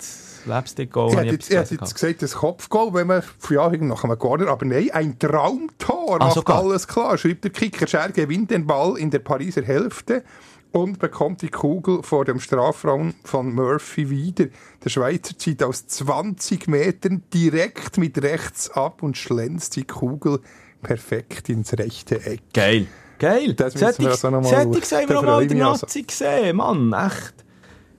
Slapstick-Goal. 0.49 1.11
Hätte 1.15 1.25
ich 1.27 1.31
jetzt, 1.33 1.51
etwas 1.51 1.69
hätte 1.69 1.75
jetzt 1.75 1.93
gesagt, 1.93 2.21
das 2.23 2.33
Kopfgoal, 2.33 2.93
wenn 2.93 3.07
man 3.07 3.23
ja, 3.49 3.69
nach 3.69 4.03
einem 4.03 4.17
Corner, 4.17 4.47
aber 4.47 4.65
nein, 4.65 4.89
ein 4.91 5.19
Traumtor, 5.19 6.17
Ah, 6.19 6.33
macht 6.35 6.49
alles 6.49 6.87
klar. 6.87 7.17
Schreibt 7.19 7.43
der 7.43 7.51
Kicker, 7.51 7.85
Scher 7.85 8.09
gewinnt 8.09 8.49
den 8.49 8.65
Ball 8.65 8.97
in 8.97 9.11
der 9.11 9.19
Pariser 9.19 9.61
Hälfte 9.61 10.23
und 10.71 10.97
bekommt 10.97 11.43
die 11.43 11.49
Kugel 11.49 12.01
vor 12.01 12.25
dem 12.25 12.39
Strafraum 12.39 13.13
von 13.23 13.53
Murphy 13.53 14.09
wieder. 14.09 14.47
Der 14.83 14.89
Schweizer 14.89 15.37
zieht 15.37 15.61
aus 15.61 15.85
20 15.85 16.67
Metern 16.67 17.23
direkt 17.31 17.99
mit 17.99 18.21
rechts 18.21 18.71
ab 18.71 19.03
und 19.03 19.17
schlänzt 19.17 19.75
die 19.75 19.85
Kugel 19.85 20.39
perfekt 20.81 21.49
ins 21.49 21.73
rechte 21.77 22.25
Eck. 22.25 22.41
Geil. 22.53 22.87
Geil. 23.19 23.53
Das 23.53 23.75
müssen 23.75 24.03
wir 24.03 24.11
also 24.11 24.29
noch 24.29 24.41
mal 24.41 24.65
das 24.65 24.91
hätte 24.91 25.03
ich 25.03 25.09
noch 25.09 25.23
mal 25.23 25.45
mich 25.45 25.63
also. 25.63 25.85
Nazi 25.85 26.03
gesehen. 26.03 26.55
Mann, 26.55 26.93
echt. 26.93 27.45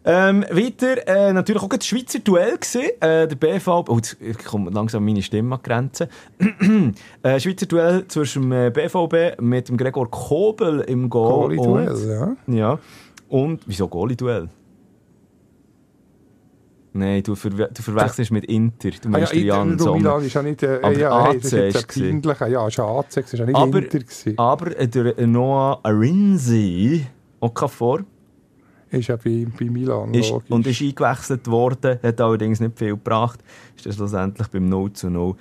Ähm, 0.02 0.44
weiter, 0.50 1.06
äh, 1.06 1.32
natürlich 1.32 1.62
auch 1.62 1.68
das 1.68 1.86
Schweizer 1.86 2.20
Duell 2.20 2.56
gesehen. 2.56 2.90
Äh, 3.00 3.28
der 3.28 3.36
BV, 3.36 3.68
oh, 3.88 3.98
jetzt 3.98 4.44
kommt 4.46 4.72
langsam 4.72 5.04
meine 5.04 5.20
Stimme 5.22 5.56
an 5.56 5.60
die 5.62 5.68
Grenze. 5.68 6.08
äh, 7.22 7.38
Schweizer 7.38 7.66
Duell 7.66 8.08
zwischen 8.08 8.42
dem 8.48 8.52
äh, 8.52 8.70
BVB 8.70 9.40
mit 9.42 9.68
dem 9.68 9.76
Gregor 9.76 10.10
Kobel 10.10 10.80
im 10.80 11.10
Goal. 11.10 11.54
Goalie-Duell, 11.54 12.36
ja. 12.48 12.54
Ja. 12.54 12.78
Und, 13.28 13.60
wieso 13.66 13.88
Goalie-Duell? 13.88 14.48
Nein, 16.92 17.22
du, 17.22 17.36
verwe 17.36 17.68
du 17.72 17.82
verwechselst 17.82 18.32
mit 18.32 18.46
Inter. 18.46 18.90
Du 18.90 18.96
Ah, 18.96 19.02
ja, 19.04 19.08
meinst 19.10 19.32
Jan 19.34 19.70
Inter, 19.72 19.84
Sommer. 19.84 19.96
Milan 19.98 20.24
ist 20.24 20.34
ja 20.34 20.42
nicht, 20.42 20.62
äh, 20.64 20.80
Aber 20.82 20.98
ja, 20.98 21.24
hey, 21.28 21.38
das 21.40 21.52
AC 21.54 21.58
ist 21.68 21.76
ist 21.76 21.88
peinlicher, 21.88 22.46
ja, 22.48 22.66
ist 22.66 22.80
AC, 22.80 23.06
es 23.10 23.16
ist 23.32 23.38
ja 23.38 23.46
nicht 23.46 23.54
Aber- 23.54 23.78
Inter 23.78 23.98
gewesen. 24.00 24.34
Aber 24.38 24.70
der 24.70 25.26
Noah 25.28 25.78
Arinzi, 25.84 27.06
Okafor, 27.38 28.00
Ist 28.90 29.08
ja 29.08 29.16
bei, 29.16 29.46
bei 29.58 29.66
Milan, 29.66 30.12
ist, 30.14 30.30
logisch. 30.30 30.50
und 30.50 30.66
ist 30.66 30.82
eingewechselt 30.82 31.46
worden, 31.46 31.98
hat 32.02 32.20
allerdings 32.20 32.58
nicht 32.60 32.78
viel 32.78 32.90
gebracht, 32.90 33.40
ist 33.76 33.86
dann 33.86 33.92
schlussendlich 33.92 34.48
beim 34.48 34.68
0 34.68 34.92
zu 34.92 35.10
0 35.10 35.34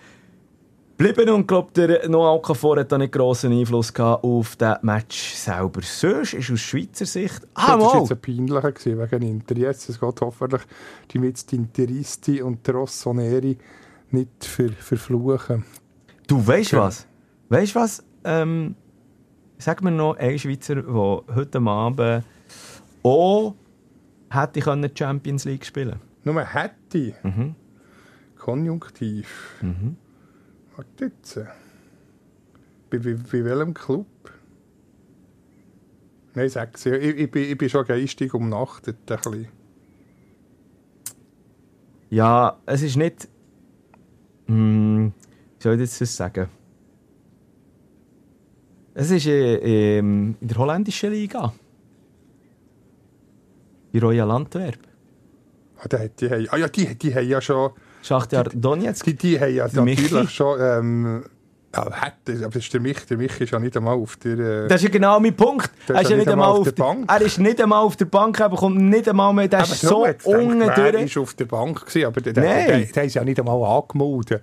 geblieben 0.99 1.29
und 1.33 1.47
glaube 1.47 1.69
der 1.73 2.09
Noah 2.09 2.33
Okafor 2.35 2.77
hat 2.77 2.91
da 2.91 2.97
nicht 2.97 3.13
grossen 3.13 3.53
Einfluss 3.53 3.93
gehabt 3.93 4.23
auf 4.23 4.57
den 4.57 4.75
Match 4.81 5.33
selber. 5.33 5.81
Sonst 5.81 6.33
ist 6.33 6.51
aus 6.51 6.59
Schweizer 6.59 7.05
Sicht... 7.05 7.47
Ah, 7.53 7.77
das 7.77 7.85
war 7.85 7.93
mal! 7.93 7.99
jetzt 8.01 8.11
ein 8.11 8.21
peinlicher 8.21 8.71
gewesen, 8.71 8.99
wegen 8.99 9.21
Inter. 9.29 9.57
Jetzt 9.57 9.89
es 9.89 9.99
geht 9.99 10.21
hoffentlich 10.21 10.61
die 11.11 11.19
mit 11.19 11.53
Interisti 11.53 12.41
und 12.41 12.67
der 12.67 12.75
Rossoneri 12.75 13.57
nicht 14.11 14.43
ver, 14.43 14.69
verfluchen. 14.71 15.63
Du, 16.27 16.45
weißt 16.45 16.73
Ja. 16.73 16.79
was? 16.79 17.07
Weißt 17.47 17.75
was? 17.75 18.03
Ähm, 18.25 18.75
sag 19.57 19.81
mir 19.81 19.91
noch 19.91 20.17
einen 20.17 20.37
Schweizer, 20.37 20.75
der 20.75 21.23
heute 21.33 21.59
Abend 21.59 22.25
auch 23.03 23.55
hätte 24.29 24.59
können 24.59 24.91
Champions 24.95 25.45
League 25.45 25.65
spielen 25.65 25.99
Nur 26.23 26.41
hätte, 26.43 27.15
Mhm. 27.23 27.55
Konjunktiv. 28.37 29.57
Mhm. 29.61 29.97
Warte 30.75 31.05
jetzt. 31.05 31.35
Bei, 32.89 32.97
bei, 32.97 33.13
bei 33.13 33.43
welchem 33.43 33.73
Club? 33.73 34.07
Nein, 36.35 36.49
sag's. 36.49 36.85
Ich, 36.85 36.93
ich, 36.93 37.17
ich, 37.17 37.31
bin, 37.31 37.43
ich 37.43 37.57
bin 37.57 37.69
schon 37.69 37.85
geistig 37.85 38.33
umnachtet. 38.33 38.97
Ein 39.11 39.17
bisschen. 39.17 39.47
Ja, 42.09 42.57
es 42.65 42.81
ist 42.81 42.95
nicht. 42.95 43.27
Hm, 44.47 45.13
wie 45.57 45.63
soll 45.63 45.73
ich 45.75 45.81
jetzt 45.81 46.01
das 46.01 46.15
sagen? 46.15 46.47
Es 48.93 49.11
ist 49.11 49.27
äh, 49.27 49.97
ähm, 49.97 50.35
in 50.41 50.47
der 50.47 50.57
holländischen 50.57 51.11
Liga. 51.11 51.53
Bei 53.91 53.99
Royal 53.99 54.31
Antwerp. 54.31 54.77
Ah, 55.81 55.87
die, 55.87 56.09
die, 56.19 56.29
haben, 56.29 56.47
ah 56.51 56.57
ja, 56.57 56.67
die, 56.67 56.95
die 56.95 57.15
haben 57.15 57.27
ja 57.27 57.41
schon... 57.41 57.71
Schachtjar 58.01 58.45
Donetsk. 58.45 59.05
Die, 59.05 59.15
die 59.15 59.39
haben 59.39 59.53
ja 59.53 59.67
Der 59.67 59.81
Michi? 59.83 60.03
natürlich 60.03 60.31
schon... 60.31 60.59
Ähm, 60.59 61.23
ja, 61.75 61.85
hätte, 61.91 62.43
aber 62.43 62.53
das 62.53 62.63
ist 62.63 62.73
der 62.73 62.81
Michi. 62.81 63.05
Der 63.07 63.17
Michi 63.17 63.43
ist 63.43 63.51
ja 63.51 63.59
nicht 63.59 63.77
einmal 63.77 63.95
auf 63.95 64.17
der... 64.17 64.39
Äh, 64.39 64.67
Das 64.67 64.77
ist 64.81 64.83
ja 64.85 64.89
genau 64.89 65.19
mein 65.19 65.35
Punkt. 65.35 65.69
Er 65.87 66.01
ist 66.01 66.09
ja 66.09 66.17
nicht 66.17 66.27
einmal 66.27 66.49
auf 66.49 66.63
der 66.63 66.71
Bank. 66.71 67.05
Er 67.09 67.21
ist 67.21 67.39
nicht 67.39 67.61
einmal 67.61 67.83
auf 67.83 67.95
der 67.95 68.05
Bank, 68.05 68.39
er 68.39 68.49
bekommt 68.49 68.77
nicht 68.77 69.07
einmal 69.07 69.33
mehr. 69.33 69.47
Der 69.47 69.59
Aber 69.59 69.71
ist 69.71 69.81
so 69.81 70.05
unten 70.25 70.61
Er 70.61 70.77
war 70.77 71.21
auf 71.21 71.33
der 71.35 71.45
Bank, 71.45 71.85
gewesen, 71.85 72.05
aber 72.05 72.21
der, 72.21 72.33
der, 72.33 72.43
Nein. 72.43 72.67
der, 72.67 72.79
der 72.85 73.03
ist 73.03 73.13
ja 73.13 73.23
nicht 73.23 73.39
einmal 73.39 73.63
angemeldet 73.63 74.41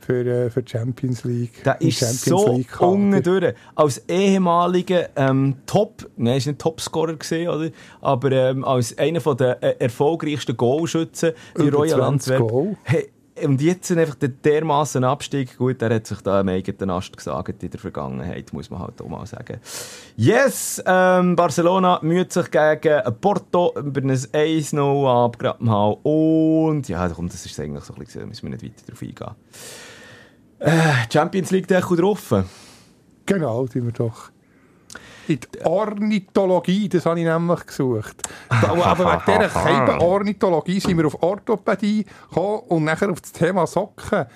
für, 0.00 0.26
äh, 0.26 0.50
für 0.50 0.62
die 0.62 0.70
Champions 0.70 1.24
League. 1.24 1.62
Der 1.64 1.80
ist 1.80 1.98
Champions 1.98 2.24
so 2.24 2.56
League-Kader. 2.56 2.90
unten 2.90 3.22
durch. 3.22 3.54
Als 3.74 4.08
ehemaliger 4.08 5.08
ähm, 5.16 5.56
Top, 5.66 6.08
nein, 6.16 6.38
ist 6.38 6.46
nicht 6.46 6.58
Topscorer 6.58 7.14
gesehen, 7.14 7.48
oder? 7.48 7.70
Aber 8.00 8.32
ähm, 8.32 8.64
als 8.64 8.96
einer 8.98 9.20
von 9.20 9.36
der 9.36 9.62
äh, 9.62 9.76
erfolgreichsten 9.78 10.56
Goalschützen 10.56 11.32
Über 11.54 11.78
Royal 11.78 12.00
20 12.00 12.32
Antwerp. 12.34 12.76
Hey, 12.82 13.10
und 13.44 13.60
jetzt 13.60 13.90
einfach 13.92 14.14
der 14.16 14.30
dermaßen 14.30 15.04
Abstieg. 15.04 15.56
Gut, 15.56 15.80
er 15.82 15.94
hat 15.94 16.06
sich 16.06 16.20
da 16.20 16.40
am 16.40 16.48
eigenen 16.48 16.90
Ast 16.90 17.16
gesagt 17.16 17.62
in 17.62 17.70
der 17.70 17.80
Vergangenheit, 17.80 18.52
muss 18.52 18.70
man 18.70 18.80
halt 18.80 19.00
auch 19.00 19.08
mal 19.08 19.26
sagen. 19.26 19.60
Yes, 20.16 20.82
ähm, 20.86 21.36
Barcelona 21.36 22.00
müht 22.02 22.32
sich 22.32 22.50
gegen 22.50 23.02
Porto 23.20 23.74
über 23.76 24.00
ein 24.00 24.10
1-0 24.10 25.24
abgraben 25.24 25.70
haben. 25.70 25.94
Und 26.02 26.88
ja, 26.88 27.08
komm, 27.08 27.28
das 27.28 27.44
ist 27.46 27.58
eigentlich 27.60 27.84
so 27.84 27.94
ein 27.94 28.00
bisschen, 28.00 28.28
müssen 28.28 28.42
wir 28.42 28.50
nicht 28.50 28.64
weiter 28.64 28.86
darauf 28.86 29.02
eingehen. 29.02 29.36
Äh, 30.60 30.70
Champions 31.12 31.50
League 31.50 31.66
Deckel 31.66 31.96
drauf. 31.96 32.34
Genau, 33.26 33.66
die 33.66 33.82
wir 33.82 33.92
doch. 33.92 34.30
In 35.26 35.38
die 35.40 35.64
Ornithologie, 35.64 36.88
das 36.88 37.06
habe 37.06 37.20
ich 37.20 37.26
nämlich 37.26 37.66
gesucht. 37.66 38.22
Aber 38.48 38.98
wegen 38.98 39.22
dieser 39.38 39.50
Scheibe 39.50 40.00
Ornithologie 40.00 40.80
sind 40.80 40.98
wir 40.98 41.06
auf 41.06 41.22
Orthopädie 41.22 42.04
gekommen 42.28 42.62
und 42.68 42.84
nachher 42.84 43.10
auf 43.10 43.20
das 43.20 43.32
Thema 43.32 43.66
Socken. 43.66 44.26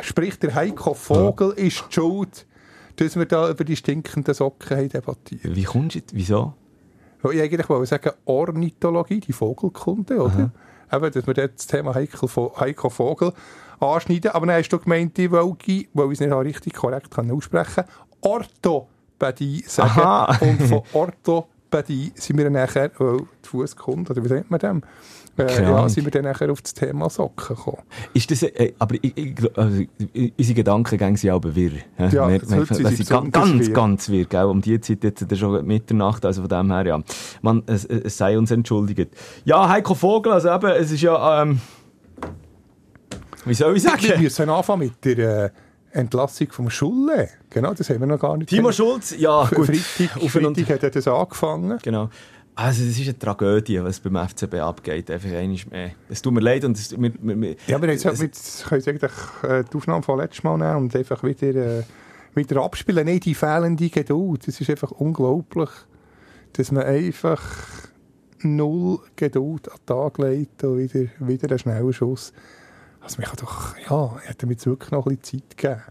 Sprich, 0.00 0.38
der 0.38 0.54
Heiko 0.54 0.94
Vogel 0.94 1.52
ist 1.52 1.84
die 1.88 1.94
schuld, 1.94 2.46
dass 2.96 3.16
wir 3.16 3.26
da 3.26 3.48
über 3.48 3.64
die 3.64 3.76
stinkenden 3.76 4.34
Socken 4.34 4.76
haben 4.76 4.88
debattiert. 4.88 5.56
Wie 5.56 5.64
kommst 5.64 5.96
du? 5.96 6.00
Wieso? 6.12 6.54
Ich 7.32 7.40
eigentlich 7.40 7.68
wollte 7.68 7.86
sagen, 7.86 8.10
Ornithologie, 8.24 9.20
die 9.20 9.32
Vogelkunde, 9.32 10.16
oder? 10.20 10.50
Eben, 10.92 11.12
dass 11.12 11.26
wir 11.26 11.34
das 11.34 11.66
Thema 11.66 11.94
Heiko, 11.94 12.52
Heiko 12.58 12.90
Vogel 12.90 13.32
anschneiden. 13.80 14.32
Aber 14.32 14.46
dann 14.46 14.56
hast 14.56 14.68
du 14.68 14.78
gemeint, 14.78 15.18
ich 15.18 15.30
wollte, 15.30 15.84
weil 15.94 16.06
ich 16.06 16.12
es 16.12 16.20
nicht 16.20 16.32
richtig 16.32 16.74
korrekt 16.74 17.10
kann 17.10 17.30
aussprechen 17.30 17.84
kann, 17.84 17.86
Orthopädie 18.20 19.64
sagen. 19.66 20.00
Aha. 20.00 20.36
Und 20.40 20.62
von 20.62 20.82
Orthopädie 20.92 22.12
sind 22.14 22.38
wir 22.38 22.50
nachher, 22.50 22.90
weil 22.98 23.18
die 23.18 23.48
Fußkunde, 23.48 24.12
oder 24.12 24.24
wie 24.24 24.32
nennt 24.32 24.50
man 24.50 24.60
dem? 24.60 24.82
Äh, 25.48 25.62
ja, 25.62 25.88
sind 25.88 26.04
wir 26.04 26.10
dann 26.10 26.24
nachher 26.24 26.50
auf 26.50 26.62
das 26.62 26.74
Thema 26.74 27.08
Socken 27.10 27.56
gekommen. 27.56 27.78
Ist 28.14 28.30
das, 28.30 28.42
äh, 28.42 28.72
aber 28.78 28.96
ich, 29.00 29.16
ich, 29.16 29.36
also, 29.58 29.82
unsere 30.38 30.54
Gedanken 30.54 30.98
gehen 30.98 31.16
sie 31.16 31.30
aber 31.30 31.54
wirr. 31.54 31.72
Ja, 31.98 32.12
Wir- 32.12 32.30
wir- 32.30 32.40
sind 32.46 32.78
wir 32.78 32.88
sind 32.90 33.08
ganz, 33.08 33.32
ganz, 33.32 33.72
ganz 33.72 34.08
wirr, 34.08 34.24
gell? 34.24 34.44
Um 34.44 34.60
die 34.60 34.80
Zeit 34.80 35.04
jetzt 35.04 35.36
schon 35.38 35.64
Mitternacht, 35.66 36.24
also 36.24 36.42
von 36.42 36.48
dem 36.48 36.70
her, 36.72 36.86
ja. 36.86 37.00
Man, 37.42 37.62
es, 37.66 37.84
es 37.84 38.16
sei 38.16 38.38
uns 38.38 38.50
entschuldigt. 38.50 39.10
Ja, 39.44 39.68
Heiko 39.68 39.94
Vogel, 39.94 40.32
also 40.32 40.50
eben, 40.50 40.70
es 40.70 40.90
ist 40.90 41.02
ja, 41.02 41.42
ähm, 41.42 41.60
wie 43.44 43.54
soll 43.54 43.76
ich 43.76 43.84
Wir 43.84 43.90
sagen? 43.90 44.22
müssen 44.22 44.48
anfangen 44.50 44.80
mit 44.80 45.04
der 45.04 45.44
äh, 45.46 45.50
Entlassung 45.92 46.48
vom 46.52 46.70
Schulle. 46.70 47.28
Genau, 47.48 47.74
das 47.74 47.88
haben 47.90 48.00
wir 48.00 48.06
noch 48.06 48.20
gar 48.20 48.36
nicht 48.36 48.48
Timo. 48.50 48.70
Schulz, 48.70 49.14
ja, 49.18 49.44
gut. 49.52 49.66
Freitag, 49.66 50.30
Freitag 50.30 50.68
hat 50.70 50.82
er 50.84 50.90
das 50.90 51.08
angefangen. 51.08 51.78
Genau. 51.82 52.10
Also, 52.56 52.82
es 52.84 52.98
ist 52.98 53.08
eine 53.08 53.18
Tragödie, 53.18 53.82
was 53.82 54.00
beim 54.00 54.16
FCB 54.28 54.54
abgeht. 54.56 55.10
Einfach 55.10 55.30
einmal 55.30 55.56
mehr. 55.70 55.90
Es 56.08 56.20
tut 56.20 56.32
mir 56.34 56.40
leid 56.40 56.64
und 56.64 56.76
es, 56.76 56.90
wir, 57.00 57.12
wir, 57.20 57.56
Ja, 57.66 57.76
aber 57.76 57.88
jetzt 57.88 58.04
es- 58.04 58.64
können 58.68 58.80
Sie 58.82 58.90
eigentlich 58.90 59.12
äh, 59.42 59.64
die 59.72 59.76
Aufnahme 59.76 60.02
von 60.02 60.18
letztes 60.18 60.42
Mal 60.44 60.58
nehmen 60.58 60.76
und 60.76 60.94
einfach 60.96 61.22
wieder, 61.22 61.78
äh, 61.78 61.82
wieder 62.34 62.62
abspielen. 62.62 63.06
Nein, 63.06 63.20
die 63.20 63.34
fehlende 63.34 63.88
Geduld. 63.88 64.46
Das 64.46 64.60
ist 64.60 64.68
einfach 64.68 64.90
unglaublich, 64.90 65.70
dass 66.52 66.70
man 66.70 66.82
einfach 66.84 67.42
null 68.42 68.98
Geduld 69.16 69.70
an 69.70 69.78
den 69.78 69.86
Tag 69.86 70.18
legt 70.18 70.64
und 70.64 70.78
wieder, 70.78 71.08
wieder 71.20 71.48
einen 71.48 71.58
schnellen 71.58 71.92
Schuss 71.92 72.32
Also, 73.00 73.18
mich 73.20 73.30
hat 73.30 73.40
doch, 73.42 73.76
ja, 73.88 74.16
hätte 74.24 74.46
mir 74.46 74.52
jetzt 74.52 74.66
wirklich 74.66 74.90
noch 74.90 75.06
ein 75.06 75.16
bisschen 75.16 75.40
Zeit 75.48 75.56
gegeben. 75.56 75.82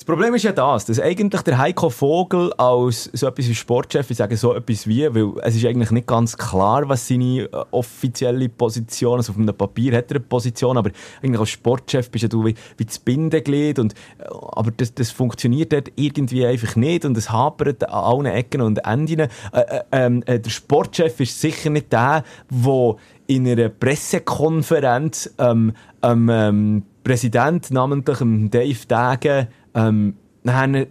Das 0.00 0.06
Problem 0.06 0.34
ist 0.34 0.44
ja 0.44 0.52
das, 0.52 0.86
dass 0.86 0.98
eigentlich 0.98 1.42
der 1.42 1.58
Heiko 1.58 1.90
Vogel 1.90 2.54
als 2.54 3.10
so 3.12 3.26
etwas 3.26 3.46
wie 3.50 3.54
Sportchef, 3.54 4.10
ich 4.10 4.16
sage 4.16 4.34
so 4.38 4.54
etwas 4.54 4.86
wie, 4.86 5.14
weil 5.14 5.34
es 5.42 5.54
ist 5.54 5.66
eigentlich 5.66 5.90
nicht 5.90 6.06
ganz 6.06 6.38
klar, 6.38 6.88
was 6.88 7.06
seine 7.06 7.42
äh, 7.42 7.48
offizielle 7.70 8.48
Position 8.48 9.20
ist. 9.20 9.28
Also 9.28 9.32
auf 9.32 9.46
einem 9.46 9.54
Papier 9.54 9.94
hat 9.98 10.10
er 10.10 10.16
eine 10.16 10.24
Position, 10.24 10.78
aber 10.78 10.90
eigentlich 11.22 11.38
als 11.38 11.50
Sportchef 11.50 12.10
bist 12.10 12.22
ja 12.22 12.28
du 12.28 12.46
wie, 12.46 12.54
wie 12.78 12.86
das 12.86 12.98
Bindeglied 12.98 13.78
und, 13.78 13.92
äh, 13.92 14.24
aber 14.30 14.70
das, 14.70 14.94
das 14.94 15.10
funktioniert 15.10 15.74
dort 15.74 15.92
irgendwie 15.96 16.46
einfach 16.46 16.76
nicht 16.76 17.04
und 17.04 17.14
es 17.18 17.30
hapert 17.30 17.86
an 17.86 18.24
allen 18.24 18.24
Ecken 18.34 18.62
und 18.62 18.78
Enden. 18.78 19.20
Äh, 19.20 19.28
äh, 19.52 19.82
ähm, 19.92 20.22
äh, 20.24 20.40
der 20.40 20.50
Sportchef 20.50 21.20
ist 21.20 21.38
sicher 21.38 21.68
nicht 21.68 21.92
der, 21.92 22.24
der 22.48 22.96
in 23.26 23.46
einer 23.46 23.68
Pressekonferenz 23.68 25.34
ähm, 25.38 25.74
ähm, 26.02 26.84
Präsident, 27.04 27.70
namentlich 27.70 28.18
Dave 28.50 28.86
Dagen, 28.86 29.48
ähm, 29.74 30.14
dann 30.42 30.86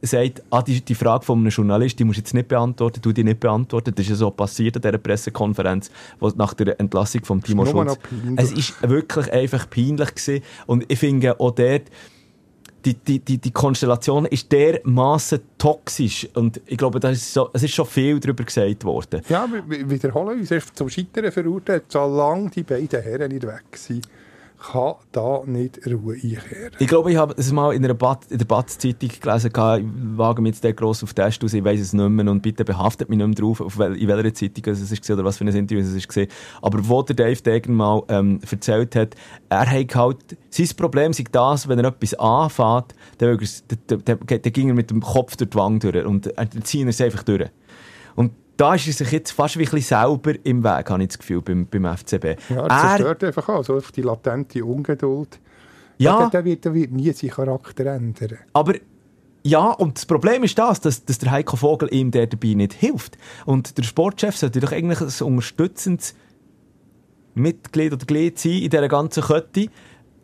sagt, 0.00 0.42
ah, 0.50 0.62
die, 0.62 0.80
die 0.80 0.94
Frage 0.94 1.24
von 1.24 1.38
einem 1.38 1.48
Journalist, 1.48 1.98
die 1.98 2.04
musst 2.04 2.18
du 2.18 2.20
jetzt 2.20 2.34
nicht 2.34 2.48
beantworten, 2.48 3.00
du 3.02 3.12
die 3.12 3.24
nicht 3.24 3.40
beantworten. 3.40 3.94
Das 3.94 4.04
ist 4.04 4.10
ja 4.10 4.16
so 4.16 4.30
passiert 4.30 4.76
an 4.76 4.82
dieser 4.82 4.98
Pressekonferenz, 4.98 5.90
wo 6.20 6.28
nach 6.30 6.54
der 6.54 6.78
Entlassung 6.78 7.24
von 7.24 7.42
Timo 7.42 7.66
Schulz. 7.66 7.98
Es 8.36 8.52
ist 8.52 8.74
wirklich 8.88 9.32
einfach 9.32 9.68
peinlich 9.68 10.14
gewesen. 10.14 10.42
Und 10.66 10.84
ich 10.88 10.98
finde 10.98 11.38
auch 11.40 11.50
dort, 11.50 11.82
die, 12.84 12.94
die, 12.94 13.18
die, 13.18 13.38
die 13.38 13.50
Konstellation 13.50 14.24
ist 14.26 14.52
dermaßen 14.52 15.40
toxisch. 15.58 16.28
Und 16.34 16.60
ich 16.66 16.78
glaube, 16.78 17.00
da 17.00 17.10
ist 17.10 17.34
so, 17.34 17.50
es 17.52 17.64
ist 17.64 17.74
schon 17.74 17.86
viel 17.86 18.20
darüber 18.20 18.44
gesagt 18.44 18.84
worden. 18.84 19.20
Ja, 19.28 19.48
wir 19.50 19.90
wiederholen 19.90 20.38
uns. 20.38 20.52
Zum 20.74 20.88
Scheitern 20.88 21.32
verurteilt, 21.32 21.86
solange 21.88 22.50
die 22.50 22.62
beiden 22.62 23.02
Herren 23.02 23.32
nicht 23.32 23.44
weg 23.44 23.64
sind 23.74 24.06
kann 24.58 24.94
da 25.12 25.42
nicht 25.46 25.86
Ruhe 25.86 26.14
einkehren. 26.14 26.72
Ich 26.78 26.88
glaube, 26.88 27.10
ich 27.12 27.16
habe 27.16 27.34
es 27.36 27.52
mal 27.52 27.72
in, 27.74 27.84
einer 27.84 27.94
Bat 27.94 28.26
in 28.30 28.38
der 28.38 28.44
Batz-Zeitung 28.44 29.10
gelesen, 29.20 29.50
ich 29.50 30.18
wage 30.18 30.42
mich 30.42 30.54
jetzt 30.54 30.64
der 30.64 30.72
gross 30.72 31.02
auf 31.02 31.14
Test 31.14 31.42
aus, 31.44 31.52
ich 31.52 31.64
weiß 31.64 31.80
es 31.80 31.92
nicht 31.92 32.08
mehr 32.08 32.30
und 32.30 32.42
bitte 32.42 32.64
behaftet 32.64 33.08
mich 33.08 33.18
nicht 33.18 33.26
mehr 33.26 33.36
drauf, 33.36 33.60
auf 33.60 33.78
wel 33.78 33.96
in 33.96 34.08
welcher 34.08 34.34
Zeitung 34.34 34.72
es 34.72 34.90
war 34.90 35.14
oder 35.16 35.24
was 35.24 35.38
für 35.38 35.44
ein 35.44 35.54
Interview 35.54 35.82
es 35.82 36.16
war. 36.16 36.26
Aber 36.62 36.88
wo 36.88 37.02
der 37.02 37.16
Dave 37.16 37.40
Degen 37.40 37.74
mal 37.74 38.02
ähm, 38.08 38.40
erzählt 38.50 38.96
hat, 38.96 39.14
er 39.48 39.70
hat 39.70 39.94
halt, 39.94 40.36
sein 40.50 40.68
Problem 40.76 41.12
sei 41.12 41.24
das, 41.30 41.68
wenn 41.68 41.78
er 41.78 41.86
etwas 41.86 42.14
anfängt, 42.14 42.94
dann, 43.18 43.38
dann, 43.86 44.02
dann, 44.04 44.18
dann 44.26 44.52
ging 44.52 44.68
er 44.68 44.74
mit 44.74 44.90
dem 44.90 45.00
Kopf 45.00 45.36
durch 45.36 45.50
die 45.50 45.56
Wange 45.56 45.78
durch 45.78 46.04
und 46.04 46.26
er 46.26 46.48
es 46.52 47.00
einfach 47.00 47.22
durch. 47.22 47.48
Und 48.16 48.32
da 48.58 48.74
ist 48.74 48.88
er 48.88 48.92
sich 48.92 49.12
jetzt 49.12 49.30
fast 49.30 49.56
wie 49.56 49.62
ein 49.62 49.70
bisschen 49.70 49.98
selber 49.98 50.34
im 50.44 50.64
Weg, 50.64 50.90
habe 50.90 51.02
ich 51.02 51.08
das 51.08 51.18
Gefühl, 51.18 51.40
beim, 51.40 51.66
beim 51.66 51.96
FCB. 51.96 52.36
Ja, 52.50 52.66
er 52.66 52.68
zerstört 52.68 53.22
er, 53.22 53.28
einfach 53.28 53.48
auch, 53.48 53.64
so 53.64 53.80
die 53.80 54.02
latente 54.02 54.64
Ungeduld. 54.64 55.38
Ja. 55.96 56.18
Der, 56.18 56.30
der, 56.30 56.44
wird, 56.44 56.64
der 56.64 56.74
wird 56.74 56.90
nie 56.90 57.12
seinen 57.12 57.30
Charakter 57.30 57.86
ändern. 57.86 58.38
Aber 58.52 58.74
ja, 59.44 59.70
und 59.70 59.96
das 59.96 60.06
Problem 60.06 60.42
ist 60.42 60.58
das, 60.58 60.80
dass, 60.80 61.04
dass 61.04 61.18
der 61.18 61.30
Heiko 61.30 61.56
Vogel 61.56 61.88
ihm 61.94 62.10
der 62.10 62.26
dabei 62.26 62.54
nicht 62.54 62.74
hilft. 62.74 63.16
Und 63.46 63.78
der 63.78 63.84
Sportchef 63.84 64.36
sollte 64.36 64.58
doch 64.58 64.72
eigentlich 64.72 65.00
ein 65.00 65.26
unterstützendes 65.26 66.16
Mitglied 67.34 67.92
oder 67.92 68.06
Glied 68.06 68.40
sein 68.40 68.52
in 68.52 68.70
dieser 68.70 68.88
ganzen 68.88 69.22
Kette, 69.22 69.68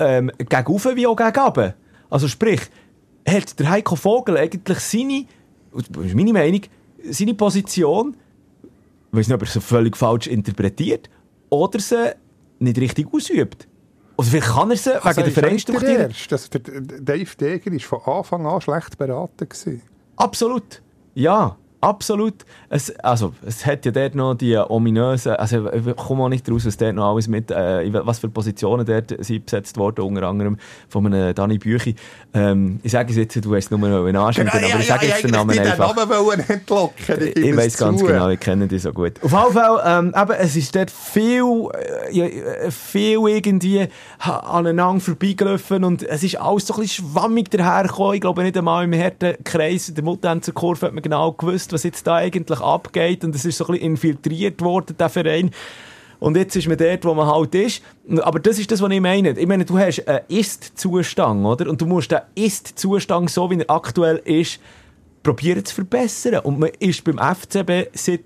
ähm, 0.00 0.32
gegen 0.38 0.96
wie 0.96 1.06
auch 1.06 1.16
gegen 1.16 1.38
runter. 1.38 1.74
Also 2.10 2.26
sprich, 2.26 2.62
hat 3.28 3.58
der 3.60 3.70
Heiko 3.70 3.94
Vogel 3.94 4.36
eigentlich 4.36 4.80
seine, 4.80 5.26
das 5.72 6.06
ist 6.06 6.14
meine 6.16 6.32
Meinung, 6.32 6.62
seine 7.10 7.34
Position 7.34 8.16
weiß 9.16 9.28
nicht, 9.28 9.34
ob 9.34 9.42
er 9.42 9.46
sie 9.46 9.60
völlig 9.60 9.96
falsch 9.96 10.26
interpretiert 10.26 11.08
oder 11.50 11.78
sie 11.80 12.14
nicht 12.58 12.78
richtig 12.78 13.06
ausübt. 13.12 13.68
Oder 14.16 14.28
vielleicht 14.28 14.48
kann 14.48 14.70
er 14.70 14.76
sie 14.76 15.02
also 15.02 15.20
wegen 15.20 15.34
der 15.34 15.42
Vereinstruktur. 15.42 16.08
Dass 16.28 16.50
der 16.50 16.60
Dave 16.60 17.36
Deger 17.38 17.72
war 17.72 17.80
von 17.80 18.00
Anfang 18.06 18.46
an 18.46 18.60
schlecht 18.60 18.96
beraten. 18.96 19.48
Gewesen. 19.48 19.82
Absolut. 20.16 20.82
Ja. 21.14 21.56
Absolut. 21.84 22.34
Es, 22.70 22.90
also, 23.00 23.34
es 23.46 23.64
hat 23.66 23.84
ja 23.84 23.92
dort 23.92 24.14
noch 24.14 24.34
die 24.34 24.56
ominösen, 24.56 25.32
also 25.32 25.70
ich 25.72 25.96
komme 25.96 26.24
auch 26.24 26.28
nicht 26.28 26.50
raus, 26.50 26.64
was 26.66 26.76
dort 26.76 26.94
noch 26.94 27.10
alles 27.10 27.28
mit, 27.28 27.50
äh, 27.50 27.92
was 28.06 28.18
für 28.18 28.28
Positionen 28.28 28.86
dort 28.86 29.14
sind 29.24 29.44
besetzt 29.44 29.76
worden, 29.76 30.00
unter 30.00 30.24
anderem 30.24 30.56
von 30.88 31.06
einem 31.06 31.34
Danny 31.34 31.58
Büchi. 31.58 31.94
Ähm, 32.32 32.80
ich 32.82 32.92
sage 32.92 33.10
es 33.10 33.16
jetzt, 33.16 33.44
du 33.44 33.50
weißt 33.50 33.70
nur 33.70 33.80
noch 33.80 34.06
einen 34.06 34.16
Anschnitt, 34.16 34.50
genau, 34.50 34.66
aber 34.66 34.80
ich 34.80 34.86
sage 34.86 35.06
ja, 35.06 35.12
jetzt 35.12 35.24
den 35.24 35.30
Namen 35.32 35.58
einfach. 35.58 35.94
Den 35.94 36.08
Namen 36.08 36.40
entlocken, 36.48 37.20
ich, 37.20 37.36
ich 37.36 37.56
weiß 37.56 37.76
ganz 37.76 38.02
genau, 38.02 38.28
ich 38.30 38.40
kenne 38.40 38.66
die 38.66 38.78
so 38.78 38.92
gut. 38.92 39.22
Auf 39.22 39.32
jeden 39.32 39.52
Fall, 39.52 39.82
ähm, 39.84 40.14
eben, 40.16 40.32
es 40.38 40.56
ist 40.56 40.74
dort 40.74 40.90
viel, 40.90 41.68
äh, 42.10 42.70
viel 42.70 43.18
irgendwie 43.28 43.86
aneinander 44.18 45.00
vorbeigelaufen 45.00 45.84
und 45.84 46.02
es 46.02 46.22
ist 46.22 46.40
alles 46.40 46.66
so 46.66 46.74
ein 46.74 46.80
bisschen 46.80 47.06
schwammig 47.06 47.50
dahergekommen. 47.50 48.14
Ich 48.14 48.20
glaube 48.22 48.42
nicht 48.42 48.56
einmal 48.56 48.84
im 48.84 48.94
harten 48.94 49.34
Kreis 49.44 49.92
der 49.94 50.02
Mutanzer 50.02 50.52
Kurve 50.52 50.86
hat 50.86 50.94
man 50.94 51.02
genau 51.02 51.32
gewusst, 51.32 51.72
was 51.74 51.82
jetzt 51.82 52.06
da 52.06 52.16
eigentlich 52.16 52.60
abgeht 52.60 53.24
und 53.24 53.34
es 53.34 53.44
ist 53.44 53.58
so 53.58 53.66
ein 53.66 53.72
bisschen 53.72 53.86
infiltriert 53.86 54.62
worden, 54.62 54.96
der 54.98 55.08
Verein. 55.10 55.50
Und 56.20 56.36
jetzt 56.36 56.56
ist 56.56 56.68
man 56.68 56.78
dort, 56.78 57.04
wo 57.04 57.12
man 57.12 57.26
halt 57.26 57.54
ist. 57.54 57.82
Aber 58.22 58.40
das 58.40 58.58
ist 58.58 58.70
das, 58.70 58.80
was 58.80 58.90
ich 58.90 59.00
meine. 59.00 59.38
Ich 59.38 59.46
meine, 59.46 59.66
du 59.66 59.78
hast 59.78 60.08
einen 60.08 60.20
Ist-Zustand, 60.28 61.44
oder? 61.44 61.68
Und 61.68 61.80
du 61.82 61.86
musst 61.86 62.12
den 62.12 62.20
Ist-Zustand, 62.34 63.28
so 63.28 63.50
wie 63.50 63.58
er 63.58 63.68
aktuell 63.68 64.22
ist, 64.24 64.58
probieren 65.22 65.64
zu 65.64 65.74
verbessern. 65.74 66.38
Und 66.38 66.58
man 66.60 66.70
ist 66.78 67.04
beim 67.04 67.18
FCB 67.18 67.90
seit 67.92 68.22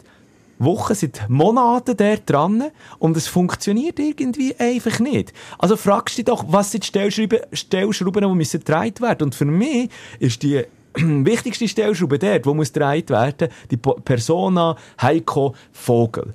Wochen, 0.61 0.95
seit 0.95 1.29
Monaten 1.29 1.97
dort 1.97 2.29
dran 2.29 2.65
und 2.99 3.17
es 3.17 3.29
funktioniert 3.29 3.99
irgendwie 3.99 4.55
einfach 4.59 4.99
nicht. 4.99 5.33
Also 5.57 5.77
fragst 5.77 6.19
du 6.19 6.23
dich 6.23 6.25
doch, 6.27 6.45
was 6.49 6.73
sind 6.73 6.85
die 6.85 7.29
Stellschrauben, 7.53 8.23
die 8.23 8.35
müssen 8.35 8.61
gedreht 8.61 9.01
werden. 9.01 9.25
Und 9.25 9.35
für 9.35 9.45
mich 9.45 9.89
ist 10.19 10.43
die 10.43 10.65
wichtigste 10.95 11.69
Stellschraube 11.69 12.19
dort, 12.19 12.45
die 12.45 12.55
muss 12.55 12.73
gedreht 12.73 13.11
werden, 13.11 13.49
die 13.71 13.77
Persona 13.77 14.77
Heiko 15.01 15.55
Vogel. 15.73 16.35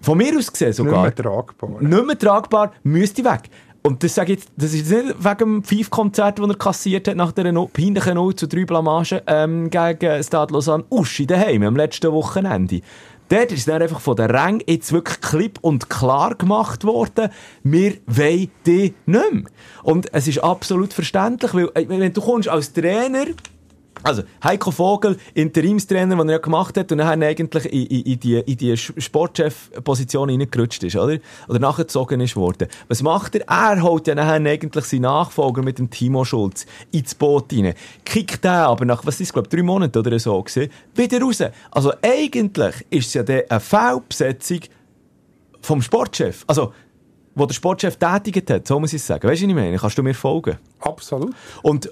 Von 0.00 0.18
mir 0.18 0.36
aus 0.36 0.50
gesehen 0.50 0.72
sogar. 0.72 1.04
Nicht 1.06 1.18
mehr 1.18 1.24
tragbar. 1.24 1.80
Nicht 1.80 2.06
mehr 2.06 2.18
tragbar, 2.18 2.72
müsste 2.82 3.24
weg. 3.24 3.48
Und 3.84 4.04
das 4.04 4.14
sage 4.14 4.34
ich, 4.34 4.40
das 4.56 4.74
ist 4.74 4.90
nicht 4.90 5.24
wegen 5.24 5.38
dem 5.38 5.62
Five-Konzert, 5.64 6.38
das 6.38 6.48
er 6.48 6.54
kassiert 6.54 7.08
hat 7.08 7.16
nach 7.16 7.32
der 7.32 7.50
no 7.52 7.66
peinlichen 7.66 8.14
0 8.14 8.34
zu 8.36 8.46
3 8.46 8.64
Blamage 8.64 9.22
ähm, 9.26 9.70
gegen 9.70 10.22
Stade 10.22 10.54
Lausanne 10.54 10.84
Uschi 10.88 11.26
daheim 11.26 11.64
am 11.64 11.74
letzten 11.74 12.12
Wochenende. 12.12 12.80
Dort 13.28 13.50
ist 13.50 13.66
dann 13.66 13.82
einfach 13.82 14.00
von 14.00 14.14
der 14.14 14.28
Rang 14.28 14.62
jetzt 14.66 14.92
wirklich 14.92 15.20
klipp 15.20 15.58
und 15.62 15.88
klar 15.88 16.34
gemacht 16.34 16.84
worden, 16.84 17.30
wir 17.64 17.94
wollen 18.06 18.50
die 18.66 18.94
nicht 19.06 19.32
mehr. 19.32 19.44
Und 19.82 20.12
es 20.12 20.28
ist 20.28 20.38
absolut 20.44 20.92
verständlich, 20.92 21.52
weil 21.54 21.70
äh, 21.74 21.88
wenn 21.88 22.12
du 22.12 22.20
kommst 22.20 22.48
als 22.48 22.72
Trainer 22.72 23.24
also, 24.02 24.22
Heiko 24.42 24.70
Vogel, 24.70 25.16
Interimstrainer, 25.34 26.16
den 26.16 26.28
er 26.28 26.32
ja 26.32 26.38
gemacht 26.38 26.76
hat, 26.76 26.90
und 26.92 26.98
dann 26.98 27.22
eigentlich 27.22 27.66
in, 27.66 27.86
in, 27.86 28.12
in 28.12 28.20
die, 28.20 28.34
in 28.34 28.56
die 28.56 28.76
Sportchef-Position 28.76 30.30
reingerutscht 30.30 30.82
ist, 30.84 30.96
oder? 30.96 31.18
Oder 31.48 31.58
nachgezogen 31.58 32.20
ist 32.20 32.36
worden. 32.36 32.68
Was 32.88 33.02
macht 33.02 33.34
er? 33.34 33.46
Er 33.48 33.82
holt 33.82 34.06
ja 34.06 34.14
nachher 34.14 34.44
eigentlich 34.44 34.84
seinen 34.84 35.02
Nachfolger 35.02 35.62
mit 35.62 35.78
dem 35.78 35.90
Timo 35.90 36.24
Schulz 36.24 36.66
ins 36.90 37.14
Boot 37.14 37.52
rein. 37.52 37.74
Kickt 38.04 38.44
den 38.44 38.50
aber 38.50 38.84
nach, 38.84 39.04
was 39.06 39.20
ist, 39.20 39.32
glaube 39.32 39.48
drei 39.48 39.62
Monaten 39.62 39.98
oder 39.98 40.18
so 40.18 40.42
gewesen, 40.42 40.70
wieder 40.94 41.20
raus. 41.20 41.42
Also, 41.70 41.92
eigentlich 42.02 42.74
ist 42.90 43.08
es 43.08 43.14
ja 43.14 43.22
dann 43.22 43.42
eine 43.48 43.60
Fehlbesetzung 43.60 44.60
vom 45.60 45.80
Sportchef. 45.80 46.44
Also, 46.46 46.72
wo 47.34 47.46
der 47.46 47.54
Sportchef 47.54 47.96
tätigt 47.96 48.50
hat, 48.50 48.66
so 48.66 48.78
muss 48.78 48.92
ich 48.92 49.02
sagen. 49.02 49.26
Weißt 49.26 49.40
du, 49.40 49.46
was 49.46 49.50
ich 49.50 49.54
meine? 49.54 49.76
Kannst 49.78 49.96
du 49.96 50.02
mir 50.02 50.14
folgen? 50.14 50.58
Absolut. 50.80 51.34
Und, 51.62 51.90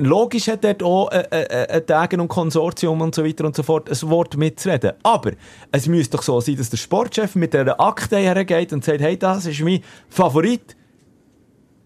logisch 0.00 0.48
hat 0.48 0.64
dort 0.64 0.82
auch 0.82 1.08
ein, 1.08 1.24
ein, 1.30 1.46
ein 1.50 1.86
Tagen 1.86 2.20
und 2.20 2.28
Konsortium 2.28 3.00
und 3.00 3.14
so 3.14 3.24
weiter 3.24 3.44
und 3.44 3.56
so 3.56 3.62
fort 3.62 3.90
ein 3.90 4.10
Wort 4.10 4.36
mitzureden. 4.36 4.92
Aber 5.02 5.32
es 5.72 5.86
müsste 5.86 6.16
doch 6.16 6.22
so 6.22 6.40
sein, 6.40 6.56
dass 6.56 6.70
der 6.70 6.76
Sportchef 6.76 7.34
mit 7.34 7.54
dieser 7.54 7.80
Akte 7.80 8.16
hergeht 8.16 8.72
und 8.72 8.84
sagt, 8.84 9.00
hey, 9.00 9.18
das 9.18 9.46
ist 9.46 9.60
mein 9.60 9.80
Favorit. 10.08 10.76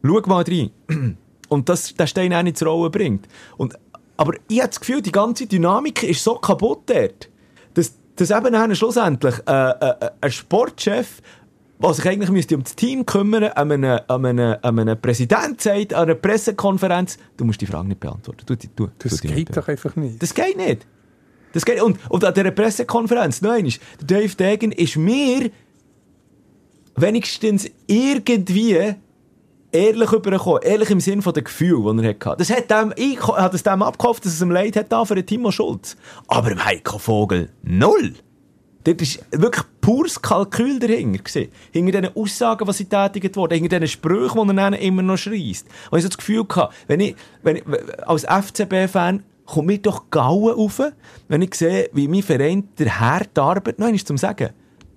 Schau 0.02 0.20
mal 0.26 0.44
rein. 0.46 0.70
Und 1.48 1.68
das 1.68 1.94
den 1.94 2.06
Stein 2.06 2.32
auch 2.32 2.42
nicht 2.42 2.56
zur 2.56 2.68
Rolle 2.68 2.90
bringt. 2.90 3.28
Und, 3.56 3.78
aber 4.16 4.34
ich 4.48 4.58
habe 4.58 4.68
das 4.68 4.80
Gefühl, 4.80 5.02
die 5.02 5.12
ganze 5.12 5.46
Dynamik 5.46 6.02
ist 6.02 6.24
so 6.24 6.36
kaputt 6.36 6.82
dort, 6.86 7.28
dass, 7.74 7.94
dass 8.16 8.30
eben 8.30 8.74
schlussendlich 8.74 9.34
äh, 9.46 9.70
äh, 9.70 10.10
ein 10.20 10.32
Sportchef 10.32 11.20
was 11.78 11.96
sich 11.96 12.08
eigentlich 12.08 12.30
müsste 12.30 12.56
um 12.56 12.62
das 12.62 12.76
Team 12.76 13.04
kümmern, 13.04 13.44
an 13.44 13.72
einem, 13.72 14.00
an 14.06 14.26
einem, 14.26 14.56
an 14.62 14.78
einem 14.78 15.00
Präsident 15.00 15.60
sagt, 15.60 15.92
an 15.92 16.04
einer 16.04 16.14
Pressekonferenz, 16.14 17.18
du 17.36 17.44
musst 17.44 17.60
die 17.60 17.66
Frage 17.66 17.88
nicht 17.88 18.00
beantworten. 18.00 18.44
Du, 18.46 18.56
du, 18.56 18.88
das 18.98 19.16
du 19.16 19.28
geht 19.28 19.56
doch 19.56 19.68
einfach 19.68 19.96
nicht. 19.96 20.22
Das 20.22 20.34
geht 20.34 20.56
nicht. 20.56 20.86
Das 21.52 21.64
geht, 21.64 21.80
und, 21.82 21.98
und 22.08 22.24
an 22.24 22.34
dieser 22.34 22.50
Pressekonferenz, 22.50 23.40
nein, 23.42 23.72
der 24.00 24.20
Dave 24.20 24.34
Degen 24.34 24.72
ist 24.72 24.96
mir 24.96 25.50
wenigstens 26.96 27.70
irgendwie 27.86 28.94
ehrlich 29.74 30.12
übergekommen. 30.12 30.62
Ehrlich 30.62 30.90
im 30.90 31.00
Sinn 31.00 31.22
von 31.22 31.32
dem 31.32 31.44
Gefühl, 31.44 31.82
das 31.84 32.04
er 32.04 32.30
hatte. 32.30 32.36
Das 32.38 32.50
hat 32.50 32.70
dem, 32.70 32.92
ich 32.96 33.20
habe 33.20 33.54
es 33.54 33.62
dem 33.62 33.82
abgekauft, 33.82 34.24
dass 34.24 34.32
es 34.32 34.40
ihm 34.40 34.50
leid 34.50 34.76
hat 34.76 34.90
da 34.90 35.04
für 35.04 35.16
den 35.16 35.26
Timo 35.26 35.50
Schulz. 35.50 35.96
Aber 36.28 36.50
im 36.50 36.64
Heiko 36.64 36.98
Vogel, 36.98 37.50
null. 37.62 38.14
Dort 38.84 39.00
war 39.00 39.40
wirklich 39.40 39.64
pures 39.80 40.20
Kalkül 40.20 40.78
dahinter. 40.78 41.22
Gewesen. 41.22 41.50
Hinter 41.72 42.02
diesen 42.02 42.16
Aussagen, 42.16 42.66
die 42.66 42.72
sie 42.72 42.84
tätigt 42.84 43.36
wurden, 43.36 43.58
hinter 43.58 43.80
diesen 43.80 43.92
Sprüchen, 43.92 44.48
die 44.48 44.56
er 44.56 44.78
immer 44.78 45.02
noch 45.02 45.16
schreist. 45.16 45.66
Und 45.90 45.98
ich 45.98 46.04
so 46.04 46.08
das 46.08 46.18
Gefühl 46.18 46.44
gehabt, 46.44 46.74
wenn 46.86 47.00
ich, 47.00 47.16
wenn 47.42 47.56
ich 47.56 47.64
als 48.06 48.24
FCB-Fan 48.24 49.22
kommt 49.46 49.66
mir 49.66 49.78
doch 49.78 50.10
Gauen 50.10 50.54
auf, 50.54 50.80
wenn 51.28 51.42
ich 51.42 51.54
sehe, 51.54 51.90
wie 51.92 52.08
mein 52.08 52.22
Verein 52.22 52.68
der 52.78 53.20
die 53.20 53.40
Arbeit, 53.40 53.78
noch 53.78 53.86
einmal 53.86 54.00
zum 54.00 54.16
Sagen, 54.16 54.50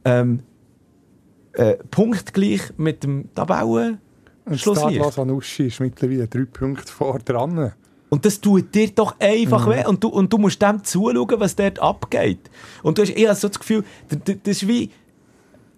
ähm, 0.05 0.41
äh, 1.53 1.75
punktgleich 1.91 2.61
mit 2.77 3.03
dem 3.03 3.33
Tabellen 3.33 3.99
Und 4.45 4.59
Schlusslicht. 4.59 4.95
Stadler 4.95 5.11
Sanussi 5.11 5.67
ist 5.67 5.79
mittlerweile 5.79 6.27
drei 6.27 6.45
Punkte 6.45 6.91
vor 6.91 7.19
dran. 7.19 7.73
Und 8.09 8.25
das 8.25 8.39
tut 8.39 8.73
dir 8.73 8.89
doch 8.91 9.15
einfach 9.19 9.67
weh. 9.69 9.85
Und 9.85 10.03
du, 10.03 10.07
und 10.07 10.31
du 10.31 10.37
musst 10.37 10.61
dem 10.61 10.83
zuschauen, 10.83 11.39
was 11.39 11.55
dort 11.55 11.79
abgeht. 11.79 12.39
Und 12.83 12.97
du 12.97 13.01
hast 13.01 13.09
eher 13.09 13.35
so 13.35 13.49
das 13.49 13.59
Gefühl, 13.59 13.83
das 14.09 14.37
ist 14.45 14.67
wie, 14.67 14.91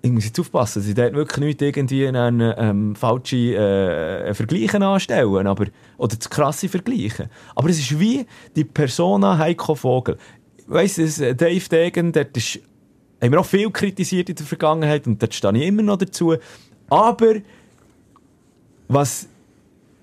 ich 0.01 0.11
muss 0.11 0.25
jetzt 0.25 0.39
aufpassen, 0.39 0.83
ich 0.87 0.93
dort 0.93 1.13
wirklich 1.13 1.45
nicht 1.45 1.61
irgendwie 1.61 2.07
einen 2.07 2.53
ähm, 2.57 2.95
falschen 2.95 3.53
äh, 3.53 4.33
Vergleichen 4.33 4.83
anstellen, 4.83 5.47
aber, 5.47 5.65
oder 5.97 6.19
zu 6.19 6.29
krasse 6.29 6.69
Vergleichen. 6.69 7.29
Aber 7.55 7.69
es 7.69 7.79
ist 7.79 7.99
wie 7.99 8.25
die 8.55 8.63
Persona 8.63 9.37
Heiko 9.37 9.75
Vogel. 9.75 10.17
Weißt 10.67 10.99
du, 10.99 11.35
Dave 11.35 11.67
Degen, 11.67 12.11
dort 12.11 12.37
ist, 12.37 12.59
haben 13.21 13.31
wir 13.31 13.39
auch 13.39 13.45
viel 13.45 13.71
kritisiert 13.71 14.29
in 14.29 14.35
der 14.35 14.45
Vergangenheit 14.45 15.07
und 15.07 15.21
dort 15.21 15.33
stehe 15.33 15.57
ich 15.57 15.65
immer 15.65 15.81
noch 15.81 15.97
dazu. 15.97 16.35
Aber 16.89 17.35
was 18.87 19.27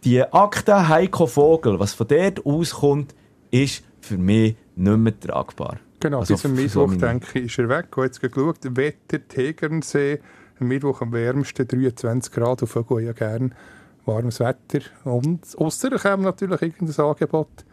die 0.04 0.22
Akte 0.22 0.88
Heiko 0.88 1.26
Vogel, 1.26 1.78
was 1.78 1.94
von 1.94 2.08
dort 2.08 2.44
auskommt, 2.44 3.14
ist 3.50 3.82
für 4.00 4.18
mich 4.18 4.56
nicht 4.76 4.96
mehr 4.96 5.20
tragbar. 5.20 5.78
Genau, 6.00 6.20
Also 6.20 6.34
bis 6.34 6.44
am 6.44 6.54
Mittwoch, 6.54 6.94
denke 6.94 7.38
ich, 7.38 7.46
ist 7.46 7.58
er 7.58 7.68
weg. 7.68 7.86
Ich 7.90 7.96
habe 7.96 8.06
jetzt 8.06 8.20
geschaut, 8.20 8.58
Wetter, 8.62 9.26
Tegernsee, 9.26 10.20
am 10.60 10.68
Mittwoch 10.68 11.00
am 11.00 11.12
wärmsten, 11.12 11.66
23 11.66 12.32
Grad, 12.32 12.62
auf 12.62 12.70
Vögel 12.70 13.00
ja 13.00 13.12
gern 13.12 13.54
warmes 14.04 14.40
Wetter. 14.40 14.80
Und 15.04 15.42
ausser 15.58 15.92
er 15.92 15.98
käme 15.98 16.22
natürlich 16.22 16.62
irgendein 16.62 17.04
Angebot 17.04 17.64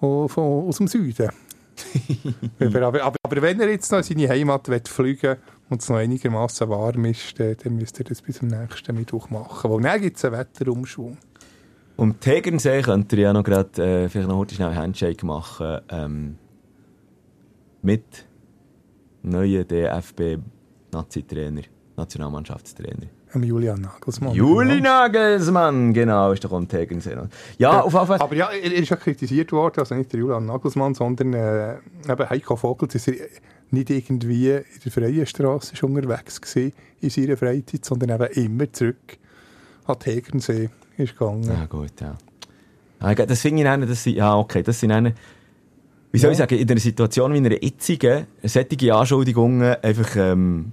von, 0.00 0.28
aus 0.68 0.76
dem 0.78 0.88
Süden. 0.88 1.30
aber, 2.60 2.82
aber, 2.82 3.16
aber, 3.22 3.42
wenn 3.42 3.60
er 3.60 3.68
jetzt 3.68 3.90
noch 3.90 3.98
in 3.98 4.04
seine 4.04 4.28
Heimat 4.28 4.68
will 4.68 4.82
fliegen 4.84 5.36
und 5.70 5.82
es 5.82 5.88
noch 5.88 5.96
einigermaßen 5.96 6.68
warm 6.68 7.04
ist, 7.06 7.38
dann, 7.40 7.56
dann 7.62 7.76
müsste 7.76 8.04
er 8.04 8.10
das 8.10 8.22
bis 8.22 8.36
zum 8.36 8.48
nächsten 8.48 8.94
Mittwoch 8.94 9.30
machen. 9.30 9.70
Weil 9.70 9.80
dann 9.80 10.00
gibt 10.00 10.16
es 10.16 10.24
einen 10.24 10.38
Wetterumschwung. 10.38 11.18
Um 11.96 12.18
Tegernsee 12.18 12.82
könnt 12.82 13.12
ihr 13.12 13.20
ja 13.20 13.32
noch 13.32 13.44
gerade 13.44 13.82
äh, 13.82 14.08
vielleicht 14.08 14.28
noch 14.28 14.38
heute 14.38 14.54
schnell 14.54 14.68
einen 14.68 14.78
Handshake 14.78 15.24
machen 15.24 15.78
ähm, 15.90 16.36
mit 17.82 18.26
dem 19.22 19.30
neuen 19.30 19.68
DFB-Nazi-Trainer, 19.68 21.62
Nationalmannschaftstrainer. 21.96 23.06
Am 23.32 23.44
Julian 23.44 23.80
Nagelsmann. 23.80 24.34
Juli 24.34 24.80
Nagelsmann, 24.80 25.92
genau, 25.92 26.32
ist 26.32 26.44
doch 26.44 26.52
am 26.52 26.66
Tegernsee. 26.68 27.16
Ja, 27.58 27.80
auf 27.80 27.92
jeden 27.92 28.06
Fall. 28.06 28.20
Aber 28.20 28.34
ja, 28.34 28.50
er 28.50 28.72
ist 28.72 28.88
ja 28.88 28.96
kritisiert 28.96 29.52
worden, 29.52 29.78
also 29.80 29.94
nicht 29.94 30.12
der 30.12 30.20
Julian 30.20 30.46
Nagelsmann, 30.46 30.94
sondern 30.94 31.32
äh, 31.32 31.76
eben 32.08 32.30
Heiko 32.30 32.56
Vogel, 32.56 32.88
dass 32.88 33.06
er 33.08 33.14
nicht 33.70 33.90
irgendwie 33.90 34.50
in 34.50 34.64
der 34.84 34.92
freien 34.92 35.26
Straße 35.26 35.86
unterwegs 35.86 36.40
war 36.56 36.70
in 37.00 37.10
seiner 37.10 37.36
Freizeit, 37.36 37.84
sondern 37.84 38.10
eben 38.20 38.34
immer 38.34 38.72
zurück 38.72 39.18
an 39.86 39.94
den 39.94 39.98
Tegernsee 40.00 40.70
ist 40.96 41.16
gegangen. 41.18 41.44
Ja, 41.44 41.66
gut, 41.66 42.00
ja. 42.00 42.16
Ah, 43.00 43.14
Das 43.14 43.40
finde 43.40 43.62
ich 43.62 43.68
einen, 43.68 43.88
das 43.88 44.02
sind, 44.04 44.16
ja, 44.16 44.36
okay, 44.36 44.62
das 44.62 44.80
sind 44.80 44.90
einen, 44.92 45.12
wie 46.12 46.18
soll 46.18 46.32
ich 46.32 46.38
Ja. 46.38 46.44
sagen, 46.44 46.58
in 46.58 46.70
einer 46.70 46.80
Situation 46.80 47.32
wie 47.32 47.38
in 47.38 47.46
einer 47.46 47.62
jetzigen, 47.62 48.26
solche 48.42 48.94
Anschuldigungen 48.94 49.76
einfach, 49.82 50.16
ähm, 50.16 50.72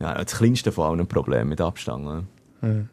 ja, 0.00 0.22
das 0.22 0.36
kleinste 0.36 0.72
von 0.72 0.90
allen 0.98 1.06
Problemen 1.06 1.48
mit 1.48 1.60
Abstand. 1.60 2.26
Mhm. 2.60 2.88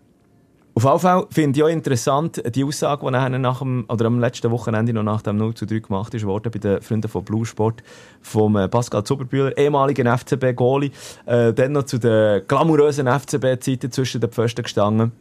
Auf 0.76 0.84
jeden 0.86 0.99
Fall 0.99 1.28
finde 1.30 1.59
ich 1.59 1.63
auch 1.63 1.67
interessant, 1.67 2.41
die 2.55 2.63
Aussage, 2.63 3.05
die 3.05 3.11
nachher 3.11 3.30
nach 3.38 3.59
dem, 3.59 3.86
oder 3.89 4.05
am 4.07 4.19
letzten 4.19 4.49
Wochenende 4.49 4.91
noch 4.91 5.03
nach 5.03 5.21
dem 5.21 5.38
0 5.38 5.53
zu 5.53 5.67
3 5.67 5.80
gemacht 5.80 6.13
ist 6.15 6.26
worden 6.26 6.51
bei 6.51 6.57
den 6.57 6.82
Freunden 6.82 7.07
von 7.09 7.24
Blue 7.24 7.45
Sport 7.45 7.84
vom 8.24 8.55
äh, 8.55 8.67
Pascal 8.67 9.03
Zuberbühler, 9.03 9.55
ehemaligen 9.55 10.07
FCB-Goalie, 10.07 10.89
äh, 11.28 11.53
dann 11.53 11.74
noch 11.74 11.84
zu 11.84 11.99
den 11.99 12.41
glamourösen 12.47 13.07
FCB-Zeiten 13.07 13.91
zwischen 13.91 14.19
den 14.19 14.32
Pfosten 14.32 14.63
gestanden. 14.63 15.11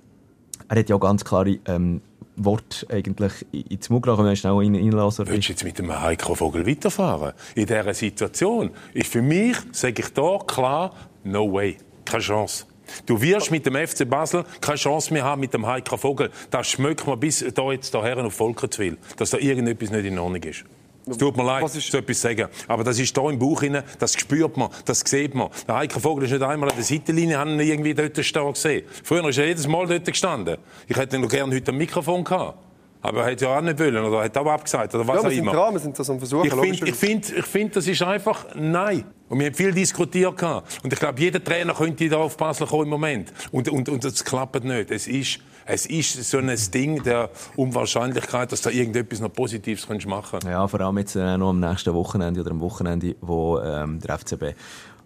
Er 0.68 0.78
hat 0.78 0.88
ja 0.88 0.96
auch 0.96 1.00
ganz 1.00 1.22
klare 1.22 1.59
ähm, 1.66 2.00
Worte 2.36 2.86
eigentlich 2.88 3.32
in- 3.53 3.61
ins 3.66 3.90
Mund 3.90 4.05
gebracht, 4.07 4.24
wenn 4.24 4.34
schnell 4.36 4.55
reinlassen. 4.55 5.26
Willst 5.28 5.48
du 5.48 5.53
jetzt 5.53 5.64
mit 5.64 5.78
dem 5.78 5.92
Heiko 6.00 6.34
Vogel 6.34 6.66
weiterfahren? 6.66 7.32
In 7.55 7.66
dieser 7.66 7.92
Situation 7.92 8.70
ist 8.94 9.12
für 9.12 9.20
mich, 9.20 9.57
sage 9.72 10.00
ich 10.00 10.14
da 10.14 10.38
klar, 10.46 10.92
no 11.24 11.53
way. 11.53 11.76
Keine 12.07 12.22
Chance. 12.22 12.64
Du 13.07 13.20
wirst 13.20 13.51
mit 13.51 13.66
dem 13.66 13.74
FC 13.74 14.09
Basel 14.09 14.45
keine 14.61 14.76
Chance 14.76 15.12
mehr 15.12 15.24
haben 15.24 15.41
mit 15.41 15.55
dem 15.55 15.66
Heiko 15.66 15.97
Vogel. 15.97 16.30
Das 16.51 16.68
schmeckt 16.68 17.07
mir 17.07 17.16
bis 17.16 17.45
da 17.55 17.72
jetzt 17.72 17.95
daher 17.95 18.18
auf 18.24 18.35
Volkertswil, 18.35 18.99
dass 19.16 19.30
da 19.30 19.39
irgendetwas 19.39 19.91
nicht 19.91 20.05
in 20.05 20.18
Ordnung 20.18 20.43
ist. 20.43 20.64
Es 21.05 21.18
tut 21.18 21.37
mir 21.37 21.43
leid, 21.45 21.68
so 21.68 21.99
etwas 21.99 22.20
sagen. 22.20 22.47
Aber 22.68 22.85
das 22.85 22.99
ist 22.99 23.16
da 23.16 23.28
im 23.28 23.39
Bauch 23.39 23.61
rein, 23.62 23.83
das 23.99 24.14
spürt 24.14 24.57
man, 24.57 24.68
das 24.85 25.01
sieht 25.01 25.35
man. 25.35 25.49
Der 25.66 25.74
Heiko 25.76 25.99
Vogel 25.99 26.24
ist 26.24 26.30
nicht 26.30 26.43
einmal 26.43 26.68
an 26.70 26.76
der 26.76 26.85
Seitenlinie, 26.85 27.39
haben 27.39 27.59
ihn 27.59 27.61
irgendwie 27.61 27.95
dort 27.95 28.24
stehen 28.24 28.53
gesehen. 28.53 28.85
Früher 29.03 29.28
ist 29.28 29.39
er 29.39 29.47
jedes 29.47 29.66
Mal 29.66 29.87
dort 29.87 30.05
gestanden. 30.05 30.59
Ich 30.87 30.97
hätte 30.97 31.16
ihn 31.16 31.22
noch 31.22 31.28
gerne 31.28 31.55
heute 31.57 31.72
am 31.72 31.78
Mikrofon 31.78 32.22
gehabt. 32.22 32.57
Aber 33.05 33.24
er 33.24 33.33
hat 33.33 33.41
ja 33.41 33.59
auch 33.59 33.61
nicht 33.61 33.80
wollen, 33.80 34.05
oder 34.05 34.22
hat 34.22 34.37
auch 34.39 34.47
abgesagt, 34.47 34.95
oder 34.95 35.05
was 35.09 35.14
Ja, 35.16 35.20
auch 35.20 35.24
wir 35.24 35.30
sind 35.30 35.39
immer. 35.41 35.53
dran, 35.53 35.74
wir 35.74 35.80
sind 35.80 35.99
das 35.99 36.09
am 36.09 36.18
Versuchen. 36.18 36.47
Ich 36.47 36.55
finde, 36.55 36.89
ich 36.89 36.95
find, 36.95 37.37
ich 37.37 37.47
find, 37.47 37.74
das 37.74 37.89
ist 37.89 38.01
einfach 38.03 38.47
nein. 38.55 39.05
Und 39.33 39.39
wir 39.39 39.47
haben 39.47 39.55
viel 39.55 39.72
diskutiert. 39.72 40.37
gehabt. 40.37 40.85
Und 40.85 40.93
ich 40.93 40.99
glaube, 40.99 41.18
jeder 41.18 41.43
Trainer 41.43 41.72
könnte 41.72 42.07
da 42.07 42.18
auf 42.18 42.37
Basel 42.37 42.66
kommen 42.66 42.83
im 42.83 42.91
Moment. 42.91 43.33
Und, 43.51 43.66
und, 43.70 43.89
und 43.89 44.05
das 44.05 44.22
klappt 44.22 44.62
nicht. 44.62 44.91
Es 44.91 45.07
ist, 45.07 45.39
es 45.64 45.87
ist 45.87 46.22
so 46.30 46.37
ein 46.37 46.55
Ding 46.74 47.03
der 47.03 47.30
Unwahrscheinlichkeit, 47.57 48.53
dass 48.53 48.61
da 48.61 48.68
irgendetwas 48.68 49.20
noch 49.20 49.33
Positives 49.33 49.87
kannst 49.87 50.07
machen 50.07 50.41
Ja, 50.45 50.68
vor 50.68 50.83
allem 50.83 50.99
jetzt 50.99 51.16
äh, 51.16 51.39
noch 51.39 51.49
am 51.49 51.61
nächsten 51.61 51.95
Wochenende 51.95 52.43
oder 52.43 52.51
am 52.51 52.61
Wochenende, 52.61 53.16
wo 53.22 53.59
ähm, 53.59 54.01
der 54.01 54.18
FCB 54.18 54.55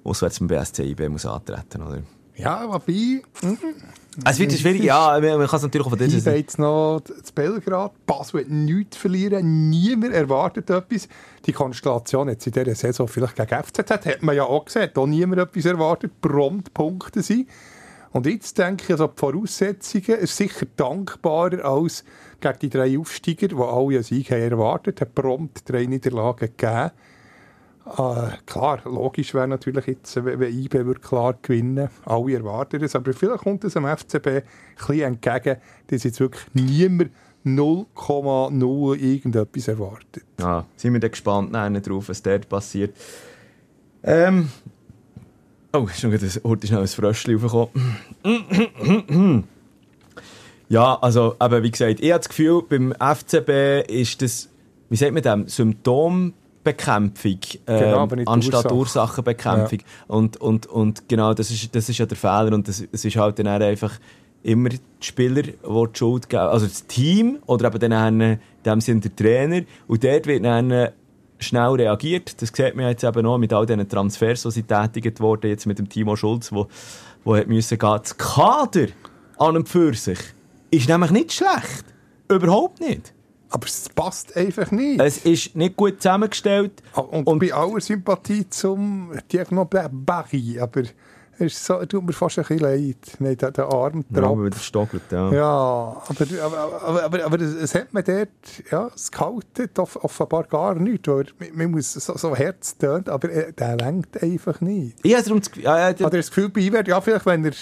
auswärts 0.03 0.41
beim 0.41 0.49
BSC 0.49 0.83
IB 0.83 1.09
muss 1.09 1.25
antreten, 1.25 1.83
oder? 1.83 2.03
Ja, 2.35 2.69
wobei, 2.69 3.23
Es 4.25 4.39
wird 4.39 4.53
schwierig, 4.53 4.83
ja, 4.83 5.19
man 5.21 5.47
kann 5.47 5.57
es 5.57 5.63
natürlich 5.63 5.87
auch 5.87 5.91
von 5.91 5.99
dieser 5.99 6.31
bin 6.31 6.41
jetzt 6.41 6.59
noch 6.59 7.01
zu 7.01 7.33
Belgrad, 7.35 7.93
Basel 8.07 8.41
hat 8.41 8.51
nichts 8.51 8.97
verlieren, 8.97 9.69
niemand 9.71 10.15
erwartet 10.15 10.69
etwas. 10.71 11.09
Die 11.47 11.53
Konstellation 11.53 12.29
jetzt 12.29 12.47
in 12.47 12.53
dieser 12.53 12.75
Saison 12.75 13.07
vielleicht 13.07 13.37
gegen 13.37 13.63
FCZ, 13.63 13.91
hat 13.91 14.23
man 14.23 14.35
ja 14.35 14.45
auch 14.45 14.65
gesehen, 14.65 14.91
auch 14.95 15.07
niemand 15.07 15.41
etwas 15.41 15.65
erwartet, 15.65 16.21
prompt 16.21 16.75
Punkte 16.75 17.23
sind. 17.23 17.49
Und 18.11 18.27
jetzt 18.27 18.57
denke 18.59 18.85
ich, 18.85 18.91
also 18.91 19.09
die 19.09 19.19
Voraussetzungen 19.19 20.19
ist 20.19 20.37
sicher 20.37 20.67
dankbarer 20.77 21.65
als 21.65 22.05
gegen 22.41 22.59
die 22.61 22.71
drei 22.71 22.99
Aufsteiger, 22.99 23.49
die 23.49 23.55
alle 23.57 23.97
einen 23.97 24.03
Sieg 24.03 24.31
haben 24.31 24.41
erwartet, 24.41 25.01
hat 25.01 25.15
prompt 25.15 25.69
drei 25.69 25.85
Niederlagen 25.85 26.49
gegeben. 26.57 26.93
Äh, 27.87 28.37
klar, 28.47 28.81
logisch 28.85 29.33
wäre 29.33 29.47
natürlich 29.47 29.87
jetzt, 29.87 30.25
wenn 30.25 30.43
IB 30.43 30.87
würde 30.87 31.01
klar 31.01 31.37
gewinnen 31.41 31.89
Alle 32.05 32.35
erwarten 32.35 32.83
es. 32.83 32.97
Aber 32.97 33.13
vielleicht 33.13 33.45
kommt 33.45 33.63
es 33.63 33.77
am 33.77 33.87
FCB 33.87 34.27
ein 34.27 34.43
bisschen 34.77 35.01
entgegen, 35.03 35.59
dass 35.87 36.03
jetzt 36.03 36.19
wirklich 36.19 36.47
niemand 36.55 37.11
0,0 37.47 38.97
irgendetwas 38.97 39.69
erwartet. 39.69 40.25
Ja, 40.41 40.65
sind 40.77 40.93
wir 40.93 41.01
dann 41.01 41.13
gespannt 41.13 41.53
nachher 41.53 41.81
drauf, 41.81 42.09
was 42.09 42.21
dort 42.21 42.49
passiert. 42.49 42.95
Ähm. 44.03 44.51
Oh, 45.73 45.81
noch 45.81 45.97
gerade 45.97 46.29
heute 46.45 46.73
noch 46.73 46.81
ein 46.81 46.89
Fröschchen 46.89 47.39
raufgekommen. 47.39 49.45
ja, 50.69 50.99
also, 51.01 51.37
aber 51.39 51.63
wie 51.63 51.71
gesagt, 51.71 52.01
ich 52.01 52.11
habe 52.11 52.21
das 52.21 52.29
Gefühl, 52.29 52.63
beim 52.69 52.93
FCB 52.93 53.91
ist 53.91 54.23
das, 54.23 54.49
wie 54.89 54.97
sagt 54.97 55.13
man 55.13 55.23
dem, 55.23 55.49
Symptombekämpfung 55.49 57.39
äh, 57.67 57.79
Genau, 57.79 58.09
anstatt 58.27 58.73
Ursache. 58.73 58.75
Ursachenbekämpfung. 58.75 59.81
Und, 60.09 60.37
und, 60.39 60.67
und 60.67 61.09
genau, 61.09 61.35
das 61.35 61.51
ist, 61.51 61.75
das 61.77 61.89
ist 61.89 61.99
ja 61.99 62.07
der 62.07 62.17
Fehler 62.17 62.55
und 62.55 62.67
das, 62.67 62.83
es 62.91 63.05
ist 63.05 63.17
halt 63.17 63.39
dann 63.39 63.47
einfach 63.47 63.93
immer 64.47 64.69
die 64.71 64.79
Spieler, 65.01 65.43
die 65.43 65.53
die 65.53 65.99
Schuld 65.99 66.29
geben, 66.29 66.43
also 66.45 66.67
das 66.67 66.87
Team 66.87 67.39
oder 67.47 67.67
eben 67.75 67.91
dann 67.91 68.21
in 68.21 68.39
dem 68.65 68.81
Sinne 68.81 69.01
der 69.01 69.17
Trainer 69.17 69.63
und 69.89 70.05
dort 70.05 70.27
wird 70.27 70.45
dann 70.45 70.89
schnell 71.39 71.69
reagiert. 71.71 72.41
Das 72.41 72.51
sieht 72.55 72.77
man 72.77 72.87
jetzt 72.89 73.05
eben 73.05 73.27
auch 73.27 73.39
mit 73.39 73.53
all 73.53 73.67
diesen 73.67 73.89
Transfers, 73.89 74.43
die 74.43 74.51
sie 74.53 74.63
tätigt 74.63 75.21
wurden, 75.21 75.49
jetzt 75.49 75.67
mit 75.67 75.79
dem 75.79 75.89
Timo 75.89 76.17
Schulz, 76.17 76.53
wo, 76.53 76.69
wo 77.25 77.37
hat 77.37 77.49
müssen 77.49 77.77
gehen. 77.79 77.99
Das 78.03 78.17
Kader 78.17 78.87
an 79.37 79.57
und 79.57 79.69
für 79.69 79.93
sich 79.95 80.19
ist 80.71 80.89
nämlich 80.89 81.11
nicht 81.11 81.33
schlecht. 81.33 81.85
Überhaupt 82.29 82.81
nicht. 82.81 83.13
Aber 83.51 83.67
es 83.67 83.89
passt 83.95 84.37
einfach 84.37 84.71
nicht. 84.71 85.01
Es 85.01 85.19
ist 85.19 85.55
nicht 85.57 85.77
gut 85.77 86.01
zusammengestellt. 86.03 86.83
und, 86.95 87.27
und- 87.27 87.39
bei 87.39 87.53
aller 87.53 87.81
Sympathie 87.81 88.49
zum 88.49 89.13
Thierry 89.29 89.65
Barry, 89.93 90.59
aber 90.61 90.83
ist 91.39 91.65
so, 91.65 91.85
tut 91.85 92.05
mir 92.05 92.13
fast 92.13 92.39
ein 92.39 92.45
bisschen 92.45 92.61
leid. 92.65 92.97
Nein, 93.19 93.37
der, 93.37 93.51
der 93.51 93.67
Arm 93.67 94.05
Ja, 94.11 94.21
drauf. 94.21 94.33
aber 94.33 94.47
wieder 94.47 94.59
stockelt, 94.59 95.03
ja. 95.11 95.33
Ja, 95.33 96.03
aber, 96.09 96.27
aber, 96.43 96.83
aber, 96.83 97.05
aber, 97.05 97.25
aber 97.25 97.41
es 97.41 97.55
es 97.55 97.75
hat 97.75 97.93
mir 97.93 98.03
dort, 98.03 98.29
ja, 98.71 98.91
es 98.95 99.11
gehalten, 99.11 99.69
off 99.79 99.97
offenbar 100.03 100.45
gar 100.45 100.75
nicht, 100.75 101.07
weil 101.09 101.27
man, 101.39 101.49
man 101.55 101.71
muss 101.73 101.93
so, 101.93 102.17
so 102.17 102.35
Herz 102.37 102.77
tönt, 102.79 103.09
aber 103.09 103.31
er, 103.31 103.53
der 103.53 103.77
lenkt 103.77 104.23
einfach 104.23 104.61
nicht. 104.61 104.97
Ich 105.03 105.15
habe 105.15 105.25
darum 105.25 105.41
das 105.41 105.51
Gefühl, 105.51 105.65
ja, 105.65 105.79
ja, 105.79 105.85
Hat 105.89 106.01
er 106.01 106.11
das 106.11 106.29
Gefühl, 106.29 106.49
bei 106.49 106.73
wird, 106.73 106.89
ja, 106.89 107.01
vielleicht 107.01 107.27
wenn 107.27 107.45
er... 107.45 107.53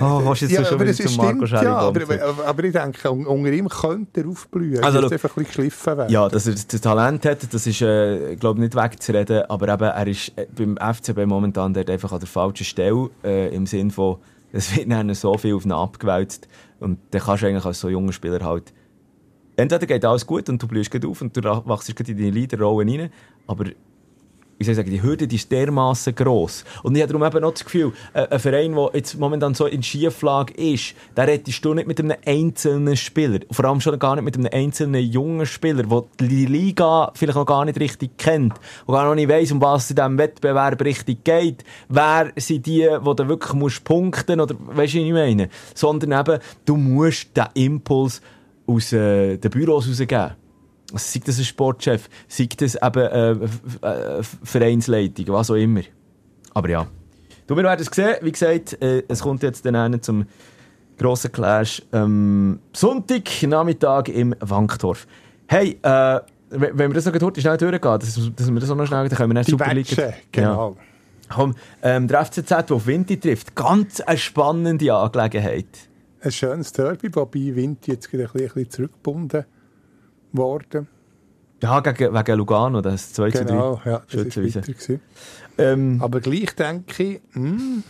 oh, 0.00 0.22
willst 0.24 0.42
du 0.42 0.46
jetzt 0.46 0.54
Ja, 0.54 0.64
schon 0.64 0.74
aber 0.74 0.80
wieder 0.84 0.90
es 0.90 0.96
zum 0.98 1.16
Marco 1.16 1.46
stimmt, 1.46 1.62
ja, 1.62 1.76
aber, 1.76 2.02
aber, 2.02 2.46
aber 2.46 2.64
ich 2.64 2.72
denke, 2.72 3.10
un- 3.10 3.26
unter 3.26 3.52
ihm 3.52 3.68
könnte 3.68 4.20
er 4.20 4.28
aufblühen. 4.28 4.82
Also, 4.84 5.00
schau. 5.00 5.08
einfach 5.08 5.14
ein 5.36 5.44
bisschen 5.44 5.44
geschliffen 5.46 5.96
werden. 5.98 6.12
Ja, 6.12 6.28
dass 6.28 6.46
er 6.46 6.54
das 6.54 6.80
Talent 6.80 7.24
hat, 7.24 7.52
das 7.52 7.66
ist, 7.66 7.80
äh, 7.82 8.36
glaube 8.36 8.60
nicht 8.60 8.74
wegzureden, 8.74 9.42
aber 9.48 9.68
eben, 9.72 9.82
er 9.84 10.06
ist 10.06 10.32
äh, 10.36 10.46
beim 10.54 10.76
FCB 10.76 11.26
momentan 11.26 11.72
dort 11.72 11.88
einfach 11.90 12.12
an 12.12 12.20
der 12.20 12.28
falschen 12.28 12.64
Stelle, 12.64 13.10
äh, 13.24 13.54
im 13.54 13.66
Sinn 13.66 13.90
von, 13.90 14.16
es 14.52 14.76
wird 14.76 14.90
dann 14.90 15.14
so 15.14 15.36
viel 15.38 15.54
auf 15.54 15.64
ihn 15.64 15.72
abgewälzt 15.72 16.48
und 16.80 16.98
dann 17.12 17.20
kannst 17.22 17.42
du 17.42 17.46
eigentlich 17.46 17.64
als 17.64 17.80
so 17.80 17.88
junger 17.88 18.12
Spieler 18.12 18.44
halt, 18.44 18.72
entweder 19.56 19.86
geht 19.86 20.04
alles 20.04 20.26
gut 20.26 20.48
und 20.48 20.62
du 20.62 20.66
blühst 20.66 20.90
gut 20.90 21.04
auf 21.06 21.20
und 21.22 21.36
du 21.36 21.42
wachst 21.42 21.88
in 21.88 22.16
deine 22.16 22.30
Leaderrolle 22.30 22.84
rein, 22.90 23.10
aber 23.46 23.64
wie 24.60 24.64
soll 24.64 24.72
ich 24.72 24.76
sagen, 24.76 24.90
die 24.90 25.02
Hürde 25.02 25.26
die 25.26 25.36
ist 25.36 25.50
dermaßen 25.50 26.14
gross. 26.14 26.66
Und 26.82 26.94
ich 26.94 27.00
habe 27.00 27.14
darum 27.14 27.26
eben 27.26 27.40
noch 27.40 27.52
das 27.52 27.64
Gefühl, 27.64 27.94
äh, 28.12 28.28
ein 28.28 28.38
Verein, 28.38 28.74
der 28.74 28.90
jetzt 28.92 29.18
momentan 29.18 29.54
so 29.54 29.64
in 29.64 29.82
Schieflage 29.82 30.52
ist, 30.52 30.94
der 31.16 31.28
rettest 31.28 31.64
du 31.64 31.72
nicht 31.72 31.88
mit 31.88 31.98
einem 31.98 32.14
einzelnen 32.26 32.94
Spieler. 32.94 33.40
Vor 33.50 33.64
allem 33.64 33.80
schon 33.80 33.98
gar 33.98 34.16
nicht 34.16 34.24
mit 34.24 34.36
einem 34.36 34.50
einzelnen 34.52 35.02
jungen 35.02 35.46
Spieler, 35.46 35.84
der 35.84 36.04
die 36.20 36.44
Liga 36.44 37.10
vielleicht 37.14 37.38
noch 37.38 37.46
gar 37.46 37.64
nicht 37.64 37.80
richtig 37.80 38.18
kennt 38.18 38.52
und 38.84 38.94
gar 38.94 39.06
noch 39.06 39.14
nicht 39.14 39.30
weiss, 39.30 39.50
um 39.50 39.62
was 39.62 39.84
es 39.84 39.90
in 39.92 39.96
diesem 39.96 40.18
Wettbewerb 40.18 40.84
richtig 40.84 41.24
geht. 41.24 41.64
Wer 41.88 42.30
sind 42.36 42.66
die, 42.66 42.86
die 42.86 43.14
du 43.16 43.28
wirklich 43.28 43.54
musst 43.54 43.82
punkten 43.84 44.40
oder 44.40 44.54
weißt 44.58 44.92
du, 44.92 44.98
wie 44.98 45.06
ich 45.06 45.12
meine? 45.14 45.48
Sondern 45.74 46.20
eben, 46.20 46.38
du 46.66 46.76
musst 46.76 47.34
den 47.34 47.46
Impuls 47.54 48.20
aus 48.66 48.92
äh, 48.92 49.38
den 49.38 49.50
Büros 49.50 49.88
rausgeben. 49.88 50.32
Sei 50.94 51.20
das 51.24 51.38
ein 51.38 51.44
Sportchef, 51.44 52.08
sei 52.28 52.48
das 52.56 52.74
eben 52.74 52.98
äh, 52.98 53.30
F- 53.32 53.82
äh, 53.82 54.22
Vereinsleitung, 54.42 55.26
was 55.28 55.50
auch 55.50 55.54
immer. 55.54 55.82
Aber 56.54 56.68
ja. 56.68 56.86
Du, 57.46 57.56
wir 57.56 57.64
werden 57.64 57.80
es 57.80 57.94
sehen. 57.94 58.16
Wie 58.22 58.32
gesagt, 58.32 58.80
äh, 58.82 59.02
es 59.08 59.20
kommt 59.20 59.42
jetzt 59.42 59.64
dann 59.66 60.02
zum 60.02 60.26
grossen 60.98 61.32
Clash 61.32 61.82
ähm, 61.92 62.60
Sonntag 62.72 63.42
Nachmittag 63.42 64.08
im 64.08 64.34
Wankdorf. 64.40 65.06
Hey, 65.48 65.78
äh, 65.82 66.20
wenn 66.50 66.78
wir 66.78 66.88
das 66.94 67.06
noch 67.06 67.20
heute 67.20 67.40
schnell 67.40 67.56
durchgehen, 67.56 67.80
dass, 67.98 68.14
dass 68.36 68.52
wir 68.52 68.60
das 68.60 68.70
auch 68.70 68.76
noch 68.76 68.86
schnell, 68.86 69.08
dann 69.08 69.16
können 69.16 69.30
wir 69.30 69.34
dann 69.34 69.44
Die 69.44 69.50
Super 69.52 69.72
League... 69.74 69.96
Genau. 70.32 70.70
Ja. 70.70 70.76
Komm, 71.32 71.54
ähm, 71.82 72.08
der 72.08 72.24
FCZ, 72.24 72.48
der 72.48 72.72
auf 72.72 72.86
Winti 72.88 73.16
trifft, 73.18 73.54
ganz 73.54 74.00
eine 74.00 74.18
spannende 74.18 74.92
Angelegenheit. 74.92 75.66
Ein 76.22 76.32
schönes 76.32 76.72
Derby, 76.72 77.14
wobei 77.14 77.54
Wind 77.54 77.86
jetzt 77.86 78.12
ein 78.12 78.18
bisschen, 78.20 78.40
ein 78.40 78.46
bisschen 78.48 78.70
zurückgebunden 78.70 79.44
worden. 80.32 80.88
Ja, 81.62 81.80
gegen, 81.80 82.14
wegen 82.14 82.38
Lugano, 82.38 82.80
das 82.80 83.12
2 83.12 83.30
zu 83.30 83.44
3. 83.44 83.44
Genau, 83.44 83.80
ja, 83.84 84.02
das 84.10 84.16
war 84.16 84.24
gewesen. 84.24 85.00
Ähm, 85.58 86.00
Aber 86.02 86.20
gleich 86.20 86.54
denke 86.54 87.02
ich, 87.02 87.20
hm, 87.32 87.82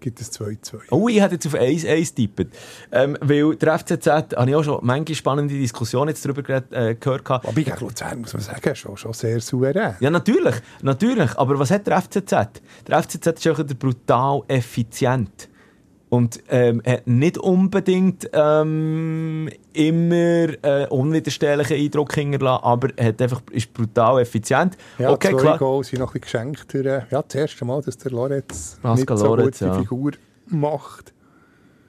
gibt 0.00 0.20
es 0.20 0.32
2-2. 0.32 0.80
Oh, 0.90 1.08
ich 1.08 1.20
hätte 1.20 1.34
jetzt 1.34 1.46
auf 1.46 1.54
1-1 1.54 2.14
tippet. 2.14 2.48
Ähm, 2.90 3.16
weil 3.20 3.54
der 3.56 3.78
FCZ, 3.78 4.06
habe 4.36 4.50
ich 4.50 4.56
auch 4.56 4.64
schon 4.64 4.78
manche 4.82 5.14
spannende 5.14 5.54
Diskussionen 5.54 6.08
jetzt 6.08 6.24
darüber 6.24 6.42
geredet, 6.42 6.72
äh, 6.72 6.94
gehört. 6.94 7.24
gehabt. 7.24 7.46
Aber 7.46 7.54
gegen 7.54 7.78
Luzern 7.80 8.20
muss 8.20 8.32
man 8.32 8.42
sagen, 8.42 8.74
schon, 8.74 8.96
schon 8.96 9.12
sehr 9.12 9.40
souverän. 9.40 9.94
Ja, 10.00 10.10
natürlich, 10.10 10.56
natürlich. 10.82 11.36
Aber 11.38 11.58
was 11.58 11.70
hat 11.70 11.86
der 11.86 12.00
FCZ? 12.00 12.30
Der 12.86 13.02
FCZ 13.02 13.26
ist 13.26 13.48
auch 13.48 13.64
brutal 13.78 14.42
effizient. 14.48 15.48
Und 16.10 16.42
ähm, 16.48 16.82
hat 16.84 17.06
nicht 17.06 17.38
unbedingt 17.38 18.28
ähm, 18.32 19.48
immer 19.72 20.48
äh, 20.62 20.86
unwiderstehlichen 20.90 21.76
Eindruck 21.76 22.14
hinterlassen, 22.14 22.64
aber 22.64 22.88
hat 23.00 23.22
einfach, 23.22 23.40
ist 23.52 23.72
brutal 23.72 24.20
effizient. 24.20 24.76
Ja, 24.98 25.10
okay, 25.12 25.30
zwei 25.30 25.40
klar. 25.40 25.58
Goals 25.58 25.88
sind 25.88 26.00
noch 26.00 26.08
ein 26.12 26.20
bisschen 26.20 26.52
geschenkt. 26.52 26.74
Durch, 26.74 26.84
äh, 26.84 27.02
ja, 27.10 27.22
das 27.22 27.34
erste 27.36 27.64
Mal, 27.64 27.80
dass 27.82 27.96
der 27.96 28.10
Lorenz 28.10 28.78
Pascal 28.82 28.94
nicht 29.14 29.18
so 29.20 29.34
Lorenz, 29.36 29.58
gute 29.60 29.70
ja. 29.70 29.78
Figur 29.78 30.10
macht. 30.48 31.14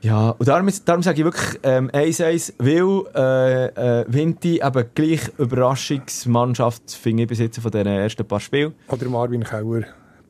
Ja, 0.01 0.31
und 0.31 0.47
darum, 0.47 0.67
ist- 0.67 0.87
darum 0.87 1.01
sage 1.03 1.19
ich 1.19 1.23
wirklich 1.25 1.59
ähm, 1.63 1.89
1-1, 1.91 2.53
weil 2.59 3.03
äh, 3.15 4.01
äh, 4.01 4.05
Vinti 4.07 4.61
eben 4.63 4.85
gleich 4.95 5.21
Überraschungsmannschaft 5.37 6.91
finde 6.91 7.23
ich 7.23 7.29
bis 7.29 7.39
jetzt 7.39 7.59
von 7.59 7.71
den 7.71 7.87
ersten 7.87 8.25
paar 8.25 8.39
Spielen. 8.39 8.73
Oder 8.87 9.09
Marvin 9.09 9.43
Kauer 9.43 9.81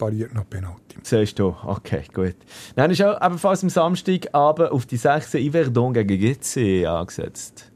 pariert 0.02 0.34
noch 0.34 0.50
Penalty. 0.50 0.98
Siehst 1.04 1.38
du, 1.38 1.56
okay, 1.64 2.04
gut. 2.12 2.36
Dann 2.76 2.90
ist 2.90 3.04
auch 3.04 3.24
ebenfalls 3.24 3.62
am 3.62 3.70
Samstagabend 3.70 4.72
auf 4.72 4.88
die 4.88 4.98
6. 4.98 5.36
Yverdon 5.36 5.94
gegen 5.94 6.20
GC 6.20 6.88
angesetzt. 6.88 7.72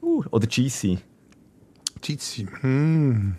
Uh, 0.00 0.24
oder 0.30 0.46
GC. 0.46 0.98
Gizzi. 2.00 2.48
Hm. 2.60 3.36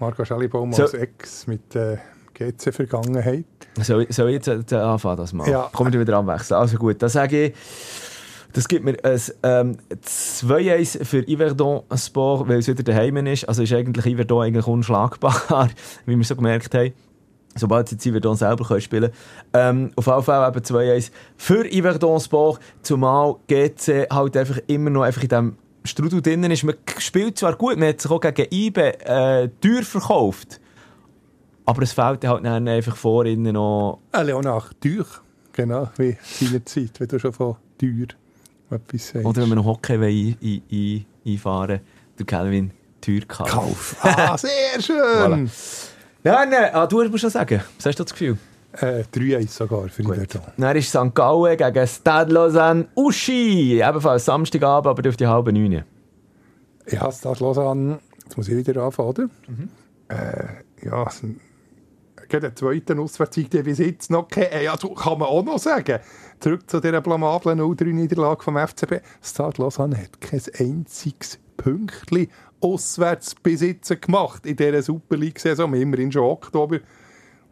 Marco 0.00 0.24
Schellibaum 0.24 0.72
So. 0.72 0.82
als 0.82 0.94
Ex 0.94 1.46
mit 1.46 1.76
äh, 1.76 1.98
GC-Vergangenheit. 2.34 3.44
Soll, 3.80 4.10
soll 4.10 4.30
ich 4.30 4.44
jetzt 4.44 4.72
äh, 4.72 4.76
anfangen, 4.76 5.18
das 5.18 5.32
mal? 5.32 5.48
Ja. 5.48 5.70
Komm 5.72 5.86
ich 5.86 5.98
wieder 5.98 6.18
anwechseln. 6.18 6.58
Also 6.58 6.78
gut, 6.78 7.00
dann 7.00 7.10
sage 7.10 7.44
ich, 7.44 7.54
das 8.54 8.66
gibt 8.66 8.84
mir 8.84 8.96
ein 9.04 9.20
ähm, 9.44 9.76
2-1 10.04 11.04
für 11.04 11.22
Yverdon 11.22 11.82
Sport, 11.94 12.48
weil 12.48 12.58
es 12.58 12.66
wieder 12.66 12.82
daheim 12.82 13.24
ist. 13.26 13.44
Also 13.48 13.62
ist 13.62 13.72
eigentlich 13.72 14.16
Yverdon 14.16 14.46
eigentlich 14.46 14.66
unschlagbar, 14.66 15.70
wie 16.06 16.16
wir 16.16 16.24
so 16.24 16.34
gemerkt 16.34 16.74
haben. 16.74 16.92
Sobald 17.56 17.88
sie 17.88 17.94
jetzt 17.94 18.06
Yverdon 18.06 18.36
selber 18.36 18.64
können 18.64 18.80
spielen 18.80 19.10
ähm, 19.52 19.90
Auf 19.96 20.06
jeden 20.06 20.22
Fall 20.22 20.48
eben 20.48 20.60
2-1 20.60 21.10
für 21.36 21.64
Yverdon 21.64 22.20
Sport, 22.20 22.60
zumal 22.82 23.36
GC 23.48 24.08
halt 24.10 24.36
einfach 24.36 24.58
immer 24.66 24.90
noch 24.90 25.02
einfach 25.02 25.22
in 25.22 25.28
diesem 25.28 25.56
Strudel 25.84 26.20
drinnen 26.20 26.50
ist. 26.50 26.64
Man 26.64 26.74
spielt 26.98 27.38
zwar 27.38 27.56
gut, 27.56 27.78
man 27.78 27.88
hat 27.88 28.00
sich 28.00 28.10
auch 28.10 28.20
gegen 28.20 28.46
IBE 28.50 29.00
äh, 29.04 29.48
teuer 29.60 29.82
verkauft, 29.82 30.60
aber 31.64 31.82
es 31.82 31.92
fehlt 31.92 32.26
halt 32.26 32.44
dann 32.44 32.68
einfach 32.68 32.96
vor 32.96 33.24
ihnen 33.24 33.54
noch 33.54 34.00
Äh, 34.12 34.22
Leonard 34.22 34.70
Teuch. 34.80 35.22
Genau, 35.52 35.88
wie 35.96 36.16
seinerzeit, 36.22 37.00
wenn 37.00 37.08
du 37.08 37.18
schon 37.18 37.32
von 37.32 37.56
Teuer 37.78 38.08
etwas 38.70 39.08
sagst. 39.08 39.26
Oder 39.26 39.42
wenn 39.42 39.48
wir 39.48 39.56
noch 39.56 39.64
Hockey 39.64 39.94
ein, 39.94 40.36
ein, 40.42 40.62
ein, 40.70 41.06
einfahren 41.24 41.80
der 42.18 42.26
Calvin 42.26 42.72
Türkauf. 43.00 43.48
Kauf. 43.48 43.96
Ah, 44.02 44.36
sehr 44.36 44.80
schön. 44.80 45.50
Nein, 46.26 46.50
nein, 46.50 46.70
ah, 46.74 46.88
du 46.88 47.04
musst 47.08 47.20
schon 47.20 47.30
sagen. 47.30 47.62
Was 47.76 47.86
hast 47.86 48.00
du 48.00 48.02
das 48.02 48.12
Gefühl? 48.12 48.36
Äh, 48.72 49.04
3-1 49.14 49.48
sogar 49.48 49.88
für 49.88 50.02
Yverdon. 50.02 50.42
Dann 50.56 50.76
ist 50.76 50.88
St. 50.88 51.14
Gallen 51.14 51.56
gegen 51.56 51.86
Stade 51.86 52.32
Lausanne 52.34 52.88
Uschi. 52.96 53.80
Ebenfalls 53.80 54.24
Samstagabend, 54.24 54.88
aber 54.88 55.08
auf 55.08 55.16
die 55.16 55.28
halbe 55.28 55.52
neun. 55.52 55.84
Ja, 56.90 57.12
Stade 57.12 57.38
Lausanne, 57.38 58.00
jetzt 58.24 58.36
muss 58.36 58.48
ich 58.48 58.56
wieder 58.56 58.82
anfangen, 58.82 59.08
oder? 59.08 59.28
Äh, 60.08 60.84
ja, 60.84 61.04
gerade 62.28 62.50
den 62.50 62.56
zweiten 62.56 62.98
Auswärtssieg, 62.98 63.48
den 63.52 63.62
bis 63.62 63.78
jetzt 63.78 64.10
noch 64.10 64.26
kennen, 64.26 64.64
ja, 64.64 64.76
so 64.76 64.94
kann 64.94 65.20
man 65.20 65.28
auch 65.28 65.44
noch 65.44 65.60
sagen. 65.60 66.00
Zurück 66.40 66.68
zu 66.68 66.80
dieser 66.80 67.02
blamablen 67.02 67.60
0-3-Niederlage 67.60 68.42
vom 68.42 68.58
FCB. 68.58 68.94
Stade 69.22 69.62
Lausanne 69.62 69.96
hat 69.96 70.20
kein 70.20 70.42
einziges 70.58 71.38
Pünktchen 71.56 72.26
Auswärtsbesitzer 72.60 73.96
gemacht 73.96 74.46
in 74.46 74.56
dieser 74.56 74.82
Super 74.82 75.16
League-Saison. 75.16 75.72
Immerhin 75.74 76.10
schon 76.12 76.24
Oktober. 76.24 76.78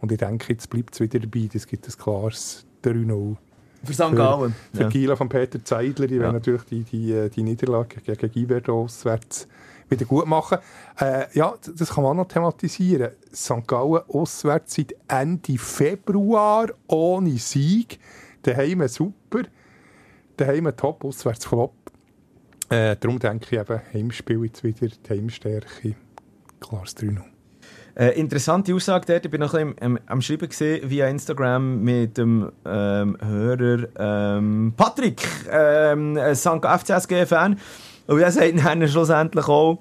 Und 0.00 0.12
ich 0.12 0.18
denke, 0.18 0.52
jetzt 0.52 0.68
bleibt 0.70 0.94
es 0.94 1.00
wieder 1.00 1.18
dabei. 1.18 1.48
Es 1.52 1.66
gibt 1.66 1.86
ein 1.86 1.92
klares 1.96 2.66
3-0 2.82 3.36
Für 3.84 3.92
St. 3.92 4.02
für, 4.04 4.14
Gallen. 4.14 4.54
für 4.72 4.82
Ja. 4.82 4.88
Gila 4.88 5.16
von 5.16 5.28
Peter 5.28 5.64
Zeidler. 5.64 6.06
Die 6.06 6.14
Ja. 6.16 6.22
werden 6.22 6.34
natürlich 6.34 6.62
die, 6.64 6.82
die, 6.82 7.12
äh, 7.12 7.28
die 7.30 7.42
Niederlage 7.42 8.00
gegen 8.00 8.30
Giverdo 8.32 8.82
auswärts 8.82 9.46
wieder 9.88 10.04
gut 10.06 10.26
machen. 10.26 10.58
Äh, 10.98 11.26
ja, 11.34 11.54
das 11.76 11.90
kann 11.90 12.04
man 12.04 12.12
auch 12.12 12.22
noch 12.22 12.28
thematisieren. 12.28 13.10
St. 13.34 13.66
Gallen 13.66 14.02
auswärts 14.08 14.74
seit 14.74 14.94
Ende 15.08 15.58
Februar 15.58 16.68
ohne 16.86 17.36
Sieg. 17.38 17.98
Daheim 18.42 18.86
super. 18.88 19.42
Daheim 20.36 20.70
top, 20.76 21.04
auswärts 21.04 21.44
flop. 21.46 21.72
Äh, 22.70 22.96
darum 22.98 23.18
denke 23.18 23.46
ich 23.50 23.58
eben, 23.58 23.80
Heimspiel 23.92 24.44
jetzt 24.44 24.64
wieder 24.64 24.88
die 24.88 25.10
Heimstärke. 25.10 25.94
Klares 26.60 26.96
3-0. 26.96 27.20
Äh, 27.96 28.18
interessante 28.18 28.74
Aussage 28.74 29.06
dort. 29.06 29.24
Ich 29.24 29.30
bin 29.30 29.40
noch 29.40 29.54
ein 29.54 29.74
bisschen 29.74 29.96
am, 29.96 29.98
am 30.06 30.20
Schreiben 30.20 30.48
gesehen 30.48 30.90
via 30.90 31.06
Instagram 31.06 31.80
mit 31.82 32.18
dem 32.18 32.50
ähm, 32.64 33.16
Hörer 33.20 33.88
ähm, 33.96 34.72
Patrick, 34.76 35.22
ähm, 35.50 36.18
St. 36.34 36.64
FCSG-Fan. 36.64 37.58
Und 38.06 38.20
er 38.20 38.32
sagt 38.32 38.64
dann 38.64 38.88
schlussendlich 38.88 39.46
auch, 39.46 39.78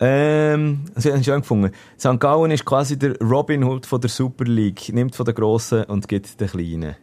ähm, 0.00 0.84
das 0.94 1.06
habe 1.06 1.18
ich 1.18 1.24
schön 1.24 1.40
gefunden. 1.40 1.72
St. 1.98 2.20
Gallen 2.20 2.50
ist 2.50 2.64
quasi 2.64 2.98
der 2.98 3.18
Robin 3.20 3.64
Hood 3.64 3.86
von 3.86 4.00
der 4.00 4.10
Super 4.10 4.44
League. 4.44 4.92
Nimmt 4.92 5.14
von 5.14 5.26
den 5.26 5.34
Grossen 5.34 5.84
und 5.84 6.08
gibt 6.08 6.40
den 6.40 6.48
Kleinen. 6.48 6.96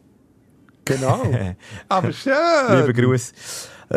Genau. 0.86 1.22
Aber 1.90 2.12
schön. 2.12 2.34
Lieber 2.70 2.94
Gruß. 2.94 3.34
Äh, 3.90 3.96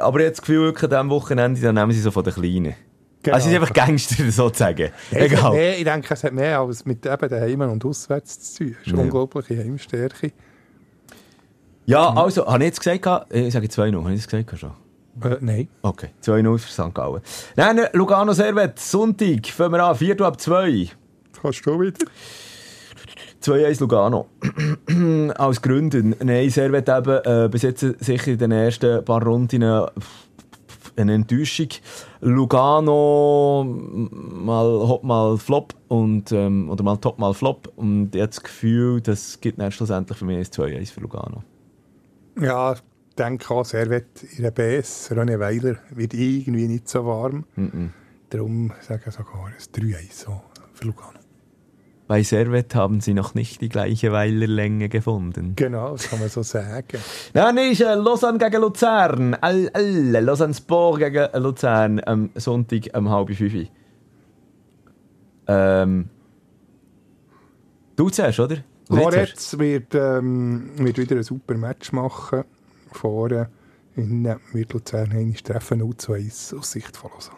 aber 0.00 0.20
ich 0.20 0.24
habe 0.26 0.30
das 0.30 0.40
Gefühl, 0.40 0.60
wirklich 0.66 0.84
an 0.84 0.90
diesem 0.90 1.10
Wochenende, 1.10 1.60
dann 1.60 1.74
nehmen 1.74 1.92
sie 1.92 2.00
so 2.00 2.10
von 2.10 2.24
den 2.24 2.34
Kleinen. 2.34 2.74
Genau. 3.22 3.34
Also, 3.36 3.48
es 3.48 3.54
ist 3.54 3.60
einfach 3.60 3.74
Gangster, 3.74 4.30
sozusagen. 4.30 4.90
Nein, 5.10 5.22
hat 5.22 5.32
Egal. 5.32 5.52
Mehr, 5.52 5.78
ich 5.78 5.84
denke, 5.84 6.14
es 6.14 6.24
hat 6.24 6.32
mehr 6.32 6.60
als 6.60 6.84
mit 6.84 7.04
eben 7.04 7.28
den 7.28 7.40
Heimen 7.40 7.70
und 7.70 7.84
Auswärts 7.84 8.54
zu 8.54 8.64
tun. 8.64 8.76
Es 8.80 8.86
ist 8.86 8.92
Ja. 8.92 8.98
unglaubliche 9.02 9.58
Heimstärke. 9.58 10.32
Ja, 11.86 12.10
also, 12.14 12.46
habe 12.46 12.58
ich 12.64 12.68
jetzt 12.68 12.80
gesagt, 12.80 13.02
gehabt- 13.02 13.34
ich 13.34 13.52
sage 13.52 13.66
2-0, 13.68 13.98
habe 14.04 14.12
ich 14.12 14.20
das 14.24 14.28
gesagt 14.28 14.58
schon? 14.58 14.70
Äh, 15.22 15.36
nein. 15.40 15.68
Okay, 15.82 16.10
2-0 16.22 16.58
für 16.58 16.70
St. 16.70 16.94
Gallen. 16.94 17.22
Dann 17.56 17.80
Lugano 17.92 18.32
Servet, 18.32 18.78
Sonntag, 18.78 19.46
fangen 19.48 19.72
wir 19.72 19.84
an, 19.84 19.96
4 19.96 20.20
ab 20.20 20.40
2. 20.40 20.90
Das 21.32 21.42
kannst 21.42 21.66
du 21.66 21.80
wieder. 21.80 21.98
2-1 23.42 23.80
Lugano. 23.80 24.26
Als 25.36 25.62
Gründer. 25.62 26.02
Nein, 26.02 26.50
Servet 26.50 26.88
eben 26.88 27.20
äh, 27.24 27.48
bis 27.48 27.62
jetzt 27.62 27.80
sicher 27.80 28.32
in 28.32 28.38
den 28.38 28.52
ersten 28.52 29.04
paar 29.04 29.22
Runden 29.22 29.62
äh, 29.62 29.86
eine 30.96 31.14
Enttäuschung. 31.14 31.68
Lugano 32.20 33.64
mal 33.64 34.66
Hop 34.66 35.04
mal 35.04 35.38
Flop 35.38 35.74
und, 35.88 36.32
ähm, 36.32 36.68
oder 36.70 36.82
mal 36.82 36.96
Top 36.96 37.18
mal 37.18 37.34
Flop 37.34 37.72
und 37.76 38.14
habe 38.14 38.26
das 38.26 38.42
Gefühl, 38.42 39.00
das 39.00 39.40
gibt 39.40 39.60
dann 39.60 39.70
schlussendlich 39.70 40.18
für 40.18 40.24
mich 40.24 40.38
ein 40.38 40.44
2-1 40.44 40.92
für 40.92 41.00
Lugano. 41.00 41.42
Ja, 42.40 42.72
ich 42.72 42.82
denke 43.16 43.52
auch, 43.52 43.64
Servet 43.64 44.22
in 44.36 44.42
der 44.42 44.50
BS, 44.50 45.10
René 45.10 45.38
Weiler, 45.38 45.76
wird 45.90 46.14
irgendwie 46.14 46.68
nicht 46.68 46.88
so 46.88 47.04
warm. 47.04 47.44
Mhm. 47.56 47.92
Darum 48.30 48.72
sage 48.80 49.04
ich 49.06 49.14
sogar 49.14 49.46
ein 49.46 49.54
3-1 49.54 50.12
so 50.12 50.40
für 50.74 50.86
Lugano. 50.86 51.17
Bei 52.08 52.22
Servet 52.22 52.74
haben 52.74 53.02
sie 53.02 53.12
noch 53.12 53.34
nicht 53.34 53.60
die 53.60 53.68
gleiche 53.68 54.12
Weilerlänge 54.12 54.88
gefunden. 54.88 55.52
Genau, 55.56 55.92
das 55.92 56.08
kann 56.08 56.18
man 56.18 56.30
so 56.30 56.42
sagen. 56.42 56.98
Dann 57.34 57.58
ist 57.58 57.82
äh, 57.82 57.94
Lausanne 57.94 58.38
gegen 58.38 58.62
Luzern. 58.62 59.34
All, 59.34 59.70
all, 59.74 60.22
Lausanne 60.24 60.54
Sport 60.54 61.00
gegen 61.00 61.28
Luzern 61.34 62.00
am 62.06 62.30
Sonntag 62.34 62.88
um 62.96 63.10
halb 63.10 63.34
fünf. 63.34 63.68
Ähm, 65.48 66.08
du 67.94 68.08
zuerst, 68.08 68.40
oder? 68.40 68.56
Loretz 68.88 69.58
wird, 69.58 69.94
ähm, 69.94 70.70
wird 70.78 70.96
wieder 70.96 71.16
ein 71.16 71.22
super 71.22 71.58
Match 71.58 71.92
machen. 71.92 72.44
Vorne 72.90 73.50
in 73.96 74.26
einmal 74.26 74.64
treffen 74.64 75.80
0 75.80 75.96
zu 75.98 76.14
1 76.14 76.54
aus 76.54 76.70
Sicht 76.72 76.96
von 76.96 77.10
Lausanne. 77.10 77.37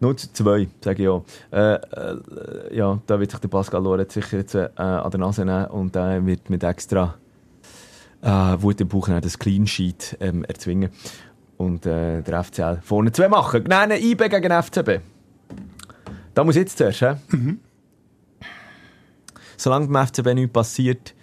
0 0.00 0.16
zu 0.16 0.32
2, 0.32 0.68
sage 0.82 1.02
ich 1.02 1.08
auch. 1.08 1.24
Äh, 1.52 1.74
äh, 1.74 2.76
ja, 2.76 2.98
da 3.06 3.20
wird 3.20 3.30
sich 3.30 3.40
der 3.40 3.48
Pascal 3.48 3.82
Lorenz 3.82 4.14
sicher 4.14 4.38
jetzt 4.38 4.54
äh, 4.54 4.68
an 4.76 5.10
der 5.10 5.20
Nase 5.20 5.44
nehmen 5.44 5.66
und 5.66 5.96
äh, 5.96 6.24
wird 6.24 6.50
mit 6.50 6.62
extra 6.62 7.14
äh, 8.22 8.28
Wut 8.28 8.80
im 8.80 8.88
Bauch 8.88 9.08
das 9.08 9.38
Clean 9.38 9.66
Sheet 9.66 10.16
ähm, 10.20 10.44
erzwingen. 10.44 10.90
Und 11.56 11.86
äh, 11.86 12.22
der 12.22 12.42
FCL 12.42 12.80
vorne 12.82 13.12
zwei 13.12 13.28
machen. 13.28 13.64
Nein, 13.68 13.92
IB 13.92 14.28
gegen 14.28 14.62
FCB. 14.62 15.00
Da 16.34 16.42
muss 16.42 16.56
jetzt 16.56 16.76
zuerst, 16.78 17.00
hä? 17.02 17.14
Solange 19.56 19.86
beim 19.86 20.06
FCB 20.06 20.34
nichts 20.34 20.52
passiert, 20.52 21.14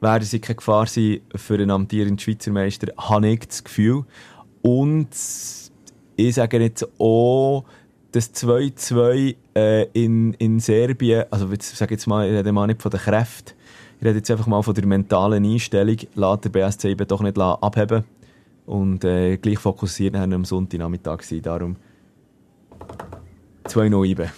werden 0.00 0.24
sie 0.24 0.40
keine 0.40 0.56
Gefahr 0.56 0.86
sein 0.86 1.20
für 1.34 1.54
einen 1.54 1.70
amtierenden 1.70 2.18
Schweizer 2.18 2.50
Meister, 2.50 2.88
habe 2.96 3.28
ich 3.28 3.40
das 3.40 3.62
Gefühl. 3.62 4.04
Und 4.62 5.08
ich 6.16 6.34
sage 6.34 6.58
jetzt 6.60 6.88
auch, 6.98 7.64
das 8.14 8.32
2-2 8.32 9.34
äh, 9.56 9.88
in, 9.92 10.34
in 10.34 10.60
Serbien, 10.60 11.24
also 11.32 11.50
ich 11.50 11.62
sage 11.64 11.94
jetzt 11.94 12.06
mal, 12.06 12.28
ich 12.28 12.32
rede 12.32 12.52
mal 12.52 12.68
nicht 12.68 12.80
von 12.80 12.90
den 12.90 13.00
Kräften, 13.00 13.54
ich 13.98 14.06
rede 14.06 14.18
jetzt 14.18 14.30
einfach 14.30 14.46
mal 14.46 14.62
von 14.62 14.72
der 14.72 14.86
mentalen 14.86 15.44
Einstellung, 15.44 15.96
lässt 16.14 16.44
der 16.44 16.48
BSC 16.50 16.90
eben 16.90 17.08
doch 17.08 17.22
nicht 17.22 17.36
abheben 17.36 18.04
und 18.66 19.02
äh, 19.04 19.36
gleich 19.36 19.58
fokussiert 19.58 20.14
dann 20.14 20.32
am 20.32 20.44
Sonntagnachmittag 20.44 21.22
sein, 21.22 21.42
darum 21.42 21.76
2-0 23.64 24.06
IBE. 24.06 24.30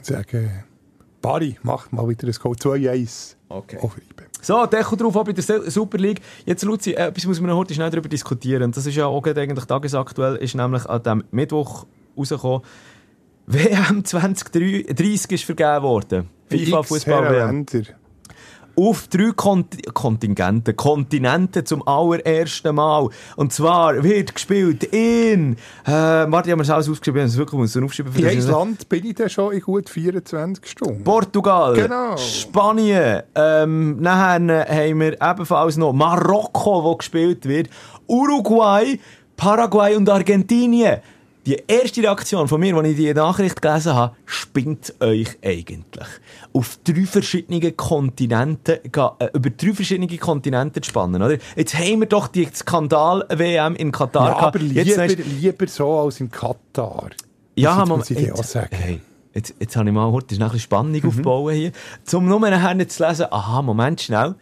Ich 0.00 0.06
sage, 0.06 0.64
Bari 1.20 1.56
macht 1.62 1.92
mal 1.92 2.08
wieder 2.08 2.26
ein 2.26 2.34
Goal 2.34 2.56
2-1. 2.56 3.36
Okay. 3.48 3.78
So, 4.40 4.66
Deckel 4.66 4.98
drauf, 4.98 5.14
auch 5.14 5.24
bei 5.24 5.32
der 5.32 5.70
Super 5.70 5.98
League. 5.98 6.20
Jetzt, 6.44 6.64
Luzi, 6.64 6.90
äh, 6.90 7.06
etwas 7.06 7.26
muss 7.26 7.40
man 7.40 7.50
noch 7.50 7.58
heute 7.58 7.72
schnell 7.72 7.90
darüber 7.90 8.08
diskutieren. 8.08 8.72
Das 8.72 8.84
ist 8.84 8.96
ja 8.96 9.06
auch 9.06 9.24
eigentlich 9.24 9.64
tagesaktuell, 9.66 10.34
ist 10.36 10.56
nämlich 10.56 10.84
an 10.86 11.02
dem 11.04 11.24
Mittwoch 11.30 11.86
rausgekommen. 12.16 12.62
WM 13.46 14.04
2030 14.04 15.32
ist 15.32 15.44
vergeben 15.44 15.82
worden. 15.82 16.28
FIFA 16.48 16.82
Fußball 16.82 17.30
WM. 17.30 17.66
Auf 18.74 19.06
drei 19.08 19.32
Kont 19.36 19.92
Kontingente, 19.92 20.72
Kontinente 20.72 21.62
zum 21.62 21.86
allerersten 21.86 22.74
Mal. 22.74 23.10
Und 23.36 23.52
zwar 23.52 24.02
wird 24.02 24.34
gespielt 24.34 24.84
in, 24.84 25.56
äh, 25.84 25.90
warte, 25.90 26.48
ich 26.48 26.52
habe 26.52 26.56
mir 26.56 26.62
das 26.62 26.70
alles 26.70 26.88
aufgeschrieben, 26.88 27.20
ich 27.26 27.32
es 27.32 27.36
wirklich 27.36 27.60
muss 27.60 27.76
aufschreiben. 27.76 28.14
In 28.14 28.24
welches 28.24 28.46
Land 28.46 28.88
bin 28.88 29.04
ich 29.04 29.14
denn 29.14 29.28
schon 29.28 29.52
in 29.52 29.60
gut 29.60 29.90
24 29.90 30.64
Stunden? 30.66 31.04
Portugal, 31.04 31.74
Genau. 31.74 32.16
Spanien, 32.16 33.24
ähm, 33.34 34.00
nachher 34.00 34.66
haben 34.66 35.00
wir 35.00 35.20
ebenfalls 35.20 35.76
noch 35.76 35.92
Marokko, 35.92 36.82
wo 36.82 36.96
gespielt 36.96 37.46
wird, 37.46 37.68
Uruguay, 38.06 38.98
Paraguay 39.36 39.96
und 39.96 40.08
Argentinien. 40.08 41.00
Die 41.44 41.60
erste 41.66 42.00
Reaktion 42.02 42.46
von 42.46 42.60
mir, 42.60 42.76
als 42.76 42.86
ich 42.88 42.96
die 42.96 43.12
Nachricht 43.14 43.60
gelesen 43.60 43.94
habe, 43.94 44.14
spinnt 44.26 44.94
euch 45.00 45.26
eigentlich. 45.44 46.06
Auf 46.52 46.78
drei 46.84 47.04
verschiedene 47.04 47.72
Kontinente, 47.72 48.80
äh, 48.84 48.88
über 49.34 49.50
drei 49.50 49.72
verschiedene 49.72 50.06
Kontinente 50.18 50.80
zu 50.80 50.90
spannen, 50.90 51.20
oder? 51.20 51.38
Jetzt 51.56 51.74
haben 51.76 51.98
wir 52.00 52.06
doch 52.06 52.28
die 52.28 52.46
Skandal-WM 52.52 53.74
in 53.74 53.90
Katar 53.90 54.28
Ja, 54.28 54.34
gehabt. 54.34 54.56
aber 54.56 54.64
Jetzt 54.64 54.86
lieber, 54.88 55.04
ist- 55.06 55.18
lieber 55.40 55.66
so 55.66 55.98
als 55.98 56.20
in 56.20 56.30
Katar. 56.30 57.10
ja, 57.56 57.74
Moment. 57.74 57.88
muss 57.98 58.10
ich 58.10 58.18
dir 58.18 58.34
auch 58.34 58.38
Jetzt, 58.38 58.50
sagen. 58.52 58.68
hey, 58.76 59.00
jetzt, 59.34 59.54
jetzt 59.58 59.76
habe 59.76 59.88
ich 59.88 59.94
mal 59.94 60.12
heute 60.12 60.34
noch 60.36 60.42
ein 60.42 60.52
bisschen 60.52 60.60
Spannung 60.60 61.00
Mhm. 61.02 61.08
aufbauen 61.08 61.54
hier. 61.56 61.72
Zum 62.04 62.26
nur 62.26 62.38
nachher 62.38 62.88
zu 62.88 63.04
lesen, 63.04 63.26
aha, 63.30 63.62
Moment, 63.62 64.00
schnell. 64.00 64.36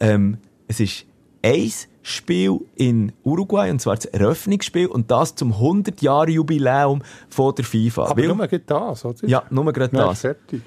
Ähm, 0.00 0.36
es 0.68 0.80
ist 0.80 1.06
ein 1.42 1.72
Spiel 2.02 2.60
in 2.74 3.12
Uruguay, 3.24 3.70
und 3.70 3.80
zwar 3.80 3.94
das 3.96 4.06
Eröffnungsspiel, 4.06 4.86
und 4.86 5.10
das 5.10 5.34
zum 5.34 5.52
100-Jahre-Jubiläum 5.54 7.02
von 7.28 7.54
der 7.54 7.64
FIFA. 7.64 8.06
Aber 8.06 8.20
Weil- 8.20 8.28
nur 8.34 8.46
geht 8.48 8.70
das, 8.70 9.04
oder? 9.04 9.26
ja, 9.28 9.42
nur 9.50 9.72
gerade 9.72 9.96
das. 9.96 10.20
fertig. 10.20 10.62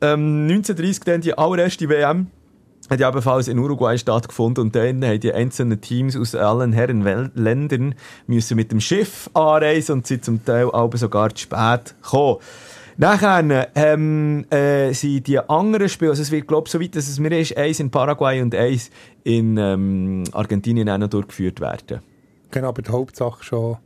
Ähm, 0.00 0.46
1930 0.48 1.04
dann 1.04 1.20
die 1.20 1.36
allererste 1.38 1.88
WM 1.88 2.26
hat 2.90 2.98
ja 2.98 3.08
ebenfalls 3.08 3.46
in 3.46 3.58
Uruguay 3.58 3.96
stattgefunden 3.96 4.64
und 4.64 4.74
dann 4.74 5.04
haben 5.04 5.20
die 5.20 5.32
einzelnen 5.32 5.80
Teams 5.80 6.16
aus 6.16 6.34
allen 6.34 6.72
Herren 6.72 7.02
Ländern 7.36 7.94
müssen 8.26 8.56
mit 8.56 8.72
dem 8.72 8.80
Schiff 8.80 9.30
anreisen 9.34 9.92
und 9.98 10.06
sind 10.08 10.24
zum 10.24 10.44
Teil 10.44 10.68
aber 10.72 10.98
sogar 10.98 11.32
zu 11.34 11.42
spät 11.44 11.94
gekommen. 12.02 12.38
Nachher 13.02 13.66
ähm, 13.74 14.44
äh, 14.48 14.92
sind 14.92 15.26
die 15.26 15.36
anderen 15.40 15.88
Spiele, 15.88 16.12
also 16.12 16.22
es 16.22 16.30
wird 16.30 16.46
glaube 16.46 16.68
ich 16.68 16.72
so 16.72 16.80
weit, 16.80 16.94
dass 16.94 17.08
es 17.08 17.18
mir 17.18 17.36
ist, 17.36 17.56
eins 17.56 17.80
in 17.80 17.90
Paraguay 17.90 18.40
und 18.40 18.54
eins 18.54 18.90
in 19.24 19.56
ähm, 19.56 20.22
Argentinien 20.30 20.88
auch 20.88 20.98
noch 20.98 21.08
durchgeführt 21.08 21.60
werden. 21.60 21.98
Genau, 22.52 22.68
aber 22.68 22.80
die 22.80 22.92
Hauptsache 22.92 23.42
schon. 23.42 23.78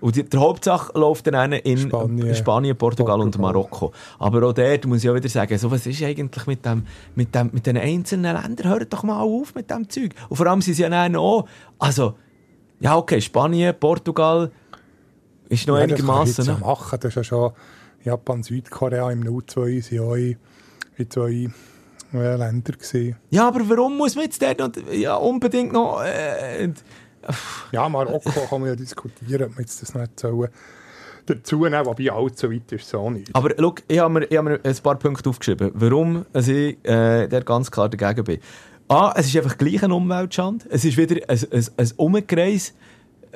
Und 0.00 0.16
die, 0.16 0.24
der 0.24 0.40
Hauptsache 0.40 0.98
läuft 0.98 1.26
dann 1.26 1.52
in 1.52 1.76
Spanien, 1.76 2.34
Spanien, 2.34 2.74
Portugal, 2.74 3.20
und 3.20 3.32
Portugal. 3.32 3.52
Marokko. 3.52 3.92
Aber 4.18 4.42
auch 4.48 4.54
dort 4.54 4.86
muss 4.86 5.04
ich 5.04 5.10
auch 5.10 5.16
wieder 5.16 5.28
sagen, 5.28 5.58
so, 5.58 5.70
was 5.70 5.84
ist 5.86 6.02
eigentlich 6.02 6.46
mit, 6.46 6.64
dem, 6.64 6.86
mit, 7.14 7.34
dem, 7.34 7.50
mit 7.52 7.66
den 7.66 7.76
einzelnen 7.76 8.34
Ländern? 8.34 8.70
Hört 8.70 8.90
doch 8.90 9.02
mal 9.02 9.20
auf 9.20 9.54
mit 9.54 9.70
dem 9.70 9.86
Zeug. 9.90 10.14
Und 10.30 10.36
vor 10.38 10.46
allem 10.46 10.62
sind 10.62 10.74
sie 10.76 10.82
ja 10.82 10.88
dann 10.88 11.14
auch, 11.16 11.46
also, 11.78 12.14
ja 12.80 12.96
okay, 12.96 13.20
Spanien, 13.20 13.74
Portugal 13.78 14.50
ist 15.50 15.68
noch 15.68 15.76
Ja, 15.76 15.86
das 15.86 15.98
kann 15.98 16.06
ich 16.06 16.10
einigermaßen. 16.10 16.44
jetzt 16.44 16.46
ja 16.46 16.54
Ne? 16.54 16.60
machen. 16.60 16.98
Das 17.02 17.10
ist 17.10 17.16
ja 17.16 17.22
schon 17.24 17.52
Japan, 18.04 18.42
Südkorea 18.42 19.10
im 19.10 19.22
02 19.46 19.80
sind 19.80 20.00
auch 20.00 20.14
in, 20.14 20.36
zwei 21.08 21.48
äh, 22.14 22.36
Länder 22.36 22.72
gesehen. 22.72 23.16
Ja, 23.30 23.48
aber 23.48 23.68
warum 23.68 23.96
muss 23.96 24.14
man 24.14 24.24
jetzt 24.24 24.42
dort 24.42 24.58
noch, 24.58 24.70
ja, 24.92 25.14
unbedingt 25.16 25.72
noch... 25.72 26.02
Äh, 26.02 26.72
Ja, 27.70 27.88
Marokko 27.88 28.30
kann 28.48 28.60
man 28.60 28.70
ja 28.70 28.76
diskutieren, 28.76 29.44
ob 29.44 29.50
man 29.50 29.60
jetzt 29.60 29.80
das 29.80 29.94
nicht 29.94 30.18
sollen 30.18 30.48
dazu 31.26 31.64
nehmen, 31.64 31.86
wobei 31.86 32.10
allzu 32.10 32.50
weit 32.50 32.72
ist 32.72 32.86
es 32.86 32.94
auch 32.94 33.10
nicht. 33.10 33.34
Aber 33.34 33.50
schau, 33.56 33.74
ich 33.86 33.98
habe 33.98 34.12
mir, 34.12 34.24
ich 34.24 34.36
hab 34.36 34.44
mir 34.44 34.60
ein 34.62 34.76
paar 34.82 34.96
Punkte 34.96 35.30
aufgeschrieben, 35.30 35.70
warum 35.74 36.26
ich 36.34 36.48
äh, 36.48 37.28
der 37.28 37.44
ganz 37.44 37.70
klar 37.70 37.88
dagegen 37.88 38.24
bin. 38.24 38.40
A, 38.88 39.14
es 39.16 39.26
ist 39.26 39.36
einfach 39.36 39.56
gleich 39.56 39.82
eine 39.82 39.94
Umweltschande. 39.94 40.66
Es 40.68 40.84
ist 40.84 40.96
wieder 40.96 41.16
ein, 41.28 41.38
ein, 41.50 41.66
ein 41.76 41.90
Umkreis 41.96 42.74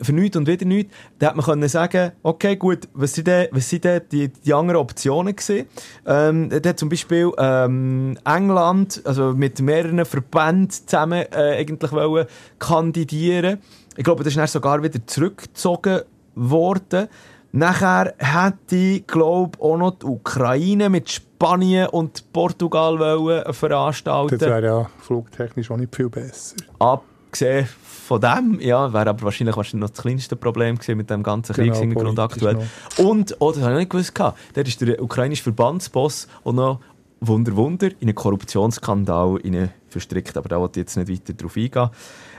für 0.01 0.13
nichts 0.13 0.37
und 0.37 0.47
wieder 0.47 0.67
nichts. 0.67 0.95
Da 1.19 1.29
hat 1.29 1.37
man 1.37 1.45
können 1.45 1.69
sagen, 1.69 2.13
okay, 2.23 2.57
gut, 2.57 2.89
was 2.95 3.15
sind 3.15 3.27
denn, 3.27 3.49
was 3.51 3.69
sind 3.69 3.85
denn 3.85 4.03
die, 4.11 4.29
die 4.29 4.55
anderen 4.55 4.81
Optionen 4.81 5.35
gewesen? 5.35 5.67
Ähm, 6.07 6.51
da 6.51 6.69
hat 6.69 6.79
zum 6.79 6.89
Beispiel 6.89 7.33
ähm, 7.39 8.19
England, 8.25 9.03
also 9.05 9.33
mit 9.33 9.61
mehreren 9.61 10.05
Verbänden 10.05 10.71
zusammen 10.71 11.25
äh, 11.33 11.59
eigentlich 11.59 11.93
wollen 11.93 12.27
kandidieren. 12.59 13.59
Ich 13.97 14.05
glaube, 14.05 14.23
das 14.23 14.33
ist 14.33 14.39
dann 14.39 14.47
sogar 14.47 14.83
wieder 14.83 15.05
zurückgezogen 15.07 16.03
worden. 16.35 17.09
Nachher 17.53 18.15
hätte 18.19 18.77
ich, 18.77 19.07
glaube 19.07 19.59
auch 19.63 19.79
noch 19.79 19.93
die 19.93 20.05
Ukraine 20.05 20.91
mit 20.91 21.11
Spanien 21.11 21.89
und 21.89 22.31
Portugal 22.33 22.99
wollen 22.99 23.55
veranstalten. 23.55 24.39
Das 24.39 24.49
wäre 24.49 24.65
ja 24.65 24.91
flugtechnisch 25.01 25.71
auch 25.71 25.79
nicht 25.79 25.97
viel 25.97 26.11
besser. 26.11 26.57
abgesehen 26.79 27.67
von 28.07 28.21
dem, 28.21 28.61
ja, 28.61 28.93
wäre 28.93 29.11
aber 29.11 29.23
wahrscheinlich, 29.23 29.57
wahrscheinlich 29.57 29.89
noch 29.89 29.91
das 29.91 30.03
kleinste 30.03 30.37
Problem 30.37 30.77
gewesen 30.77 30.97
mit 30.97 31.11
dem 31.11 31.23
ganzen 31.23 31.55
Genau, 31.55 31.73
Kriegshintergrund 31.73 32.19
aktuell. 32.19 32.59
Und, 32.99 33.37
oh, 33.41 33.51
das 33.51 33.63
habe 33.63 33.73
ich 33.73 33.79
nicht 33.81 33.91
gewusst, 33.91 34.15
der 34.55 34.67
ist 34.67 34.81
der 34.81 35.03
ukrainische 35.03 35.43
Verbandsboss 35.43 36.29
und 36.45 36.57
noch 36.57 36.81
Wunder, 37.21 37.57
Wunder, 37.57 37.87
in 37.87 38.09
einen 38.09 38.15
Korruptionsskandal 38.15 39.41
rein 39.43 39.73
verstrickt, 39.89 40.37
aber 40.37 40.49
da 40.49 40.61
wollte 40.61 40.81
ich 40.81 40.85
jetzt 40.85 40.97
nicht 40.97 41.09
weiter 41.09 41.33
drauf 41.33 41.57
eingehen. 41.57 41.91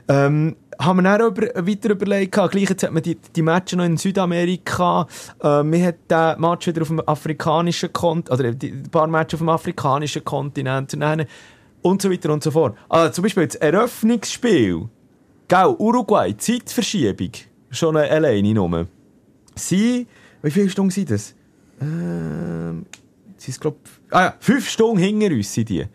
Ähm, 0.07 0.55
haben 0.80 1.03
wir 1.03 1.15
auch 1.15 1.28
über, 1.28 1.47
weiter 1.68 1.89
überlegt, 1.89 2.32
gehabt, 2.32 2.51
gleich 2.51 2.70
jetzt 2.70 2.84
hat 2.84 2.93
man 2.93 3.03
die, 3.03 3.15
die 3.15 3.41
Matches 3.41 3.78
noch 3.78 3.84
in 3.84 3.97
Südamerika, 3.97 5.07
äh, 5.41 5.63
man 5.63 5.84
hat 5.84 5.95
den 6.09 6.39
Match 6.39 6.68
wieder 6.68 6.84
auf 6.84 6.88
dem 6.88 7.01
afrikanischen 7.05 7.91
Kontinent, 7.91 8.39
oder 8.39 8.53
die, 8.53 8.70
ein 8.70 8.84
paar 8.84 9.07
Matches 9.07 9.36
auf 9.36 9.39
dem 9.39 9.49
afrikanischen 9.49 10.24
Kontinent 10.24 10.93
und 10.93 10.99
dann 11.01 11.26
und 11.82 12.01
so 12.01 12.11
weiter 12.11 12.32
und 12.32 12.43
so 12.43 12.51
fort. 12.51 12.78
Also 12.89 13.13
zum 13.13 13.24
Beispiel 13.24 13.47
das 13.47 13.55
Eröffnungsspiel, 13.55 14.88
gell, 15.47 15.75
Uruguay, 15.77 16.35
Zeitverschiebung, 16.37 17.31
schon 17.69 17.97
alleine 17.97 18.53
nur. 18.53 18.87
Sie, 19.55 20.07
wie 20.41 20.51
viele 20.51 20.69
Stunden 20.69 20.91
sind 20.91 21.11
das? 21.11 21.33
Ähm, 21.81 22.85
sie 23.37 23.51
ist, 23.51 23.61
glaub, 23.61 23.77
ah 24.11 24.21
ja, 24.21 24.35
fünf 24.39 24.69
Stunden 24.69 24.97
hinter 24.97 25.33
uns 25.33 25.53
sind 25.53 25.69
die. 25.69 25.85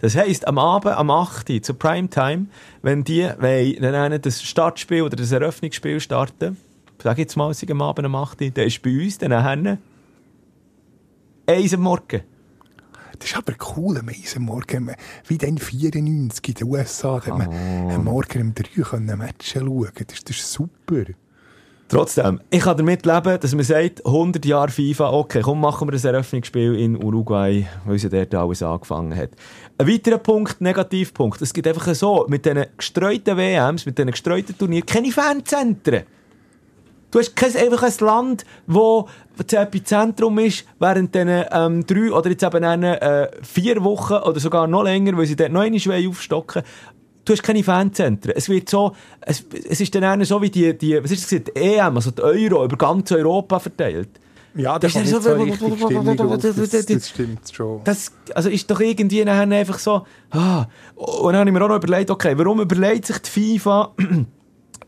Das 0.00 0.16
heisst, 0.16 0.48
am 0.48 0.58
Abend, 0.58 0.94
am 0.94 1.10
8. 1.10 1.50
Uhr, 1.50 1.62
zur 1.62 1.78
Primetime, 1.78 2.46
wenn 2.80 3.04
die 3.04 3.28
wollen, 3.38 3.82
dann 3.82 4.22
das 4.22 4.42
Startspiel 4.42 5.02
oder 5.02 5.16
das 5.16 5.30
Eröffnungsspiel 5.30 6.00
starten, 6.00 6.56
sag 7.02 7.18
jetzt 7.18 7.36
mal, 7.36 7.52
am 7.70 7.82
Abend 7.82 8.06
am 8.06 8.14
8. 8.14 8.40
Uhr, 8.40 8.50
dann 8.50 8.66
ist 8.66 8.82
bei 8.82 8.98
uns 8.98 9.18
dann 9.18 9.30
nachher 9.30 9.78
eins 11.46 11.74
am 11.74 11.80
Morgen. 11.80 12.22
Das 13.20 13.30
ist 13.30 13.36
aber 13.36 13.52
cool, 13.76 13.98
am 13.98 14.42
Morgen, 14.42 14.90
wie 15.28 15.38
dann 15.38 15.58
94 15.58 16.48
in 16.48 16.54
den 16.54 16.66
USA, 16.66 17.20
da 17.20 17.36
man 17.36 17.48
am 17.90 18.04
Morgen 18.04 18.40
um 18.40 18.54
3 18.54 18.82
können 18.82 19.18
Matches 19.18 19.62
schauen 19.62 19.90
das, 19.94 20.24
das 20.24 20.36
ist 20.36 20.52
super. 20.52 21.04
Trotzdem, 21.88 22.40
ich 22.50 22.60
kann 22.62 22.78
damit 22.78 23.04
leben, 23.04 23.38
dass 23.38 23.54
man 23.54 23.64
sagt, 23.64 24.06
100 24.06 24.44
Jahre 24.46 24.70
FIFA, 24.70 25.10
okay, 25.10 25.40
komm, 25.42 25.60
machen 25.60 25.88
wir 25.88 25.92
das 25.92 26.04
Eröffnungsspiel 26.04 26.76
in 26.76 26.96
Uruguay, 26.96 27.66
weil 27.84 27.98
sie 27.98 28.08
dort 28.08 28.34
alles 28.34 28.62
angefangen 28.62 29.14
hat. 29.14 29.30
Ein 29.76 29.88
weiterer 29.88 30.18
Punkt, 30.18 30.60
Negativpunkt, 30.60 31.42
es 31.42 31.52
gibt 31.52 31.66
einfach 31.66 31.94
so, 31.94 32.24
mit 32.28 32.46
diesen 32.46 32.64
gestreuten 32.76 33.36
WMs, 33.36 33.84
mit 33.84 33.98
diesen 33.98 34.12
gestreuten 34.12 34.56
Turnieren, 34.56 34.86
keine 34.86 35.10
Fanzentren. 35.10 36.04
Du 37.10 37.18
hast 37.18 37.34
kein, 37.34 37.54
einfach 37.56 37.82
ein 37.82 37.92
Land, 38.00 38.44
wo 38.66 39.08
das 39.36 39.52
Epizentrum 39.60 40.38
ist, 40.38 40.64
während 40.78 41.14
diesen 41.14 41.44
ähm, 41.50 41.86
drei 41.86 42.12
oder 42.12 42.30
jetzt 42.30 42.42
eben 42.44 42.62
einen, 42.64 42.94
äh, 42.94 43.28
vier 43.42 43.82
Wochen 43.82 44.14
oder 44.14 44.38
sogar 44.38 44.66
noch 44.66 44.84
länger, 44.84 45.16
weil 45.16 45.26
sie 45.26 45.36
dort 45.36 45.50
noch 45.52 45.62
einmal 45.62 46.08
aufstocken 46.08 46.62
Du 47.24 47.34
hast 47.34 47.42
keine 47.42 47.62
Fanzentren. 47.62 48.32
Es 48.34 48.48
wird 48.48 48.68
so, 48.68 48.92
es, 49.20 49.44
es 49.68 49.80
ist 49.80 49.94
dann 49.94 50.24
so 50.24 50.40
wie 50.40 50.50
die, 50.50 50.76
die, 50.76 51.02
was 51.02 51.10
ist 51.10 51.30
das, 51.30 51.42
die 51.44 51.54
EM, 51.54 51.94
also 51.96 52.10
die 52.10 52.22
Euro, 52.22 52.64
über 52.64 52.76
ganz 52.76 53.12
Europa 53.12 53.58
verteilt. 53.58 54.08
Ja, 54.54 54.78
Das 54.78 54.92
das, 54.94 55.02
ist 55.02 55.10
so- 55.10 55.20
so 55.20 55.32
richtig 55.34 55.56
Stimmung 55.56 56.20
auf, 56.20 56.38
das, 56.42 56.86
das 56.86 57.08
stimmt 57.08 57.40
schon. 57.52 57.82
Das, 57.84 58.12
also 58.34 58.48
ist 58.48 58.68
doch 58.70 58.80
irgendwie 58.80 59.24
nachher 59.24 59.42
einfach 59.42 59.78
so, 59.78 60.06
ah. 60.30 60.64
Und 60.96 61.32
dann 61.34 61.40
habe 61.40 61.50
ich 61.50 61.54
mir 61.54 61.62
auch 61.62 61.68
noch 61.68 61.76
überlegt, 61.76 62.10
okay, 62.10 62.32
warum 62.36 62.60
überlegt 62.60 63.06
sich 63.06 63.18
die 63.18 63.58
FIFA, 63.58 63.92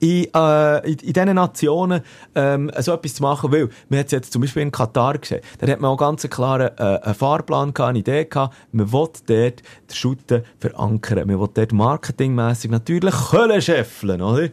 in, 0.03 0.26
äh, 0.34 0.78
in, 0.90 0.98
in 0.98 1.12
diesen 1.12 1.34
Nationen 1.34 2.03
ähm, 2.34 2.70
so 2.80 2.92
etwas 2.92 3.14
zu 3.14 3.22
machen, 3.22 3.53
weil 3.53 3.68
man 3.88 4.00
hat 4.00 4.11
jetzt 4.11 4.32
zum 4.32 4.42
Beispiel 4.42 4.62
in 4.62 4.72
Katar 4.72 5.16
gesehen, 5.16 5.42
da 5.59 5.70
hat 5.70 5.80
man 5.80 5.92
auch 5.92 5.96
ganz 5.96 6.28
klaren 6.28 6.70
äh, 6.76 6.82
einen 6.82 7.14
Fahrplan 7.14 7.72
gehabt, 7.72 7.90
eine 7.90 8.00
Idee 8.00 8.24
gehabt, 8.24 8.55
man 8.72 8.92
will 8.92 9.09
dort 9.26 9.28
den 9.28 9.94
Shooten 9.94 10.42
verankern, 10.59 11.28
man 11.28 11.40
will 11.40 11.48
dort 11.55 11.72
marketingmässig 11.72 12.70
natürlich 12.72 13.14
Köln 13.30 13.62
scheffeln, 13.62 14.20
oder? 14.20 14.48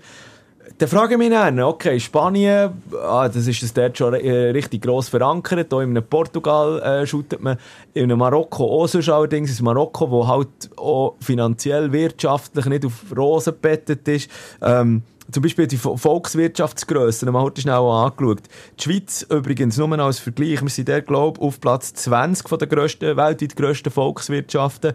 Dann 0.77 0.87
frage 0.87 1.15
ich 1.15 1.17
mich 1.17 1.31
dann, 1.31 1.59
okay, 1.59 1.99
Spanien, 1.99 2.71
ah, 3.03 3.27
das 3.27 3.47
ist 3.47 3.63
das 3.63 3.73
dort 3.73 3.97
schon 3.97 4.13
äh, 4.13 4.51
richtig 4.51 4.83
gross 4.83 5.09
verankert. 5.09 5.67
Hier 5.71 5.81
in 5.81 6.01
Portugal 6.09 6.79
äh, 6.79 7.07
shootet 7.07 7.41
man, 7.41 7.57
in 7.93 8.15
Marokko 8.15 8.63
auch 8.65 8.87
sonst 8.87 9.09
allerdings, 9.09 9.59
in 9.59 9.65
Marokko, 9.65 10.09
wo 10.09 10.27
halt 10.27 10.47
auch 10.77 11.15
finanziell, 11.19 11.91
wirtschaftlich 11.91 12.65
nicht 12.67 12.85
auf 12.85 12.93
Rosen 13.17 13.55
gebettet 13.55 14.07
ist. 14.07 14.29
Ähm, 14.61 15.01
zum 15.31 15.43
Beispiel 15.43 15.67
die 15.67 15.77
Vo- 15.77 15.97
Volkswirtschaftsgrössen, 15.97 17.27
haben 17.27 17.35
wir 17.35 17.41
heute 17.41 17.61
schnell 17.61 17.75
angeschaut. 17.75 18.41
Die 18.79 18.83
Schweiz 18.83 19.25
übrigens, 19.29 19.77
nur 19.77 19.97
als 19.99 20.19
Vergleich, 20.19 20.61
wir 20.61 20.69
sind 20.69 20.87
der 20.87 21.01
glaube 21.01 21.39
auf 21.41 21.59
Platz 21.59 21.93
20 21.93 22.47
von 22.49 22.59
der 22.59 22.67
grössten, 22.67 23.15
weltweit 23.17 23.55
grössten 23.55 23.91
Volkswirtschaften. 23.91 24.93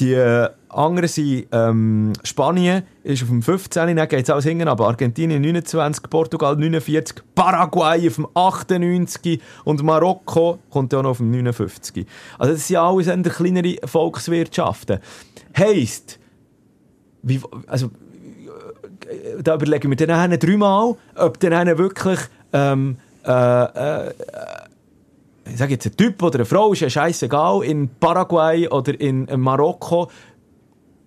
Die 0.00 0.12
äh, 0.12 0.48
anderen 0.68 1.08
sind 1.08 1.48
ähm, 1.50 2.12
Spanien, 2.22 2.84
ist 3.02 3.22
auf 3.22 3.28
dem 3.30 3.42
15, 3.42 3.96
dann 3.96 4.08
geht 4.08 4.22
es 4.22 4.30
alles 4.30 4.44
hinten, 4.44 4.68
aber 4.68 4.86
Argentinien 4.86 5.42
29, 5.42 6.08
Portugal 6.08 6.54
49, 6.54 7.24
Paraguay 7.34 8.06
auf 8.06 8.14
dem 8.14 8.28
98 8.32 9.40
und 9.64 9.82
Marokko 9.82 10.60
kommt 10.70 10.92
ja 10.92 11.02
noch 11.02 11.10
auf 11.10 11.16
dem 11.16 11.32
59. 11.32 12.06
Also 12.38 12.52
das 12.52 12.68
sind 12.68 12.76
alles 12.76 13.06
kleinere 13.36 13.76
Volkswirtschaften. 13.84 15.00
Heisst, 15.56 16.20
wie, 17.22 17.40
also, 17.66 17.90
da 19.42 19.54
überlegen 19.54 19.90
wir 19.90 19.96
dann 19.96 20.38
dreimal, 20.38 20.96
ob 21.16 21.40
dann 21.40 21.78
wirklich 21.78 22.18
ähm, 22.52 22.96
äh, 23.26 23.62
äh, 24.06 24.12
ich 25.50 25.56
sage 25.56 25.72
jetzt, 25.72 25.86
ein 25.86 25.96
Typ 25.96 26.22
oder 26.22 26.36
eine 26.36 26.44
Frau, 26.44 26.72
ist 26.72 26.80
ja 26.80 26.90
scheißegal, 26.90 27.62
in 27.64 27.88
Paraguay 27.88 28.68
oder 28.68 28.98
in 29.00 29.26
Marokko 29.36 30.10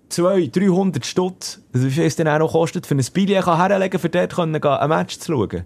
200, 0.09 0.55
300 0.55 1.05
Stutz, 1.05 1.61
also 1.73 1.87
wie 1.87 1.91
viel 1.91 2.03
es 2.03 2.15
denn 2.15 2.27
auch 2.27 2.39
noch 2.39 2.51
kostet, 2.51 2.85
für 2.85 2.95
ein 2.95 3.05
Billett 3.13 3.45
herlegen, 3.45 3.99
für 3.99 4.09
dort 4.09 4.35
können 4.35 4.61
ein 4.61 4.89
Match 4.89 5.19
zu 5.19 5.31
schauen. 5.31 5.65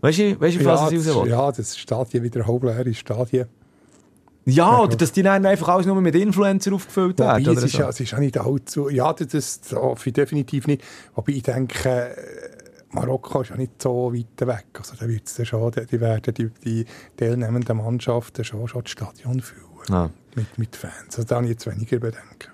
Weißt 0.00 0.18
du, 0.18 0.40
weißt 0.40 0.56
du, 0.56 0.60
auf 0.60 0.66
Ja, 0.66 0.72
was 0.72 0.92
ich 0.92 0.98
raus 1.08 1.24
will? 1.24 1.30
ja, 1.30 1.50
das 1.50 1.76
Stadien 1.78 2.22
wieder 2.22 2.46
halbleere 2.46 2.92
Stadien. 2.94 3.46
Ja, 4.46 4.80
oder 4.80 4.96
dass 4.96 5.12
die 5.12 5.22
dann 5.22 5.46
einfach 5.46 5.68
alles 5.68 5.86
nur 5.86 6.00
mit 6.00 6.14
Influencer 6.14 6.72
aufgefüllt 6.74 7.18
Wobei, 7.18 7.44
werden. 7.44 7.44
es, 7.44 7.56
Oder 7.56 7.66
ist 7.66 7.72
so. 7.72 7.78
ja, 7.78 7.88
es 7.88 8.00
ist 8.00 8.10
ja 8.10 8.18
nicht 8.18 8.38
allzu... 8.38 8.90
Ja, 8.90 9.12
das, 9.12 9.60
hoffe 9.72 10.10
ich 10.10 10.12
definitiv 10.12 10.66
nicht. 10.66 10.82
Wobei 11.14 11.32
ich 11.32 11.42
denke, 11.42 12.14
Marokko 12.90 13.40
ist 13.40 13.50
ja 13.50 13.56
nicht 13.56 13.80
so 13.80 14.12
weit 14.12 14.46
weg. 14.46 14.66
Also 14.78 14.94
da 14.98 15.08
wird's 15.08 15.34
dann 15.36 15.46
schon, 15.46 15.72
die 15.72 16.00
werden 16.00 16.34
die, 16.34 16.50
die 16.64 16.86
teilnehmenden 17.16 17.78
Mannschaften 17.78 18.44
schon, 18.44 18.68
schon 18.68 18.82
das 18.82 18.90
Stadion 18.90 19.40
füllen. 19.40 19.64
Ah. 19.90 20.10
Mit, 20.34 20.58
mit 20.58 20.76
Fans. 20.76 20.94
Also 21.08 21.24
da 21.24 21.36
habe 21.36 21.46
ich 21.46 21.52
jetzt 21.52 21.66
weniger 21.66 21.98
Bedenken. 21.98 22.52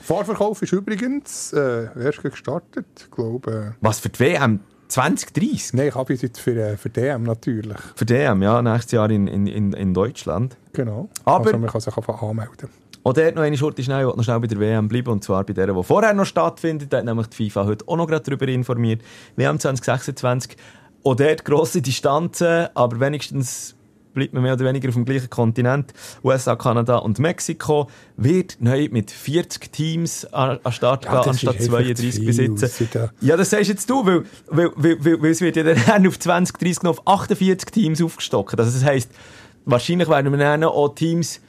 Fahrverkauf 0.00 0.62
ist 0.62 0.72
übrigens 0.72 1.52
äh, 1.52 1.88
erst 2.02 2.22
gestartet. 2.22 2.86
Ich 2.98 3.10
glaube... 3.10 3.74
Was 3.80 4.00
für 4.00 4.08
die 4.08 4.20
WM? 4.20 4.60
2030? 4.88 5.74
Äh, 5.74 5.76
nein, 5.76 5.88
ich 5.88 5.94
habe 5.94 6.12
es 6.14 6.22
jetzt 6.22 6.40
für, 6.40 6.56
äh, 6.56 6.76
für 6.76 6.90
DM 6.90 7.22
natürlich. 7.22 7.78
Für 7.94 8.08
WM, 8.08 8.42
ja, 8.42 8.60
nächstes 8.62 8.92
Jahr 8.92 9.10
in, 9.10 9.26
in, 9.26 9.46
in, 9.46 9.94
Deutschland. 9.94 10.56
Genau. 10.72 11.08
Aber- 11.24 11.46
also 11.46 11.58
man 11.58 11.70
kann 11.70 11.80
sich 11.80 11.96
einfach 11.96 12.22
anmelden. 12.22 12.68
Und 13.02 13.16
dort 13.16 13.36
noch 13.36 13.42
eine 13.42 13.56
Schurte 13.56 13.82
schnell, 13.82 14.06
ich 14.06 14.16
noch 14.16 14.24
schnell 14.24 14.40
bei 14.40 14.48
der 14.48 14.58
WM 14.60 14.88
bleiben, 14.88 15.10
und 15.10 15.24
zwar 15.24 15.44
bei 15.44 15.52
der, 15.52 15.72
die 15.72 15.82
vorher 15.82 16.12
noch 16.12 16.26
stattfindet. 16.26 16.92
Da 16.92 16.98
hat 16.98 17.04
nämlich 17.04 17.28
die 17.28 17.48
FIFA 17.48 17.64
heute 17.64 17.88
auch 17.88 17.96
noch 17.96 18.06
gerade 18.06 18.24
darüber 18.24 18.48
informiert. 18.48 19.02
WM 19.36 19.58
2026. 19.58 20.56
Auch 21.04 21.14
dort 21.14 21.44
grosse 21.44 21.80
Distanzen, 21.80 22.66
aber 22.74 23.00
wenigstens 23.00 23.76
bleibt 24.18 24.34
man 24.34 24.42
mehr 24.42 24.52
oder 24.54 24.64
weniger 24.64 24.88
auf 24.88 24.94
dem 24.94 25.04
gleichen 25.04 25.30
Kontinent. 25.30 25.92
USA, 26.22 26.56
Kanada 26.56 26.96
und 26.98 27.18
Mexiko 27.18 27.88
wird 28.16 28.56
neu 28.60 28.88
mit 28.90 29.10
40 29.10 29.72
Teams 29.72 30.24
an, 30.32 30.58
an 30.62 30.72
Start 30.72 31.04
Ja, 31.06 31.20
gehen, 31.22 31.30
anstatt 31.30 31.56
ist 31.56 31.64
einfach 31.66 31.78
32 31.78 32.10
zu 32.14 32.16
viel. 32.18 32.26
besitzen. 32.26 33.10
Ja- 33.20 33.36
das 33.36 33.50
sagst 33.50 33.68
jetzt 33.68 33.88
du, 33.88 34.04
weil, 34.04 34.22
weil, 34.48 34.70
weil, 34.76 35.22
weil, 35.22 35.30
es 35.30 35.40
wird 35.40 35.56
ja 35.56 35.62
dann 35.62 36.06
auf 36.06 36.18
20, 36.18 36.58
30 36.58 36.82
noch 36.82 36.98
auf 36.98 37.06
48 37.06 37.70
Teams 37.70 38.02
aufgestockt. 38.02 38.58
Also 38.58 38.70
das 38.72 38.84
heisst, 38.84 39.10
wahrscheinlich 39.64 40.08
werden 40.08 40.30
wir 40.32 40.38
dann 40.38 40.64
auch 40.64 40.94
Teams 40.94 41.40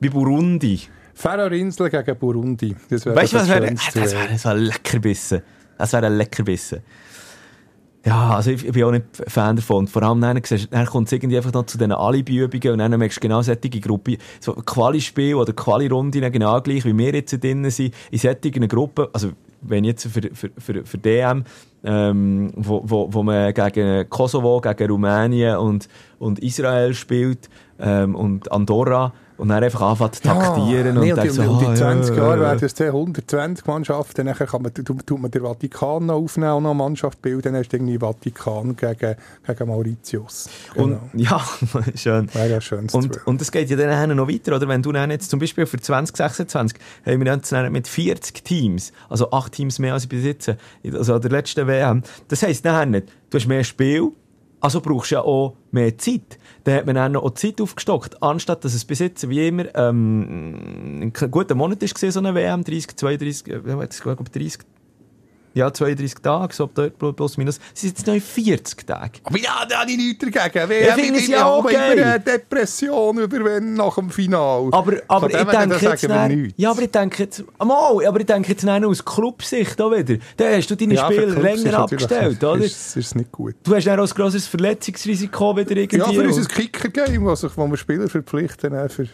wie 0.00 0.08
Burundi. 0.08 0.80
Färöerinseln 1.14 1.90
gegen 1.90 2.18
Burundi. 2.18 2.76
Das 2.90 3.06
wäre 3.06 3.16
Weißt 3.16 3.32
du, 3.32 3.36
was 3.38 3.48
das 3.48 3.60
wäre? 3.60 3.74
Das 3.74 4.12
wäre 4.12 4.38
so 4.38 4.48
ein 4.50 4.58
Leckerbissen. 4.58 5.42
Das 5.78 5.92
wäre 5.92 6.06
ein 6.06 6.16
Leckerbissen. 6.16 6.80
Ja, 8.06 8.36
also 8.36 8.52
ich, 8.52 8.64
ich 8.64 8.70
bin 8.70 8.84
auch 8.84 8.92
nicht 8.92 9.04
Fan 9.26 9.56
davon. 9.56 9.88
Vor 9.88 10.00
allem 10.04 10.20
dann, 10.20 10.40
dann 10.70 10.86
kommt 10.86 11.08
es 11.08 11.12
irgendwie 11.12 11.36
einfach 11.38 11.52
noch 11.52 11.66
zu 11.66 11.76
diesen 11.76 11.90
Alibi-Übungen 11.90 12.74
und 12.74 12.78
dann 12.78 12.96
merkst 12.96 13.16
du 13.16 13.20
genau 13.20 13.42
solche 13.42 13.68
Gruppen, 13.68 14.16
so 14.38 14.52
Quali-Spiel 14.52 15.34
oder 15.34 15.52
Quali-Runden 15.52 16.30
genau 16.30 16.60
gleich, 16.60 16.84
wie 16.84 16.96
wir 16.96 17.12
jetzt 17.12 17.42
drinnen 17.42 17.68
sind, 17.68 17.92
in 18.12 18.18
solchen 18.18 18.68
Gruppen, 18.68 19.08
also 19.12 19.30
wenn 19.60 19.82
jetzt 19.82 20.06
für, 20.06 20.22
für, 20.32 20.50
für, 20.56 20.84
für 20.86 20.98
DM, 20.98 21.42
ähm, 21.82 22.52
wo, 22.54 22.82
wo, 22.84 23.12
wo 23.12 23.24
man 23.24 23.52
gegen 23.52 24.08
Kosovo, 24.08 24.60
gegen 24.60 24.88
Rumänien 24.88 25.56
und, 25.56 25.88
und 26.20 26.38
Israel 26.38 26.94
spielt 26.94 27.50
ähm, 27.80 28.14
und 28.14 28.52
Andorra 28.52 29.12
und 29.38 29.48
dann 29.48 29.62
einfach 29.62 29.80
anfängt 29.82 30.16
zu 30.16 30.22
taktieren 30.22 30.94
nee, 30.94 31.10
und, 31.10 31.10
und, 31.10 31.16
denkt 31.16 31.32
so, 31.34 31.42
und 31.42 31.62
in 31.62 31.68
ah, 31.68 31.74
20 31.74 32.16
ja, 32.16 32.22
Jahren 32.22 32.38
ja, 32.38 32.44
werden 32.46 32.64
es 32.64 32.74
dann 32.74 32.86
120 32.88 33.66
Mannschaften, 33.66 34.26
dann 34.26 34.34
kann 34.34 34.62
man, 34.62 34.72
tu- 34.74 34.82
tut 34.82 35.20
man 35.20 35.30
den 35.30 35.42
Vatikan 35.42 36.06
noch 36.06 36.14
aufnehmen 36.14 36.52
und 36.52 36.62
noch 36.62 36.70
eine 36.70 36.78
Mannschaft 36.78 37.20
bilden, 37.22 37.52
dann 37.52 37.56
hast 37.56 37.68
du 37.72 37.76
irgendwie 37.76 37.98
Vatikan 37.98 38.76
gegen, 38.76 39.16
gegen 39.46 39.68
Mauritius. 39.68 40.48
Und 40.74 40.86
Genau. 40.86 41.00
ja, 41.14 41.40
schön. 41.94 42.34
Wäre 42.34 42.50
ja 42.50 42.60
schön 42.60 42.88
Und, 42.92 43.26
und 43.26 43.40
es 43.42 43.52
geht 43.52 43.68
ja 43.70 43.76
dann 43.76 44.16
noch 44.16 44.28
weiter, 44.28 44.56
oder? 44.56 44.68
Wenn 44.68 44.82
du 44.82 44.92
dann 44.92 45.10
jetzt 45.10 45.30
zum 45.30 45.38
Beispiel 45.40 45.66
für 45.66 45.78
2026 45.78 46.78
haben 47.04 47.24
wir 47.24 47.32
jetzt 47.32 47.52
dann 47.52 47.70
mit 47.72 47.88
40 47.88 48.44
Teams, 48.44 48.92
also 49.08 49.30
8 49.30 49.52
Teams 49.52 49.78
mehr 49.78 49.94
als 49.94 50.04
ich 50.04 50.08
besitze, 50.08 50.56
also 50.92 51.14
an 51.14 51.20
der 51.20 51.30
letzten 51.30 51.66
WM. 51.66 52.02
Das 52.28 52.42
heisst 52.42 52.64
nachher 52.64 52.86
nicht, 52.86 53.08
du 53.30 53.38
hast 53.38 53.46
mehr 53.46 53.64
Spiel, 53.64 54.12
also 54.60 54.80
brauchst 54.80 55.10
du 55.10 55.16
ja 55.16 55.20
auch 55.22 55.54
mehr 55.70 55.96
Zeit. 55.98 56.38
Dann 56.66 56.74
hat 56.74 56.86
man 56.86 57.12
noch 57.12 57.22
auch 57.22 57.30
die 57.30 57.52
Zeit 57.52 57.60
aufgestockt, 57.60 58.20
anstatt 58.24 58.64
dass 58.64 58.74
es 58.74 58.84
bis 58.84 58.98
jetzt 58.98 59.28
wie 59.28 59.46
immer 59.46 59.72
ähm, 59.76 61.00
ein 61.00 61.12
guter 61.30 61.54
Monat 61.54 61.78
gewesen, 61.78 62.10
so 62.10 62.18
eine 62.18 62.34
WM, 62.34 62.64
30, 62.64 62.96
32, 62.96 63.46
äh, 63.46 63.60
ja, 63.64 63.80
jetzt, 63.82 63.98
ich 63.98 64.02
glaube 64.02 64.24
30 64.24 64.58
ja, 65.56 65.72
32 65.72 66.20
Tage, 66.22 66.54
so 66.54 66.68
dort 66.72 67.16
plus 67.16 67.38
minus. 67.38 67.58
Es 67.74 67.80
sind 67.80 67.96
jetzt 67.96 68.06
noch 68.06 68.20
40 68.20 68.86
Tage. 68.86 69.20
Aber 69.24 69.38
ja, 69.38 69.64
da 69.66 69.80
habe 69.80 69.90
ich 69.90 69.96
nichts 69.96 70.22
dagegen. 70.22 70.70
Ich 70.70 70.92
finde 70.92 71.18
es 71.18 71.28
ja 71.28 71.46
auch 71.46 71.60
immer 71.60 71.72
geil. 71.72 72.04
eine 72.04 72.20
Depression 72.20 73.16
über 73.18 73.42
wenn 73.42 73.72
nach 73.72 73.94
dem 73.94 74.10
Final. 74.10 74.68
Aber, 74.70 74.92
aber 75.08 75.30
ich 75.30 75.36
denke 75.36 75.78
da 75.80 75.90
jetzt, 75.92 76.08
wir 76.08 76.28
nichts. 76.28 76.54
ja, 76.58 76.70
aber 76.70 76.82
ich 76.82 76.90
denke 76.90 77.22
jetzt, 77.22 77.42
mal, 77.58 78.06
aber 78.06 78.20
ich 78.20 78.26
denke 78.26 78.50
jetzt 78.50 78.68
aus 78.68 79.02
Clubsicht 79.02 79.80
auch 79.80 79.92
wieder. 79.92 80.18
Dann 80.36 80.56
hast 80.56 80.70
du 80.70 80.76
deine 80.76 80.94
Ja, 80.94 81.08
ist 81.08 81.38
länger 81.38 81.78
abgestellt, 81.78 82.44
oder? 82.44 82.62
Ist, 82.62 82.94
ist 82.94 83.14
nicht 83.16 83.32
gut. 83.32 83.54
Du 83.64 83.74
hast 83.74 83.86
dann 83.86 83.98
auch 83.98 84.06
ein 84.06 84.14
grosses 84.14 84.46
Verletzungsrisiko 84.46 85.56
wieder 85.56 85.74
irgendwie. 85.74 85.96
Ja, 85.96 86.12
für 86.12 86.22
unser 86.22 86.44
Kicker-Game, 86.44 87.24
wo 87.24 87.70
wir 87.70 87.76
Spieler 87.78 88.08
verpflichten, 88.10 88.74
äh, 88.74 88.90
für, 88.90 89.06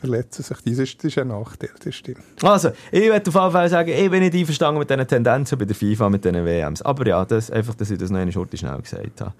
verletzen 0.00 0.42
sich. 0.42 0.56
Das 0.64 0.78
ist, 0.78 0.98
das 0.98 1.04
ist 1.12 1.18
ein 1.18 1.28
Nachteil, 1.28 1.70
das 1.84 1.94
stimmt. 1.94 2.18
Also, 2.42 2.70
ich 2.90 3.02
würde 3.02 3.16
auf 3.28 3.34
jeden 3.34 3.52
Fall 3.52 3.68
sagen, 3.68 3.90
ich 3.90 4.10
bin 4.10 4.20
nicht 4.22 4.34
einverstanden 4.34 4.78
mit 4.80 4.90
diesen 4.90 5.06
Tendenzen 5.06 5.58
bei 5.58 5.64
der 5.64 5.76
FIFA, 5.76 6.08
mit 6.10 6.24
diesen 6.24 6.44
WMs. 6.44 6.82
Aber 6.82 7.06
ja, 7.06 7.24
das, 7.24 7.50
einfach, 7.50 7.74
dass 7.74 7.90
ich 7.90 7.98
das 7.98 8.10
noch 8.10 8.18
eine 8.18 8.32
Schurte 8.32 8.56
schnell 8.56 8.78
gesagt 8.80 9.20
habe. 9.20 9.32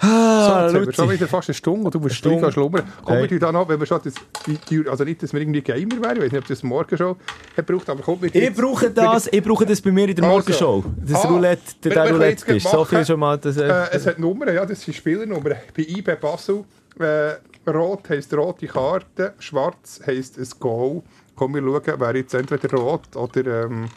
So, 0.00 0.06
Ah, 0.06 0.64
jetzt 0.66 0.74
haben 0.74 0.86
wir 0.86 0.92
schon 0.92 1.10
wieder 1.10 1.28
fast 1.28 1.48
eine 1.48 1.54
Stunde 1.54 1.86
und 1.86 1.94
du 1.94 2.00
musst 2.00 2.20
gleich 2.20 2.52
schlummern. 2.52 2.82
Kommen 3.04 3.18
Hey. 3.20 3.30
wir 3.30 3.38
da 3.38 3.52
noch, 3.52 3.66
wenn 3.68 3.78
wir 3.78 3.86
schon 3.86 4.00
das, 4.04 4.12
also 4.90 5.04
nicht, 5.04 5.22
dass 5.22 5.32
wir 5.32 5.40
irgendwie 5.40 5.62
Gamer 5.62 6.02
wären, 6.02 6.16
ich 6.16 6.22
weiß 6.24 6.32
nicht, 6.32 6.42
ob 6.42 6.46
das 6.48 6.62
morgen 6.62 6.98
schon 6.98 7.16
hat 7.56 7.66
gebraucht, 7.66 7.88
aber 7.88 8.02
kommt 8.02 8.20
mit 8.20 8.34
Ich 8.34 8.52
brauche 8.52 8.90
das, 8.90 9.28
ich 9.32 9.42
brauche 9.42 9.64
das 9.64 9.80
bei 9.80 9.92
mir 9.92 10.08
in 10.08 10.16
der 10.16 10.24
Also. 10.24 10.36
Morgenshow. 10.36 10.84
Das 11.06 11.24
Ah, 11.24 11.28
Roulette, 11.28 11.62
der, 11.84 11.92
jetzt 12.04 12.12
Roulette 12.12 12.54
ist. 12.56 12.68
So 12.68 12.84
viel 12.84 13.06
schon 13.06 13.20
mal. 13.20 13.38
Das, 13.38 13.56
Äh, 13.56 13.66
äh, 13.66 13.84
es 13.92 14.06
hat 14.06 14.18
Nummern, 14.18 14.52
ja, 14.54 14.66
das 14.66 14.82
sind 14.82 14.94
Spielernummern. 14.94 15.54
Bei 15.74 15.82
IB 15.82 16.16
Basel, 16.20 16.64
äh, 16.98 17.34
rot 17.66 18.08
heisst 18.08 18.34
rote 18.34 18.66
Karte, 18.66 19.34
schwarz 19.38 20.00
heisst 20.06 20.38
ein 20.38 20.48
Goal. 20.58 21.02
Komm, 21.36 21.54
wir 21.54 21.62
schauen, 21.62 22.00
wer 22.00 22.16
jetzt 22.16 22.34
entweder 22.34 22.76
rot 22.76 23.16
oder 23.16 23.64
ähm, 23.64 23.88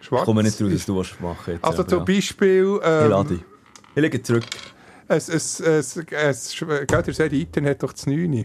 schwarz 0.00 0.22
ich 0.22 0.26
komme 0.26 0.42
nicht 0.42 0.60
draus, 0.60 0.72
dass 0.72 0.86
du 0.86 0.96
was 0.96 1.20
machen 1.20 1.54
jetzt. 1.54 1.64
Also 1.64 1.80
aber 1.80 1.88
zum 1.88 1.98
ja. 2.00 2.04
Beispiel... 2.04 2.80
Ich 2.80 2.88
Ähm, 2.88 3.10
lade 3.10 3.28
dich. 3.34 3.44
Ich 3.94 4.02
lege 4.02 4.22
zurück. 4.22 4.44
es, 5.08 5.28
es, 5.28 5.60
es, 5.60 5.96
es, 5.96 6.56
gell, 6.58 7.02
der 7.02 7.14
Sedi 7.14 7.42
Iten 7.42 7.66
hat 7.66 7.82
doch 7.82 7.92
das 7.92 8.06
9. 8.06 8.44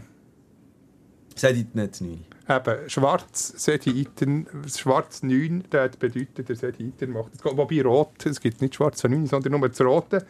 Seid 1.34 1.56
ihr 1.56 1.66
nicht 1.72 1.94
zu 1.94 2.04
9? 2.04 2.24
Eben, 2.48 2.90
schwarz 2.90 3.54
Sedi 3.56 3.90
Iten, 3.90 4.46
schwarz 4.66 5.22
9, 5.22 5.64
das 5.70 5.96
bedeutet, 5.96 6.48
der 6.48 6.56
Sedi 6.56 6.88
Iten 6.88 7.12
macht 7.12 7.34
das 7.34 7.42
Goal. 7.42 7.56
Wobei 7.56 7.82
rot, 7.82 8.26
es 8.26 8.40
gibt 8.40 8.60
nicht 8.60 8.74
schwarz 8.74 9.02
9, 9.02 9.26
sondern 9.26 9.52
nur 9.58 9.68
das 9.68 9.80
rote. 9.80 10.26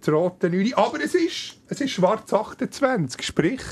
Das 0.00 0.08
rote 0.14 0.48
9. 0.50 0.74
Aber 0.74 1.00
es 1.02 1.14
ist, 1.14 1.56
es 1.68 1.80
ist 1.80 1.90
schwarz 1.90 2.32
28, 2.32 3.22
sprich... 3.24 3.62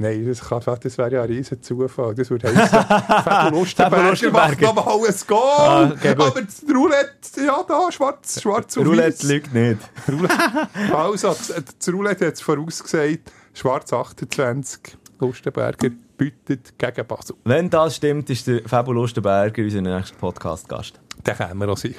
Nein, 0.00 0.24
das, 0.28 0.40
kann, 0.48 0.62
das 0.80 0.96
wäre 0.96 1.12
ja 1.12 1.22
ein 1.22 1.28
riesen 1.28 1.60
Zufall. 1.60 2.14
Das 2.14 2.30
würde 2.30 2.46
heißen, 2.46 2.68
Fabio 2.68 2.98
Fabio 3.24 3.58
Lustenberger 3.58 4.02
macht 4.02 4.10
Lustenberger. 4.10 4.66
nochmal 4.66 5.08
ein 5.08 5.14
Goal. 5.26 5.40
Ah, 5.40 5.92
okay, 5.92 6.10
aber 6.10 6.40
das 6.40 6.62
Roulette, 6.72 7.44
ja 7.44 7.64
da, 7.66 7.90
schwarz, 7.90 8.40
schwarz 8.40 8.76
und 8.76 8.86
Roulette 8.86 9.18
weiss. 9.18 9.22
lügt 9.24 9.52
nicht. 9.52 9.78
Also, 10.94 11.28
das, 11.28 11.48
das 11.78 11.92
Roulette 11.92 12.28
hat 12.28 12.34
es 12.34 12.40
vorausgesagt, 12.40 13.32
schwarz 13.54 13.92
28, 13.92 14.96
Lustenberger 15.18 15.90
bietet 16.16 16.78
gegen 16.78 17.06
Basel. 17.06 17.34
Wenn 17.44 17.68
das 17.68 17.96
stimmt, 17.96 18.30
ist 18.30 18.46
der 18.46 18.62
Fabio 18.68 18.92
Lustenberger 18.92 19.62
unser 19.64 19.80
nächster 19.80 20.16
Podcast-Gast. 20.16 21.00
Den 21.26 21.36
kommen 21.36 21.58
wir 21.58 21.68
auch 21.70 21.76
sicher. 21.76 21.98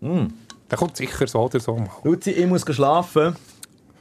Mm. 0.00 0.26
Der 0.70 0.76
kommt 0.78 0.96
sicher 0.96 1.26
so 1.26 1.40
oder 1.40 1.60
so. 1.60 1.82
Luzi, 2.04 2.30
ich 2.30 2.46
muss 2.46 2.62
schlafen. 2.62 3.36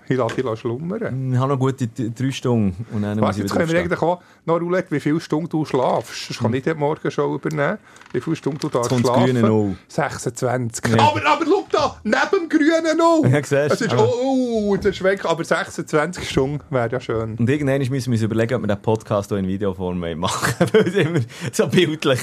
Ich 0.09 0.17
lasse 0.17 0.41
dich 0.41 0.59
schlummern. 0.59 1.31
Ich 1.33 1.37
habe 1.37 1.53
noch 1.53 1.59
gute 1.59 1.87
drei 1.87 2.31
Stunden. 2.31 2.85
Und 2.93 3.01
dann 3.01 3.21
ich 3.29 3.37
jetzt 3.37 3.53
können 3.53 3.69
wir 3.69 3.79
eigentlich 3.79 4.01
auch 4.01 4.21
noch 4.45 4.59
Roulette, 4.59 4.91
wie 4.91 4.99
viele 4.99 5.19
Stunden 5.19 5.49
du 5.49 5.65
schlafst. 5.65 6.29
Das 6.29 6.37
kann 6.39 6.53
ich 6.53 6.63
dir 6.63 6.75
morgen 6.75 7.11
schon 7.11 7.35
übernehmen. 7.35 7.77
Wie 8.13 8.21
viele 8.21 8.35
Stunden 8.35 8.59
du 8.59 8.69
darfst 8.69 8.89
schlafen. 8.97 9.25
grüne 9.25 9.41
Null. 9.41 9.75
26. 9.87 10.95
Ja. 10.95 11.03
Aber, 11.09 11.25
aber 11.25 11.45
schau 11.45 11.67
da, 11.71 11.99
neben 12.03 12.17
dem 12.31 12.49
grünen 12.49 12.97
Null. 12.97 13.29
Ja, 13.29 13.37
siehst, 13.43 13.53
Es 13.53 13.81
ist, 13.81 13.91
aber- 13.91 14.07
oh, 14.07 14.69
oh, 14.69 14.75
das 14.77 14.85
ist 14.87 15.03
weg. 15.03 15.25
Aber 15.25 15.43
26 15.43 16.29
Stunden 16.29 16.61
wäre 16.69 16.89
ja 16.89 16.99
schön. 16.99 17.35
Und 17.35 17.49
irgendwann 17.49 17.79
müssen 17.79 18.05
wir 18.05 18.11
uns 18.13 18.21
überlegen, 18.21 18.55
ob 18.55 18.61
wir 18.61 18.67
den 18.67 18.81
Podcast 18.81 19.31
auch 19.33 19.37
in 19.37 19.47
Videoform 19.47 19.99
machen. 20.17 20.67
Weil 20.71 20.87
es 20.87 20.95
immer 20.95 21.19
so 21.51 21.67
bildlich. 21.67 22.19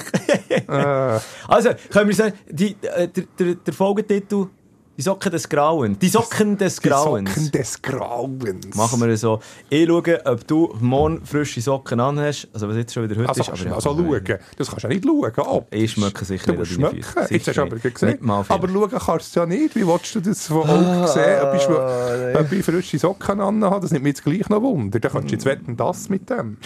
Äh, 0.49 0.63
also, 1.49 1.71
können 1.91 2.09
wir 2.09 2.15
sagen, 2.15 2.35
die, 2.49 2.77
äh, 2.83 3.09
der, 3.09 3.25
der, 3.39 3.55
der 3.57 3.75
Folgetitel 3.75 4.47
Die 4.97 5.03
Socken 5.03 5.33
des 5.33 5.49
Grauens. 5.49 5.99
Die 5.99 6.09
Socken 6.09 6.57
des 6.57 6.77
die 6.77 6.89
Grauens. 6.89 7.29
Socken 7.35 7.51
des 7.51 7.83
Grauens. 7.83 8.77
Machen 8.77 9.01
wir 9.01 9.17
so. 9.17 9.41
Ich 9.69 9.89
schaue, 9.89 10.21
ob 10.25 10.47
du 10.47 10.73
morgen 10.81 11.25
frische 11.27 11.61
Socken 11.61 11.99
anhast. 11.99 12.47
Also, 12.53 12.69
was 12.69 12.77
jetzt 12.77 12.95
schon 12.95 13.03
wieder 13.09 13.17
heute 13.21 13.29
Also, 13.31 13.41
ist. 13.43 13.49
aber 13.49 13.59
ja, 13.71 13.75
also 13.75 13.97
schauen. 13.97 14.39
Das 14.57 14.69
kannst 14.71 14.85
du 14.85 14.89
ja 14.89 14.95
nicht 14.95 15.05
schauen. 15.05 15.33
Ob. 15.49 15.75
Ich 15.75 15.91
schmecke 15.93 16.25
sicher 16.25 16.53
Du 16.53 16.61
nicht 16.61 16.61
an 16.61 16.67
schmecken. 16.67 17.03
Füße. 17.03 17.19
Jetzt 17.19 17.29
hast 17.33 17.45
Sicher 17.45 17.53
du 17.55 17.63
aber 17.63 17.91
gesehen. 17.91 18.31
Aber 18.31 18.69
schauen 18.69 18.91
kannst 18.91 19.35
du 19.35 19.41
ja 19.41 19.47
nicht. 19.47 19.75
Wie 19.75 19.85
willst 19.87 20.15
du 20.15 20.21
das 20.21 20.47
von 20.47 20.63
Augen 20.71 21.07
sehen? 21.09 21.41
Ob 21.43 21.55
ich, 21.57 21.69
ob 22.41 22.53
ich 22.53 22.65
frische 22.65 22.99
Socken 23.01 23.41
anhabe, 23.41 23.81
das 23.81 23.91
nimmt 23.91 24.05
mich 24.05 24.11
jetzt 24.13 24.25
gleich 24.25 24.49
noch 24.49 24.63
Wunder. 24.63 25.01
Dann 25.01 25.11
kannst 25.11 25.29
du 25.29 25.33
jetzt 25.33 25.45
wetten, 25.45 25.77
das 25.77 26.09
mit 26.09 26.31
dem. 26.31 26.59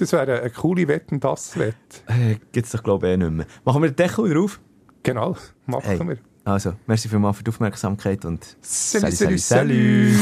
Das 0.00 0.10
wäre 0.10 0.40
eine 0.40 0.50
coole 0.50 0.88
Wetten, 0.88 1.20
das 1.20 1.56
Wett. 1.56 1.76
Äh, 2.08 2.38
Gibt 2.50 2.66
es 2.66 2.72
doch, 2.72 2.82
glaube 2.82 3.06
ich, 3.06 3.12
eh 3.14 3.16
nicht 3.16 3.30
mehr. 3.30 3.46
Machen 3.64 3.82
wir 3.82 3.90
den 3.92 3.94
Deckel 3.96 4.34
drauf? 4.34 4.58
Genau, 5.04 5.36
machen 5.66 5.84
Hey. 5.84 6.08
wir. 6.08 6.18
Also, 6.44 6.74
merci 6.86 7.08
vielmals 7.08 7.38
für 7.38 7.44
die 7.44 7.50
Aufmerksamkeit 7.50 8.24
und 8.26 8.44
Salut, 8.60 9.12
salut, 9.14 9.40
salut. 9.40 10.12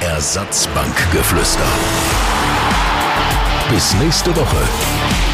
Ersatzbankgeflüster. 0.00 1.66
Bis 3.70 3.94
nächste 3.94 4.34
Woche. 4.34 5.27